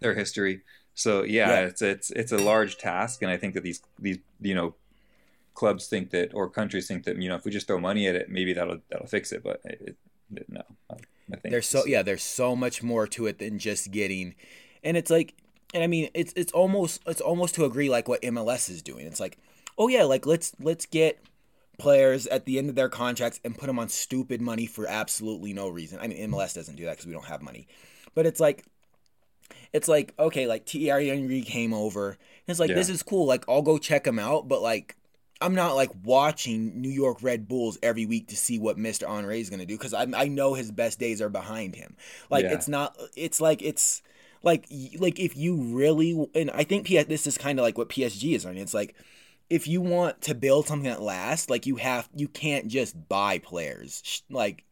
their 0.00 0.14
history. 0.14 0.62
So 0.94 1.24
yeah, 1.24 1.48
yeah, 1.48 1.60
it's 1.66 1.82
it's 1.82 2.10
it's 2.12 2.32
a 2.32 2.38
large 2.38 2.78
task, 2.78 3.22
and 3.22 3.30
I 3.30 3.36
think 3.36 3.54
that 3.54 3.64
these 3.64 3.82
these 3.98 4.18
you 4.40 4.54
know 4.54 4.74
clubs 5.54 5.88
think 5.88 6.10
that 6.10 6.32
or 6.34 6.48
countries 6.48 6.86
think 6.86 7.04
that 7.04 7.20
you 7.20 7.28
know 7.28 7.34
if 7.34 7.44
we 7.44 7.50
just 7.50 7.66
throw 7.66 7.80
money 7.80 8.06
at 8.06 8.14
it, 8.14 8.30
maybe 8.30 8.52
that'll 8.52 8.78
that'll 8.90 9.08
fix 9.08 9.32
it. 9.32 9.42
But 9.42 9.60
it, 9.64 9.96
it, 10.36 10.48
no, 10.48 10.62
I 10.90 11.36
think 11.36 11.50
there's 11.50 11.68
so 11.68 11.84
yeah, 11.84 12.02
there's 12.02 12.22
so 12.22 12.54
much 12.54 12.82
more 12.82 13.08
to 13.08 13.26
it 13.26 13.40
than 13.40 13.58
just 13.58 13.90
getting, 13.90 14.36
and 14.84 14.96
it's 14.96 15.10
like 15.10 15.34
and 15.72 15.82
I 15.82 15.86
mean, 15.86 16.08
it's 16.14 16.32
it's 16.36 16.52
almost 16.52 17.02
it's 17.06 17.20
almost 17.20 17.54
to 17.56 17.64
agree 17.64 17.88
like 17.88 18.08
what 18.08 18.22
MLS 18.22 18.68
is 18.68 18.82
doing. 18.82 19.06
It's 19.06 19.20
like, 19.20 19.38
oh 19.78 19.88
yeah, 19.88 20.04
like 20.04 20.26
let's 20.26 20.52
let's 20.60 20.86
get 20.86 21.20
players 21.78 22.26
at 22.28 22.44
the 22.44 22.58
end 22.58 22.68
of 22.68 22.76
their 22.76 22.88
contracts 22.88 23.40
and 23.44 23.56
put 23.58 23.66
them 23.66 23.78
on 23.78 23.88
stupid 23.88 24.40
money 24.40 24.66
for 24.66 24.86
absolutely 24.86 25.52
no 25.52 25.68
reason. 25.68 25.98
I 26.00 26.06
mean, 26.06 26.30
MLS 26.30 26.54
doesn't 26.54 26.76
do 26.76 26.84
that 26.84 26.92
because 26.92 27.06
we 27.06 27.12
don't 27.12 27.24
have 27.26 27.42
money, 27.42 27.66
but 28.14 28.26
it's 28.26 28.40
like 28.40 28.64
it's 29.72 29.88
like 29.88 30.14
okay, 30.18 30.46
like 30.46 30.68
Thierry 30.68 31.08
Henry 31.08 31.42
came 31.42 31.72
over. 31.72 32.10
And 32.10 32.18
it's 32.48 32.60
like 32.60 32.70
yeah. 32.70 32.76
this 32.76 32.88
is 32.88 33.02
cool. 33.02 33.26
Like 33.26 33.44
I'll 33.48 33.62
go 33.62 33.78
check 33.78 34.06
him 34.06 34.18
out, 34.18 34.48
but 34.48 34.62
like 34.62 34.96
I'm 35.40 35.54
not 35.54 35.74
like 35.74 35.90
watching 36.04 36.80
New 36.80 36.90
York 36.90 37.18
Red 37.22 37.48
Bulls 37.48 37.78
every 37.82 38.06
week 38.06 38.28
to 38.28 38.36
see 38.36 38.58
what 38.58 38.78
Mr. 38.78 39.12
Henry 39.12 39.40
is 39.40 39.50
going 39.50 39.60
to 39.60 39.66
do 39.66 39.76
because 39.76 39.92
I 39.92 40.06
I 40.16 40.28
know 40.28 40.54
his 40.54 40.70
best 40.70 41.00
days 41.00 41.20
are 41.20 41.28
behind 41.28 41.74
him. 41.74 41.96
Like 42.30 42.44
Yeah. 42.44 42.54
it's 42.54 42.68
not. 42.68 42.96
It's 43.16 43.40
like 43.40 43.62
it's 43.62 44.02
like 44.44 44.66
like 44.98 45.20
if 45.20 45.36
you 45.36 45.56
really 45.56 46.28
and 46.34 46.50
I 46.52 46.64
think 46.64 46.86
PS, 46.88 47.06
this 47.06 47.26
is 47.26 47.38
kind 47.38 47.58
of 47.60 47.64
like 47.64 47.78
what 47.78 47.90
PSG 47.90 48.34
is 48.34 48.46
on. 48.46 48.58
It's 48.58 48.74
like 48.74 48.96
if 49.50 49.68
you 49.68 49.80
want 49.82 50.22
to 50.22 50.34
build 50.36 50.68
something 50.68 50.90
that 50.90 51.02
lasts, 51.02 51.50
like 51.50 51.66
you 51.66 51.76
have 51.76 52.08
you 52.14 52.28
can't 52.28 52.68
just 52.68 53.08
buy 53.08 53.38
players 53.38 54.22
like 54.30 54.64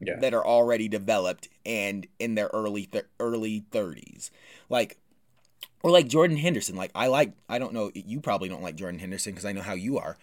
Yeah. 0.00 0.20
that 0.20 0.34
are 0.34 0.46
already 0.46 0.88
developed 0.88 1.48
and 1.66 2.06
in 2.18 2.34
their 2.36 2.50
early 2.52 2.86
th- 2.86 3.06
early 3.20 3.64
30s. 3.72 4.30
Like 4.68 4.98
or 5.82 5.90
like 5.90 6.08
Jordan 6.08 6.36
Henderson. 6.36 6.76
Like 6.76 6.90
I 6.94 7.08
like 7.08 7.32
I 7.48 7.58
don't 7.58 7.72
know 7.74 7.90
you 7.94 8.20
probably 8.20 8.48
don't 8.48 8.62
like 8.62 8.76
Jordan 8.76 9.00
Henderson 9.00 9.32
because 9.32 9.44
I 9.44 9.52
know 9.52 9.62
how 9.62 9.74
you 9.74 9.98
are. 9.98 10.16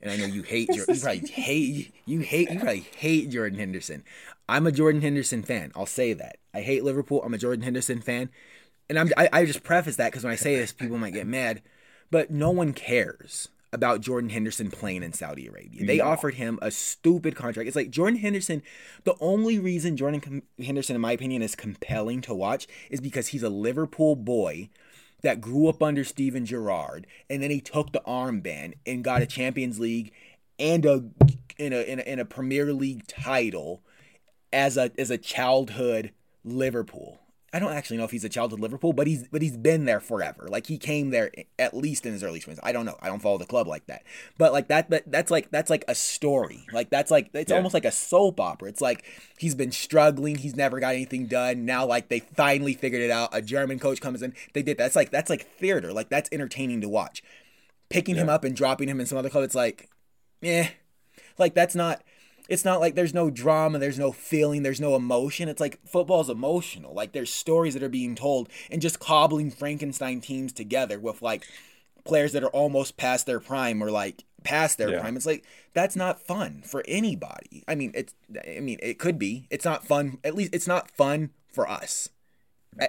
And 0.00 0.10
I 0.12 0.16
know 0.16 0.26
you 0.26 0.42
hate 0.42 0.68
you 0.74 0.84
probably 1.00 1.26
hate 1.28 1.94
you 2.06 2.20
hate 2.20 2.50
you 2.50 2.60
probably 2.60 2.80
hate 2.96 3.30
Jordan 3.30 3.58
Henderson. 3.58 4.04
I'm 4.48 4.66
a 4.66 4.72
Jordan 4.72 5.02
Henderson 5.02 5.42
fan. 5.42 5.72
I'll 5.76 5.86
say 5.86 6.12
that. 6.14 6.38
I 6.54 6.60
hate 6.60 6.84
Liverpool. 6.84 7.22
I'm 7.24 7.34
a 7.34 7.38
Jordan 7.38 7.62
Henderson 7.62 8.00
fan. 8.00 8.30
And 8.88 8.98
I'm 8.98 9.10
I, 9.16 9.28
I 9.32 9.44
just 9.44 9.62
preface 9.62 9.96
that 9.96 10.10
because 10.10 10.24
when 10.24 10.32
I 10.32 10.36
say 10.36 10.56
this, 10.56 10.72
people 10.72 10.98
might 10.98 11.12
get 11.12 11.26
mad. 11.26 11.62
But 12.10 12.30
no 12.30 12.50
one 12.50 12.72
cares 12.72 13.48
about 13.70 14.00
Jordan 14.00 14.30
Henderson 14.30 14.70
playing 14.70 15.02
in 15.02 15.12
Saudi 15.12 15.46
Arabia. 15.46 15.84
They 15.84 15.98
No. 15.98 16.04
offered 16.06 16.34
him 16.34 16.58
a 16.62 16.70
stupid 16.70 17.36
contract. 17.36 17.66
It's 17.66 17.76
like 17.76 17.90
Jordan 17.90 18.18
Henderson. 18.20 18.62
The 19.04 19.14
only 19.20 19.58
reason 19.58 19.96
Jordan 19.98 20.42
Henderson, 20.58 20.96
in 20.96 21.02
my 21.02 21.12
opinion, 21.12 21.42
is 21.42 21.54
compelling 21.54 22.22
to 22.22 22.34
watch 22.34 22.66
is 22.88 23.02
because 23.02 23.28
he's 23.28 23.42
a 23.42 23.50
Liverpool 23.50 24.16
boy 24.16 24.70
that 25.22 25.42
grew 25.42 25.68
up 25.68 25.82
under 25.82 26.04
Steven 26.04 26.46
Gerrard, 26.46 27.06
and 27.28 27.42
then 27.42 27.50
he 27.50 27.60
took 27.60 27.92
the 27.92 28.00
armband 28.06 28.74
and 28.86 29.04
got 29.04 29.20
a 29.20 29.26
Champions 29.26 29.78
League 29.78 30.12
and 30.58 30.86
a 30.86 31.04
in 31.58 31.72
a 31.74 31.80
in 31.82 31.98
a, 31.98 32.02
in 32.02 32.18
a 32.18 32.24
Premier 32.24 32.72
League 32.72 33.06
title 33.06 33.82
as 34.52 34.76
a 34.76 34.90
as 34.98 35.10
a 35.10 35.18
childhood 35.18 36.12
Liverpool. 36.44 37.20
I 37.50 37.60
don't 37.60 37.72
actually 37.72 37.96
know 37.96 38.04
if 38.04 38.10
he's 38.10 38.24
a 38.24 38.28
childhood 38.28 38.60
Liverpool, 38.60 38.92
but 38.92 39.06
he's 39.06 39.26
but 39.28 39.40
he's 39.40 39.56
been 39.56 39.86
there 39.86 40.00
forever. 40.00 40.48
Like 40.50 40.66
he 40.66 40.76
came 40.76 41.08
there 41.08 41.30
at 41.58 41.74
least 41.74 42.04
in 42.04 42.12
his 42.12 42.22
early 42.22 42.40
twenties. 42.40 42.60
I 42.62 42.72
don't 42.72 42.84
know. 42.84 42.98
I 43.00 43.08
don't 43.08 43.20
follow 43.22 43.38
the 43.38 43.46
club 43.46 43.66
like 43.66 43.86
that. 43.86 44.02
But 44.36 44.52
like 44.52 44.68
that, 44.68 44.90
that 44.90 45.10
that's 45.10 45.30
like 45.30 45.50
that's 45.50 45.70
like 45.70 45.82
a 45.88 45.94
story. 45.94 46.66
Like 46.74 46.90
that's 46.90 47.10
like 47.10 47.30
it's 47.32 47.50
Yeah. 47.50 47.56
almost 47.56 47.72
like 47.72 47.86
a 47.86 47.90
soap 47.90 48.38
opera. 48.38 48.68
It's 48.68 48.82
like 48.82 49.02
he's 49.38 49.54
been 49.54 49.72
struggling. 49.72 50.36
He's 50.36 50.56
never 50.56 50.78
got 50.78 50.94
anything 50.94 51.24
done. 51.26 51.64
Now 51.64 51.86
like 51.86 52.10
they 52.10 52.20
finally 52.20 52.74
figured 52.74 53.00
it 53.00 53.10
out. 53.10 53.30
A 53.32 53.40
German 53.40 53.78
coach 53.78 54.02
comes 54.02 54.22
in. 54.22 54.34
They 54.52 54.62
did. 54.62 54.76
That's 54.76 54.94
like 54.94 55.10
that's 55.10 55.30
like 55.30 55.46
theater. 55.56 55.90
Like 55.90 56.10
that's 56.10 56.28
entertaining 56.30 56.82
to 56.82 56.88
watch. 56.90 57.22
Picking 57.88 58.16
him 58.16 58.28
up 58.28 58.44
and 58.44 58.54
dropping 58.54 58.90
him 58.90 59.00
in 59.00 59.06
some 59.06 59.16
other 59.16 59.30
club. 59.30 59.44
It's 59.44 59.54
like, 59.54 59.88
eh. 60.42 60.68
Like 61.38 61.54
that's 61.54 61.74
not 61.74 62.02
it's 62.48 62.64
not 62.64 62.80
like 62.80 62.94
there's 62.94 63.14
no 63.14 63.30
drama, 63.30 63.78
there's 63.78 63.98
no 63.98 64.10
feeling, 64.10 64.62
there's 64.62 64.80
no 64.80 64.96
emotion. 64.96 65.48
It's 65.48 65.60
like 65.60 65.78
football's 65.86 66.30
emotional. 66.30 66.94
Like 66.94 67.12
there's 67.12 67.32
stories 67.32 67.74
that 67.74 67.82
are 67.82 67.88
being 67.88 68.14
told 68.14 68.48
and 68.70 68.80
just 68.82 68.98
cobbling 69.00 69.50
Frankenstein 69.50 70.20
teams 70.20 70.52
together 70.52 70.98
with 70.98 71.20
like 71.22 71.46
players 72.04 72.32
that 72.32 72.42
are 72.42 72.48
almost 72.50 72.96
past 72.96 73.26
their 73.26 73.40
prime 73.40 73.82
or 73.82 73.90
like 73.90 74.24
past 74.44 74.78
their 74.78 74.90
Yeah. 74.90 75.00
prime. 75.00 75.16
It's 75.16 75.26
like 75.26 75.44
that's 75.74 75.94
not 75.94 76.22
fun 76.22 76.62
for 76.64 76.82
anybody. 76.88 77.64
I 77.68 77.74
mean, 77.74 77.92
it's 77.94 78.14
I 78.56 78.60
mean, 78.60 78.78
it 78.82 78.98
could 78.98 79.18
be. 79.18 79.46
It's 79.50 79.64
not 79.64 79.86
fun. 79.86 80.18
At 80.24 80.34
least 80.34 80.54
it's 80.54 80.66
not 80.66 80.90
fun 80.90 81.30
for 81.52 81.68
us. 81.68 82.08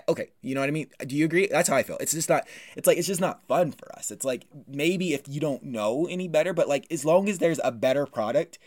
Okay, 0.08 0.30
you 0.44 0.54
know 0.54 0.62
what 0.62 0.68
I 0.70 0.72
mean? 0.72 0.88
Do 1.08 1.16
you 1.16 1.26
agree? 1.26 1.48
That's 1.48 1.68
how 1.68 1.76
I 1.76 1.82
feel. 1.84 1.98
It's 2.00 2.14
just 2.14 2.30
not. 2.30 2.48
It's 2.76 2.86
like 2.86 2.98
it's 2.98 3.08
just 3.08 3.22
not 3.22 3.48
fun 3.48 3.72
for 3.72 3.92
us. 3.98 4.12
It's 4.12 4.24
like 4.24 4.46
maybe 4.68 5.14
if 5.14 5.24
you 5.28 5.40
don't 5.40 5.64
know 5.64 6.06
any 6.08 6.28
better, 6.28 6.54
but 6.54 6.68
like 6.70 6.86
as 6.92 7.04
long 7.06 7.28
as 7.28 7.40
there's 7.40 7.60
a 7.64 7.72
better 7.72 8.06
product, 8.06 8.60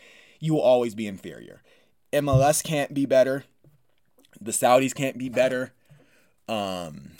you 0.42 0.52
will 0.54 0.60
always 0.60 0.94
be 0.96 1.06
inferior. 1.06 1.62
MLS 2.12 2.64
can't 2.64 2.92
be 2.92 3.06
better. 3.06 3.44
The 4.40 4.50
Saudis 4.50 4.92
can't 4.92 5.16
be 5.16 5.28
better. 5.28 5.72
Um, 6.48 7.12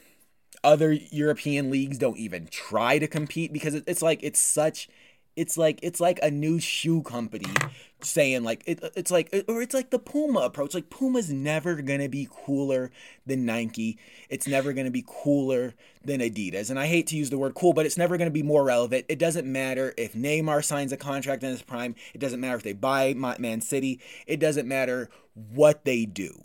other 0.65 0.93
European 0.93 1.71
leagues 1.71 1.99
don't 1.99 2.19
even 2.19 2.49
try 2.49 2.99
to 2.99 3.07
compete 3.07 3.53
because 3.53 3.75
it's 3.75 4.03
like 4.03 4.19
it's 4.25 4.41
such. 4.41 4.89
It's 5.37 5.57
like 5.57 5.79
it's 5.83 6.01
like 6.01 6.19
a 6.23 6.31
new 6.31 6.61
shoe 6.61 7.03
company 7.03 7.53
saying 8.01 8.43
like 8.45 8.63
it, 8.67 8.83
it's 8.95 9.11
like 9.11 9.45
or 9.49 9.63
it's 9.63 9.75
like 9.75 9.91
the 9.91 9.99
Puma 9.99 10.41
approach. 10.41 10.75
Like 10.75 10.91
Puma's 10.91 11.31
never 11.31 11.81
gonna 11.81 12.09
be 12.09 12.29
cooler 12.31 12.91
than 13.27 13.47
Nike. 13.47 13.99
It's 14.29 14.47
never 14.47 14.73
gonna 14.73 14.91
be 14.91 15.05
cooler 15.07 15.75
than 16.05 16.21
Adidas. 16.21 16.69
And 16.71 16.79
I 16.79 16.87
hate 16.87 17.07
to 17.09 17.17
use 17.17 17.31
the 17.31 17.39
word 17.39 17.55
cool, 17.55 17.73
but 17.73 17.87
it's 17.87 17.97
never 17.97 18.19
gonna 18.19 18.31
be 18.31 18.43
more 18.43 18.65
relevant. 18.65 19.07
It 19.09 19.19
doesn't 19.19 19.51
matter 19.51 19.95
if 19.97 20.13
Neymar 20.13 20.65
signs 20.65 20.93
a 20.93 20.97
contract 20.97 21.43
in 21.43 21.51
his 21.51 21.63
prime. 21.63 21.95
It 22.15 22.19
doesn't 22.19 22.41
matter 22.41 22.57
if 22.57 22.63
they 22.63 22.75
buy 22.75 23.15
Ma- 23.15 23.37
Man 23.39 23.61
City. 23.61 24.01
It 24.27 24.41
doesn't 24.41 24.69
matter 24.69 25.09
what 25.35 25.85
they 25.85 26.05
do. 26.05 26.45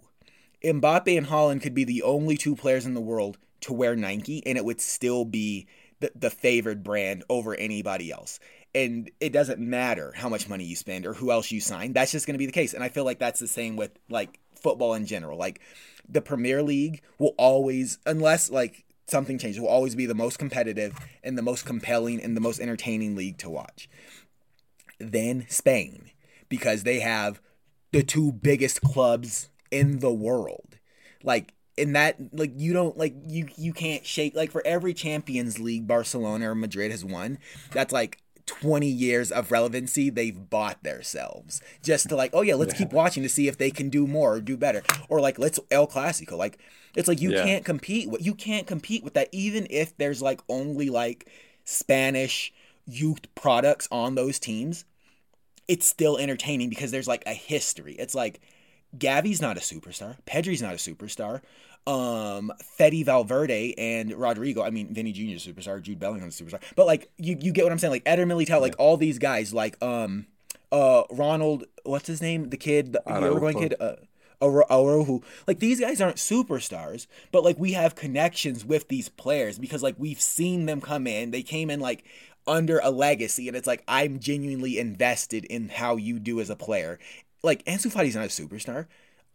Mbappe 0.64 1.18
and 1.18 1.28
Haaland 1.28 1.62
could 1.62 1.76
be 1.76 1.84
the 1.84 2.04
only 2.04 2.38
two 2.38 2.56
players 2.56 2.86
in 2.86 2.94
the 2.94 3.02
world 3.02 3.38
to 3.62 3.74
wear 3.74 3.96
Nike, 3.96 4.46
and 4.46 4.58
it 4.58 4.66
would 4.66 4.82
still 4.82 5.26
be 5.26 5.68
the, 6.00 6.12
the 6.16 6.30
favored 6.30 6.84
brand 6.84 7.24
over 7.30 7.56
anybody 7.56 8.12
else. 8.12 8.40
And 8.76 9.10
it 9.20 9.34
doesn't 9.34 9.60
matter 9.60 10.14
how 10.16 10.30
much 10.30 10.48
money 10.48 10.64
you 10.64 10.76
spend 10.76 11.06
or 11.06 11.14
who 11.14 11.32
else 11.32 11.52
you 11.52 11.60
sign. 11.60 11.94
That's 11.94 12.12
just 12.12 12.28
going 12.28 12.36
to 12.36 12.40
be 12.40 12.46
the 12.46 12.52
case. 12.52 12.74
And 12.74 12.84
I 12.84 12.90
feel 12.90 13.06
like 13.06 13.20
that's 13.20 13.40
the 13.40 13.48
same 13.48 13.76
with 13.76 13.92
like 14.10 14.40
football 14.56 14.94
in 14.94 15.06
general. 15.06 15.38
Like 15.38 15.62
the 16.08 16.22
Premier 16.22 16.62
League 16.62 17.02
will 17.18 17.34
always, 17.38 17.98
unless 18.06 18.52
like 18.52 18.86
something 19.08 19.38
changes, 19.38 19.60
will 19.60 19.68
always 19.68 19.96
be 19.96 20.06
the 20.06 20.16
most 20.16 20.38
competitive 20.38 20.94
and 21.24 21.38
the 21.38 21.42
most 21.42 21.66
compelling 21.66 22.22
and 22.22 22.36
the 22.36 22.42
most 22.42 22.60
entertaining 22.60 23.16
league 23.16 23.38
to 23.40 23.50
watch. 23.50 23.90
Then 25.00 25.46
Spain, 25.50 26.12
because 26.50 26.84
they 26.84 27.00
have 27.00 27.42
the 27.92 28.04
two 28.04 28.32
biggest 28.32 28.82
clubs 28.82 29.50
in 29.72 30.00
the 30.00 30.14
world. 30.14 30.78
Like 31.24 31.54
in 31.78 31.94
that 31.94 32.18
like 32.34 32.52
you 32.56 32.74
don't 32.74 32.98
like 32.98 33.14
you 33.28 33.48
you 33.56 33.72
can't 33.72 34.06
shake 34.06 34.36
like 34.36 34.52
for 34.52 34.66
every 34.66 34.94
Champions 34.94 35.60
League 35.60 35.88
Barcelona 35.88 36.52
or 36.52 36.56
Madrid 36.56 36.92
has 36.92 37.06
won, 37.06 37.38
that's 37.72 37.94
like 37.94 38.20
20 38.48 38.88
years 38.88 39.32
of 39.32 39.52
relevancy 39.52 40.10
they've 40.10 40.50
bought 40.50 40.82
themselves 40.82 41.62
just 41.84 42.10
to 42.10 42.16
like 42.16 42.32
oh 42.34 42.42
yeah 42.42 42.56
let's 42.56 42.74
keep 42.74 42.92
watching 42.94 43.22
to 43.22 43.30
see 43.30 43.48
if 43.48 43.58
they 43.58 43.70
can 43.70 43.90
do 43.90 44.08
more 44.08 44.34
or 44.36 44.42
do 44.42 44.58
better 44.58 44.82
or 45.10 45.20
like 45.22 45.38
let's 45.38 45.60
El 45.70 45.86
Clasico 45.86 46.38
like 46.38 46.58
it's 46.96 47.08
like 47.08 47.22
you 47.22 47.32
Yeah. 47.32 47.44
can't 47.44 47.64
compete 47.66 48.10
with 48.10 48.26
you 48.26 48.34
can't 48.34 48.66
compete 48.66 49.04
with 49.04 49.14
that 49.14 49.30
even 49.32 49.68
if 49.70 49.96
there's 49.98 50.22
like 50.22 50.42
only 50.50 50.90
like 50.90 51.30
Spanish 51.66 52.52
youth 52.86 53.34
products 53.36 53.88
on 53.92 54.16
those 54.16 54.40
teams 54.40 54.86
it's 55.68 55.86
still 55.86 56.18
entertaining 56.18 56.70
because 56.70 56.92
there's 56.92 57.10
like 57.10 57.24
a 57.26 57.34
history. 57.34 57.94
It's 58.00 58.16
like 58.16 58.40
Gavi's 58.98 59.42
not 59.42 59.58
a 59.58 59.60
superstar, 59.60 60.16
Pedri's 60.26 60.62
not 60.62 60.74
a 60.74 60.78
superstar. 60.78 61.42
Um, 61.88 62.52
Fede 62.62 63.06
Valverde 63.06 63.74
and 63.78 64.12
Rodrygo. 64.12 64.64
I 64.64 64.70
mean, 64.70 64.94
Vini 64.94 65.14
Jr. 65.14 65.40
superstar. 65.40 65.82
Jude 65.82 66.00
Bellingham 66.00 66.30
superstar. 66.30 66.62
But 66.76 66.86
like, 66.86 67.10
you, 67.18 67.38
you 67.40 67.54
get 67.54 67.64
what 67.64 67.72
I'm 67.72 67.80
saying? 67.80 67.92
Like 67.92 68.04
Eder 68.06 68.26
Militao, 68.26 68.60
like 68.60 68.76
all 68.78 68.98
these 68.98 69.18
guys, 69.18 69.54
like 69.54 69.82
um, 69.82 70.28
uh, 70.72 71.04
Ronald, 71.10 71.64
what's 71.84 72.08
his 72.08 72.22
name? 72.22 72.50
The 72.50 72.58
kid, 72.58 72.94
the, 72.94 73.02
Uruguayan 73.08 73.60
kid. 73.60 73.76
Uh, 73.80 73.96
Araujo. 74.42 75.24
Like 75.48 75.60
these 75.60 75.80
guys 75.80 76.02
aren't 76.02 76.18
superstars, 76.18 77.08
but 77.32 77.44
like 77.44 77.58
we 77.58 77.72
have 77.72 77.96
connections 77.96 78.64
with 78.64 78.88
these 78.88 79.10
players 79.10 79.58
because 79.58 79.82
like 79.82 79.96
we've 79.98 80.22
seen 80.22 80.66
them 80.66 80.82
come 80.82 81.08
in. 81.08 81.32
They 81.32 81.42
came 81.42 81.70
in 81.70 81.80
like 81.80 82.04
under 82.46 82.80
a 82.84 82.92
legacy, 82.92 83.48
and 83.48 83.58
it's 83.58 83.68
like 83.68 83.84
I'm 83.88 84.20
genuinely 84.20 84.78
invested 84.78 85.46
in 85.46 85.70
how 85.70 85.96
you 85.96 86.20
do 86.20 86.40
as 86.40 86.50
a 86.50 86.56
player. 86.56 87.00
Like 87.44 87.64
Ansu 87.66 87.92
Fati's 87.92 88.16
not 88.16 88.26
a 88.26 88.28
superstar. 88.28 88.88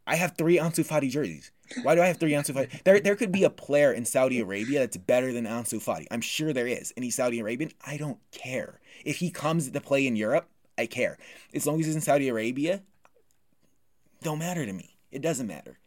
I 0.07 0.17
have 0.17 0.37
three 0.37 0.59
Ansu 0.59 0.85
Fati 0.87 1.09
jerseys. 1.11 1.53
Why 1.83 1.95
do 1.95 2.03
I 2.03 2.07
have 2.07 2.19
three 2.19 2.33
Ansu 2.33 2.53
Fati? 2.55 2.83
There, 2.83 3.01
there 3.01 3.17
could 3.17 3.33
be 3.33 3.45
a 3.45 3.51
player 3.51 3.93
in 3.93 4.05
Saudi 4.05 4.41
Arabia 4.41 4.81
that's 4.81 4.97
better 4.97 5.33
than 5.33 5.45
Ansu 5.47 5.83
Fati. 5.83 6.07
I'm 6.11 6.21
sure 6.21 6.53
there 6.53 6.67
is, 6.67 6.93
and 6.97 7.05
he's 7.05 7.15
Saudi 7.15 7.38
Arabian. 7.41 7.71
I 7.87 7.97
don't 7.97 8.19
care 8.33 8.81
if 9.05 9.17
he 9.17 9.31
comes 9.31 9.71
to 9.71 9.81
play 9.81 10.07
in 10.07 10.17
Europe. 10.17 10.49
I 10.77 10.87
care 10.87 11.19
as 11.55 11.67
long 11.67 11.79
as 11.81 11.87
he's 11.87 11.95
in 11.95 12.01
Saudi 12.01 12.29
Arabia. 12.29 12.83
Don't 14.23 14.38
matter 14.38 14.65
to 14.65 14.73
me. 14.73 14.97
It 15.11 15.21
doesn't 15.23 15.47
matter, 15.47 15.79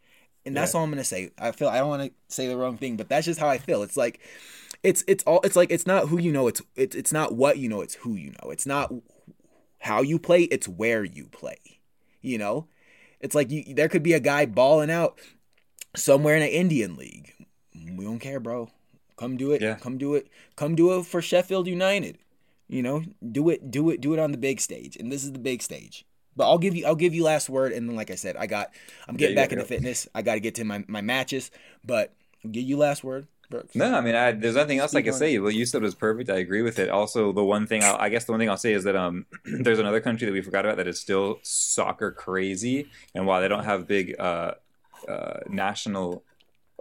and 0.44 0.56
that's 0.56 0.72
Yeah. 0.72 0.78
all 0.78 0.84
I'm 0.84 0.90
gonna 0.90 1.04
say. 1.04 1.30
I 1.38 1.50
feel 1.52 1.68
I 1.68 1.78
don't 1.78 1.88
want 1.88 2.02
to 2.04 2.12
say 2.34 2.46
the 2.46 2.56
wrong 2.56 2.76
thing, 2.76 2.96
but 2.96 3.08
that's 3.08 3.26
just 3.26 3.40
how 3.40 3.48
I 3.48 3.58
feel. 3.58 3.82
It's 3.82 3.96
like, 3.96 4.20
it's 4.82 5.02
it's 5.08 5.24
all 5.24 5.40
it's 5.42 5.56
like 5.56 5.70
it's 5.72 5.86
not 5.86 6.08
who 6.08 6.18
you 6.18 6.32
know. 6.32 6.46
It's 6.46 6.62
it's 6.76 6.94
it's 6.94 7.12
not 7.12 7.34
what 7.34 7.58
you 7.58 7.68
know. 7.68 7.80
It's 7.80 7.94
who 7.96 8.14
you 8.14 8.30
know. 8.42 8.50
It's 8.50 8.66
not 8.66 8.92
how 9.80 10.02
you 10.02 10.18
play. 10.18 10.42
It's 10.44 10.68
where 10.68 11.02
you 11.02 11.26
play. 11.26 11.58
You 12.22 12.38
know, 12.38 12.68
it's 13.20 13.34
like 13.34 13.50
you 13.50 13.74
there 13.74 13.88
could 13.88 14.02
be 14.02 14.12
a 14.12 14.20
guy 14.20 14.46
balling 14.46 14.90
out 14.90 15.18
somewhere 15.94 16.36
in 16.36 16.42
an 16.42 16.48
Indian 16.48 16.96
league. 16.96 17.32
We 17.74 18.04
don't 18.04 18.18
care, 18.18 18.40
bro. 18.40 18.70
Come 19.16 19.36
do 19.36 19.52
it. 19.52 19.62
Yeah. 19.62 19.76
Come 19.76 19.98
do 19.98 20.14
it. 20.14 20.28
Come 20.56 20.74
do 20.74 20.98
it 20.98 21.06
for 21.06 21.22
Sheffield 21.22 21.66
United. 21.66 22.18
You 22.68 22.82
know, 22.82 23.04
do 23.32 23.48
it, 23.48 23.70
do 23.70 23.90
it, 23.90 24.00
do 24.00 24.12
it 24.12 24.18
on 24.18 24.32
the 24.32 24.38
big 24.38 24.60
stage. 24.60 24.96
And 24.96 25.10
this 25.10 25.22
is 25.22 25.32
the 25.32 25.38
big 25.38 25.62
stage. 25.62 26.04
But 26.34 26.48
I'll 26.48 26.58
give 26.58 26.74
you 26.74 26.84
I'll 26.84 26.96
give 26.96 27.14
you 27.14 27.24
last 27.24 27.48
word 27.48 27.72
and 27.72 27.88
then 27.88 27.96
like 27.96 28.10
I 28.10 28.16
said, 28.16 28.36
I 28.36 28.46
got 28.46 28.70
I'm 29.08 29.16
getting 29.16 29.36
you 29.36 29.40
back 29.40 29.52
into 29.52 29.62
go. 29.62 29.68
fitness. 29.68 30.06
I 30.14 30.22
gotta 30.22 30.40
get 30.40 30.56
to 30.56 30.64
my, 30.64 30.84
my 30.86 31.00
matches, 31.00 31.50
but 31.84 32.12
I'll 32.44 32.50
give 32.50 32.64
you 32.64 32.76
last 32.76 33.02
word. 33.02 33.26
No, 33.74 33.94
I 33.94 34.00
mean, 34.00 34.14
I, 34.14 34.32
there's 34.32 34.56
nothing 34.56 34.78
else 34.78 34.94
I 34.94 35.02
can 35.02 35.12
say. 35.12 35.38
What 35.38 35.54
you 35.54 35.66
said 35.66 35.82
was 35.82 35.94
perfect. 35.94 36.30
I 36.30 36.36
agree 36.38 36.62
with 36.62 36.78
it. 36.78 36.88
Also, 36.88 37.32
the 37.32 37.44
one 37.44 37.66
thing 37.66 37.84
I'll, 37.84 37.96
I 37.96 38.08
guess 38.08 38.24
the 38.24 38.32
one 38.32 38.40
thing 38.40 38.50
I'll 38.50 38.56
say 38.56 38.72
is 38.72 38.84
that 38.84 38.96
um, 38.96 39.26
there's 39.44 39.78
another 39.78 40.00
country 40.00 40.26
that 40.26 40.32
we 40.32 40.42
forgot 40.42 40.64
about 40.64 40.78
that 40.78 40.88
is 40.88 41.00
still 41.00 41.38
soccer 41.42 42.10
crazy, 42.10 42.88
and 43.14 43.26
while 43.26 43.40
they 43.40 43.48
don't 43.48 43.64
have 43.64 43.86
big 43.86 44.18
uh, 44.18 44.52
uh, 45.08 45.40
national 45.48 46.24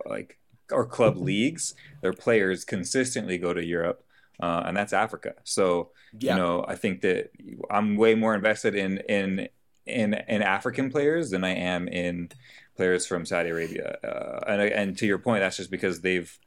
like 0.05 0.37
or 0.71 0.85
club 0.85 1.17
leagues, 1.31 1.75
their 2.01 2.13
players 2.13 2.65
consistently 2.65 3.37
go 3.37 3.53
to 3.53 3.63
Europe, 3.63 4.03
uh, 4.41 4.63
and 4.65 4.75
that's 4.75 4.93
Africa. 4.93 5.35
So 5.43 5.91
Yeah. 6.19 6.35
you 6.35 6.41
know, 6.41 6.65
I 6.67 6.75
think 6.75 7.01
that 7.01 7.31
I'm 7.69 7.95
way 7.97 8.15
more 8.15 8.33
invested 8.35 8.75
in 8.75 8.97
in 9.09 9.49
in 9.85 10.13
in 10.27 10.41
African 10.41 10.89
players 10.89 11.29
than 11.29 11.43
I 11.43 11.51
am 11.55 11.87
in 11.87 12.29
players 12.75 13.05
from 13.05 13.25
Saudi 13.25 13.49
Arabia. 13.49 13.97
Uh, 14.03 14.39
and 14.47 14.61
and 14.61 14.97
to 14.97 15.05
your 15.05 15.19
point, 15.19 15.41
that's 15.41 15.57
just 15.57 15.71
because 15.71 16.01
they've 16.01 16.37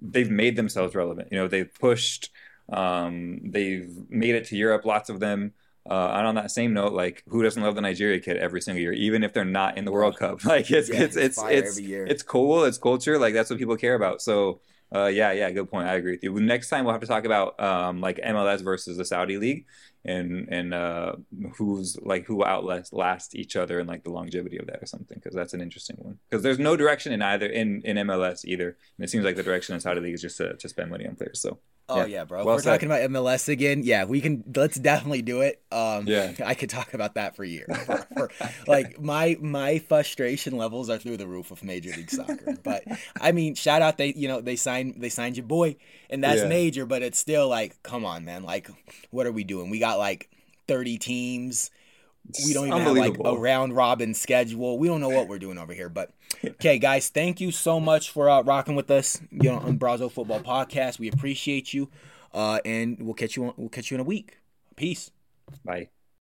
they've 0.00 0.30
made 0.30 0.56
themselves 0.56 0.94
relevant. 0.94 1.28
You 1.30 1.38
know, 1.38 1.48
they've 1.48 1.72
pushed, 1.72 2.30
um, 2.72 3.40
they've 3.44 3.90
made 4.08 4.34
it 4.34 4.46
to 4.46 4.56
Europe. 4.56 4.84
Lots 4.84 5.10
of 5.10 5.20
them. 5.20 5.52
Uh, 5.88 6.12
and 6.16 6.26
on 6.26 6.34
that 6.34 6.50
same 6.50 6.74
note, 6.74 6.92
like 6.92 7.24
who 7.28 7.42
doesn't 7.42 7.62
love 7.62 7.74
the 7.74 7.80
Nigeria 7.80 8.20
kid 8.20 8.36
every 8.36 8.60
single 8.60 8.80
year, 8.80 8.92
even 8.92 9.24
if 9.24 9.32
they're 9.32 9.44
not 9.44 9.78
in 9.78 9.84
the 9.84 9.92
World 9.92 10.16
Cup? 10.16 10.44
Like 10.44 10.70
it's 10.70 10.88
Yeah, 10.88 11.02
it's 11.02 11.16
it's 11.16 11.42
it's 11.42 11.78
it's 11.78 12.22
cool. 12.22 12.64
It's 12.64 12.78
culture. 12.78 13.18
Like 13.18 13.34
that's 13.34 13.50
what 13.50 13.58
people 13.58 13.76
care 13.76 13.94
about. 13.94 14.22
So. 14.22 14.60
Uh, 14.92 15.06
yeah, 15.06 15.30
yeah, 15.30 15.48
good 15.52 15.70
point. 15.70 15.86
I 15.86 15.94
agree 15.94 16.10
with 16.10 16.24
you. 16.24 16.32
Next 16.40 16.68
time 16.68 16.84
we'll 16.84 16.92
have 16.92 17.00
to 17.00 17.06
talk 17.06 17.24
about 17.24 17.60
um, 17.60 18.00
like 18.00 18.16
MLS 18.16 18.60
versus 18.60 18.96
the 18.96 19.04
Saudi 19.04 19.38
league, 19.38 19.66
and 20.04 20.48
and 20.50 20.72
uh, 20.74 21.12
who's 21.56 21.98
like 22.02 22.24
who 22.26 22.44
outlast 22.44 22.92
last 22.92 23.34
each 23.34 23.56
other 23.56 23.78
and 23.80 23.88
like 23.88 24.02
the 24.04 24.10
longevity 24.10 24.56
of 24.58 24.66
that 24.66 24.82
or 24.82 24.86
something 24.86 25.18
because 25.22 25.34
that's 25.34 25.52
an 25.54 25.60
interesting 25.60 25.96
one 26.00 26.18
because 26.28 26.42
there's 26.42 26.58
no 26.58 26.76
direction 26.76 27.12
in 27.12 27.20
either 27.22 27.46
in 27.46 27.82
in 27.84 27.96
MLS 28.08 28.44
either, 28.44 28.68
and 28.96 29.04
it 29.04 29.10
seems 29.10 29.24
like 29.24 29.36
the 29.36 29.42
direction 29.42 29.74
in 29.74 29.80
Saudi 29.80 30.00
league 30.00 30.14
is 30.14 30.22
just 30.22 30.38
to, 30.38 30.54
to 30.56 30.68
spend 30.68 30.90
money 30.90 31.06
on 31.06 31.16
players. 31.16 31.40
So 31.40 31.58
Oh 31.92 31.98
Yeah. 32.02 32.04
yeah, 32.06 32.24
bro. 32.24 32.44
Well 32.44 32.54
We're 32.54 32.62
said. 32.62 32.70
talking 32.70 32.86
about 32.86 33.10
MLS 33.10 33.48
again. 33.48 33.82
Yeah, 33.82 34.04
we 34.04 34.20
can. 34.20 34.44
Let's 34.54 34.76
definitely 34.78 35.22
do 35.22 35.40
it. 35.40 35.60
Um, 35.72 36.06
Yeah. 36.06 36.32
I 36.46 36.54
could 36.54 36.70
talk 36.70 36.94
about 36.94 37.14
that 37.16 37.34
for 37.34 37.42
years. 37.42 37.66
For- 37.84 38.06
for- 38.14 38.30
like 38.68 39.00
my 39.00 39.36
my 39.40 39.80
frustration 39.80 40.56
levels 40.56 40.88
are 40.88 40.98
through 40.98 41.16
the 41.16 41.26
roof 41.26 41.50
of 41.50 41.64
Major 41.64 41.90
League 41.90 42.10
Soccer. 42.10 42.56
But 42.62 42.84
I 43.20 43.32
mean, 43.32 43.56
shout 43.56 43.82
out 43.82 43.98
they 43.98 44.12
you 44.14 44.28
know 44.28 44.40
they 44.40 44.54
signed 44.56 44.94
they 44.98 45.08
signed 45.08 45.36
your 45.36 45.46
boy, 45.46 45.76
and 46.10 46.22
that's 46.22 46.42
Yeah. 46.42 46.48
major. 46.48 46.84
But 46.86 47.02
it's 47.02 47.18
still 47.18 47.48
like, 47.48 47.82
come 47.82 48.04
on, 48.04 48.24
man. 48.24 48.42
Like, 48.42 48.68
what 49.10 49.26
are 49.26 49.32
we 49.32 49.44
doing? 49.44 49.70
We 49.70 49.78
got 49.78 49.98
like 49.98 50.28
thirty 50.68 50.98
teams. 50.98 51.70
We 52.44 52.52
don't 52.52 52.68
even 52.68 52.80
have 52.82 52.96
like 52.96 53.16
a 53.24 53.36
round 53.36 53.74
robin 53.74 54.12
schedule. 54.12 54.78
We 54.78 54.88
don't 54.88 55.00
know 55.00 55.08
what 55.08 55.26
we're 55.26 55.38
doing 55.38 55.56
over 55.56 55.72
here. 55.72 55.88
But 55.88 56.10
okay, 56.44 56.78
guys, 56.78 57.08
thank 57.08 57.40
you 57.40 57.50
so 57.50 57.80
much 57.80 58.10
for 58.10 58.28
uh, 58.28 58.42
rocking 58.42 58.74
with 58.76 58.90
us. 58.90 59.20
You 59.30 59.50
know, 59.50 59.58
on 59.58 59.78
Brazo 59.78 60.12
Football 60.12 60.40
Podcast. 60.40 60.98
We 60.98 61.08
appreciate 61.08 61.72
you, 61.72 61.88
uh, 62.34 62.60
and 62.64 62.98
we'll 63.00 63.14
catch 63.14 63.36
you. 63.36 63.46
On, 63.46 63.54
we'll 63.56 63.70
catch 63.70 63.90
you 63.90 63.94
in 63.96 64.00
a 64.00 64.04
week. 64.04 64.38
Peace. 64.76 65.10
bye. 65.64 65.88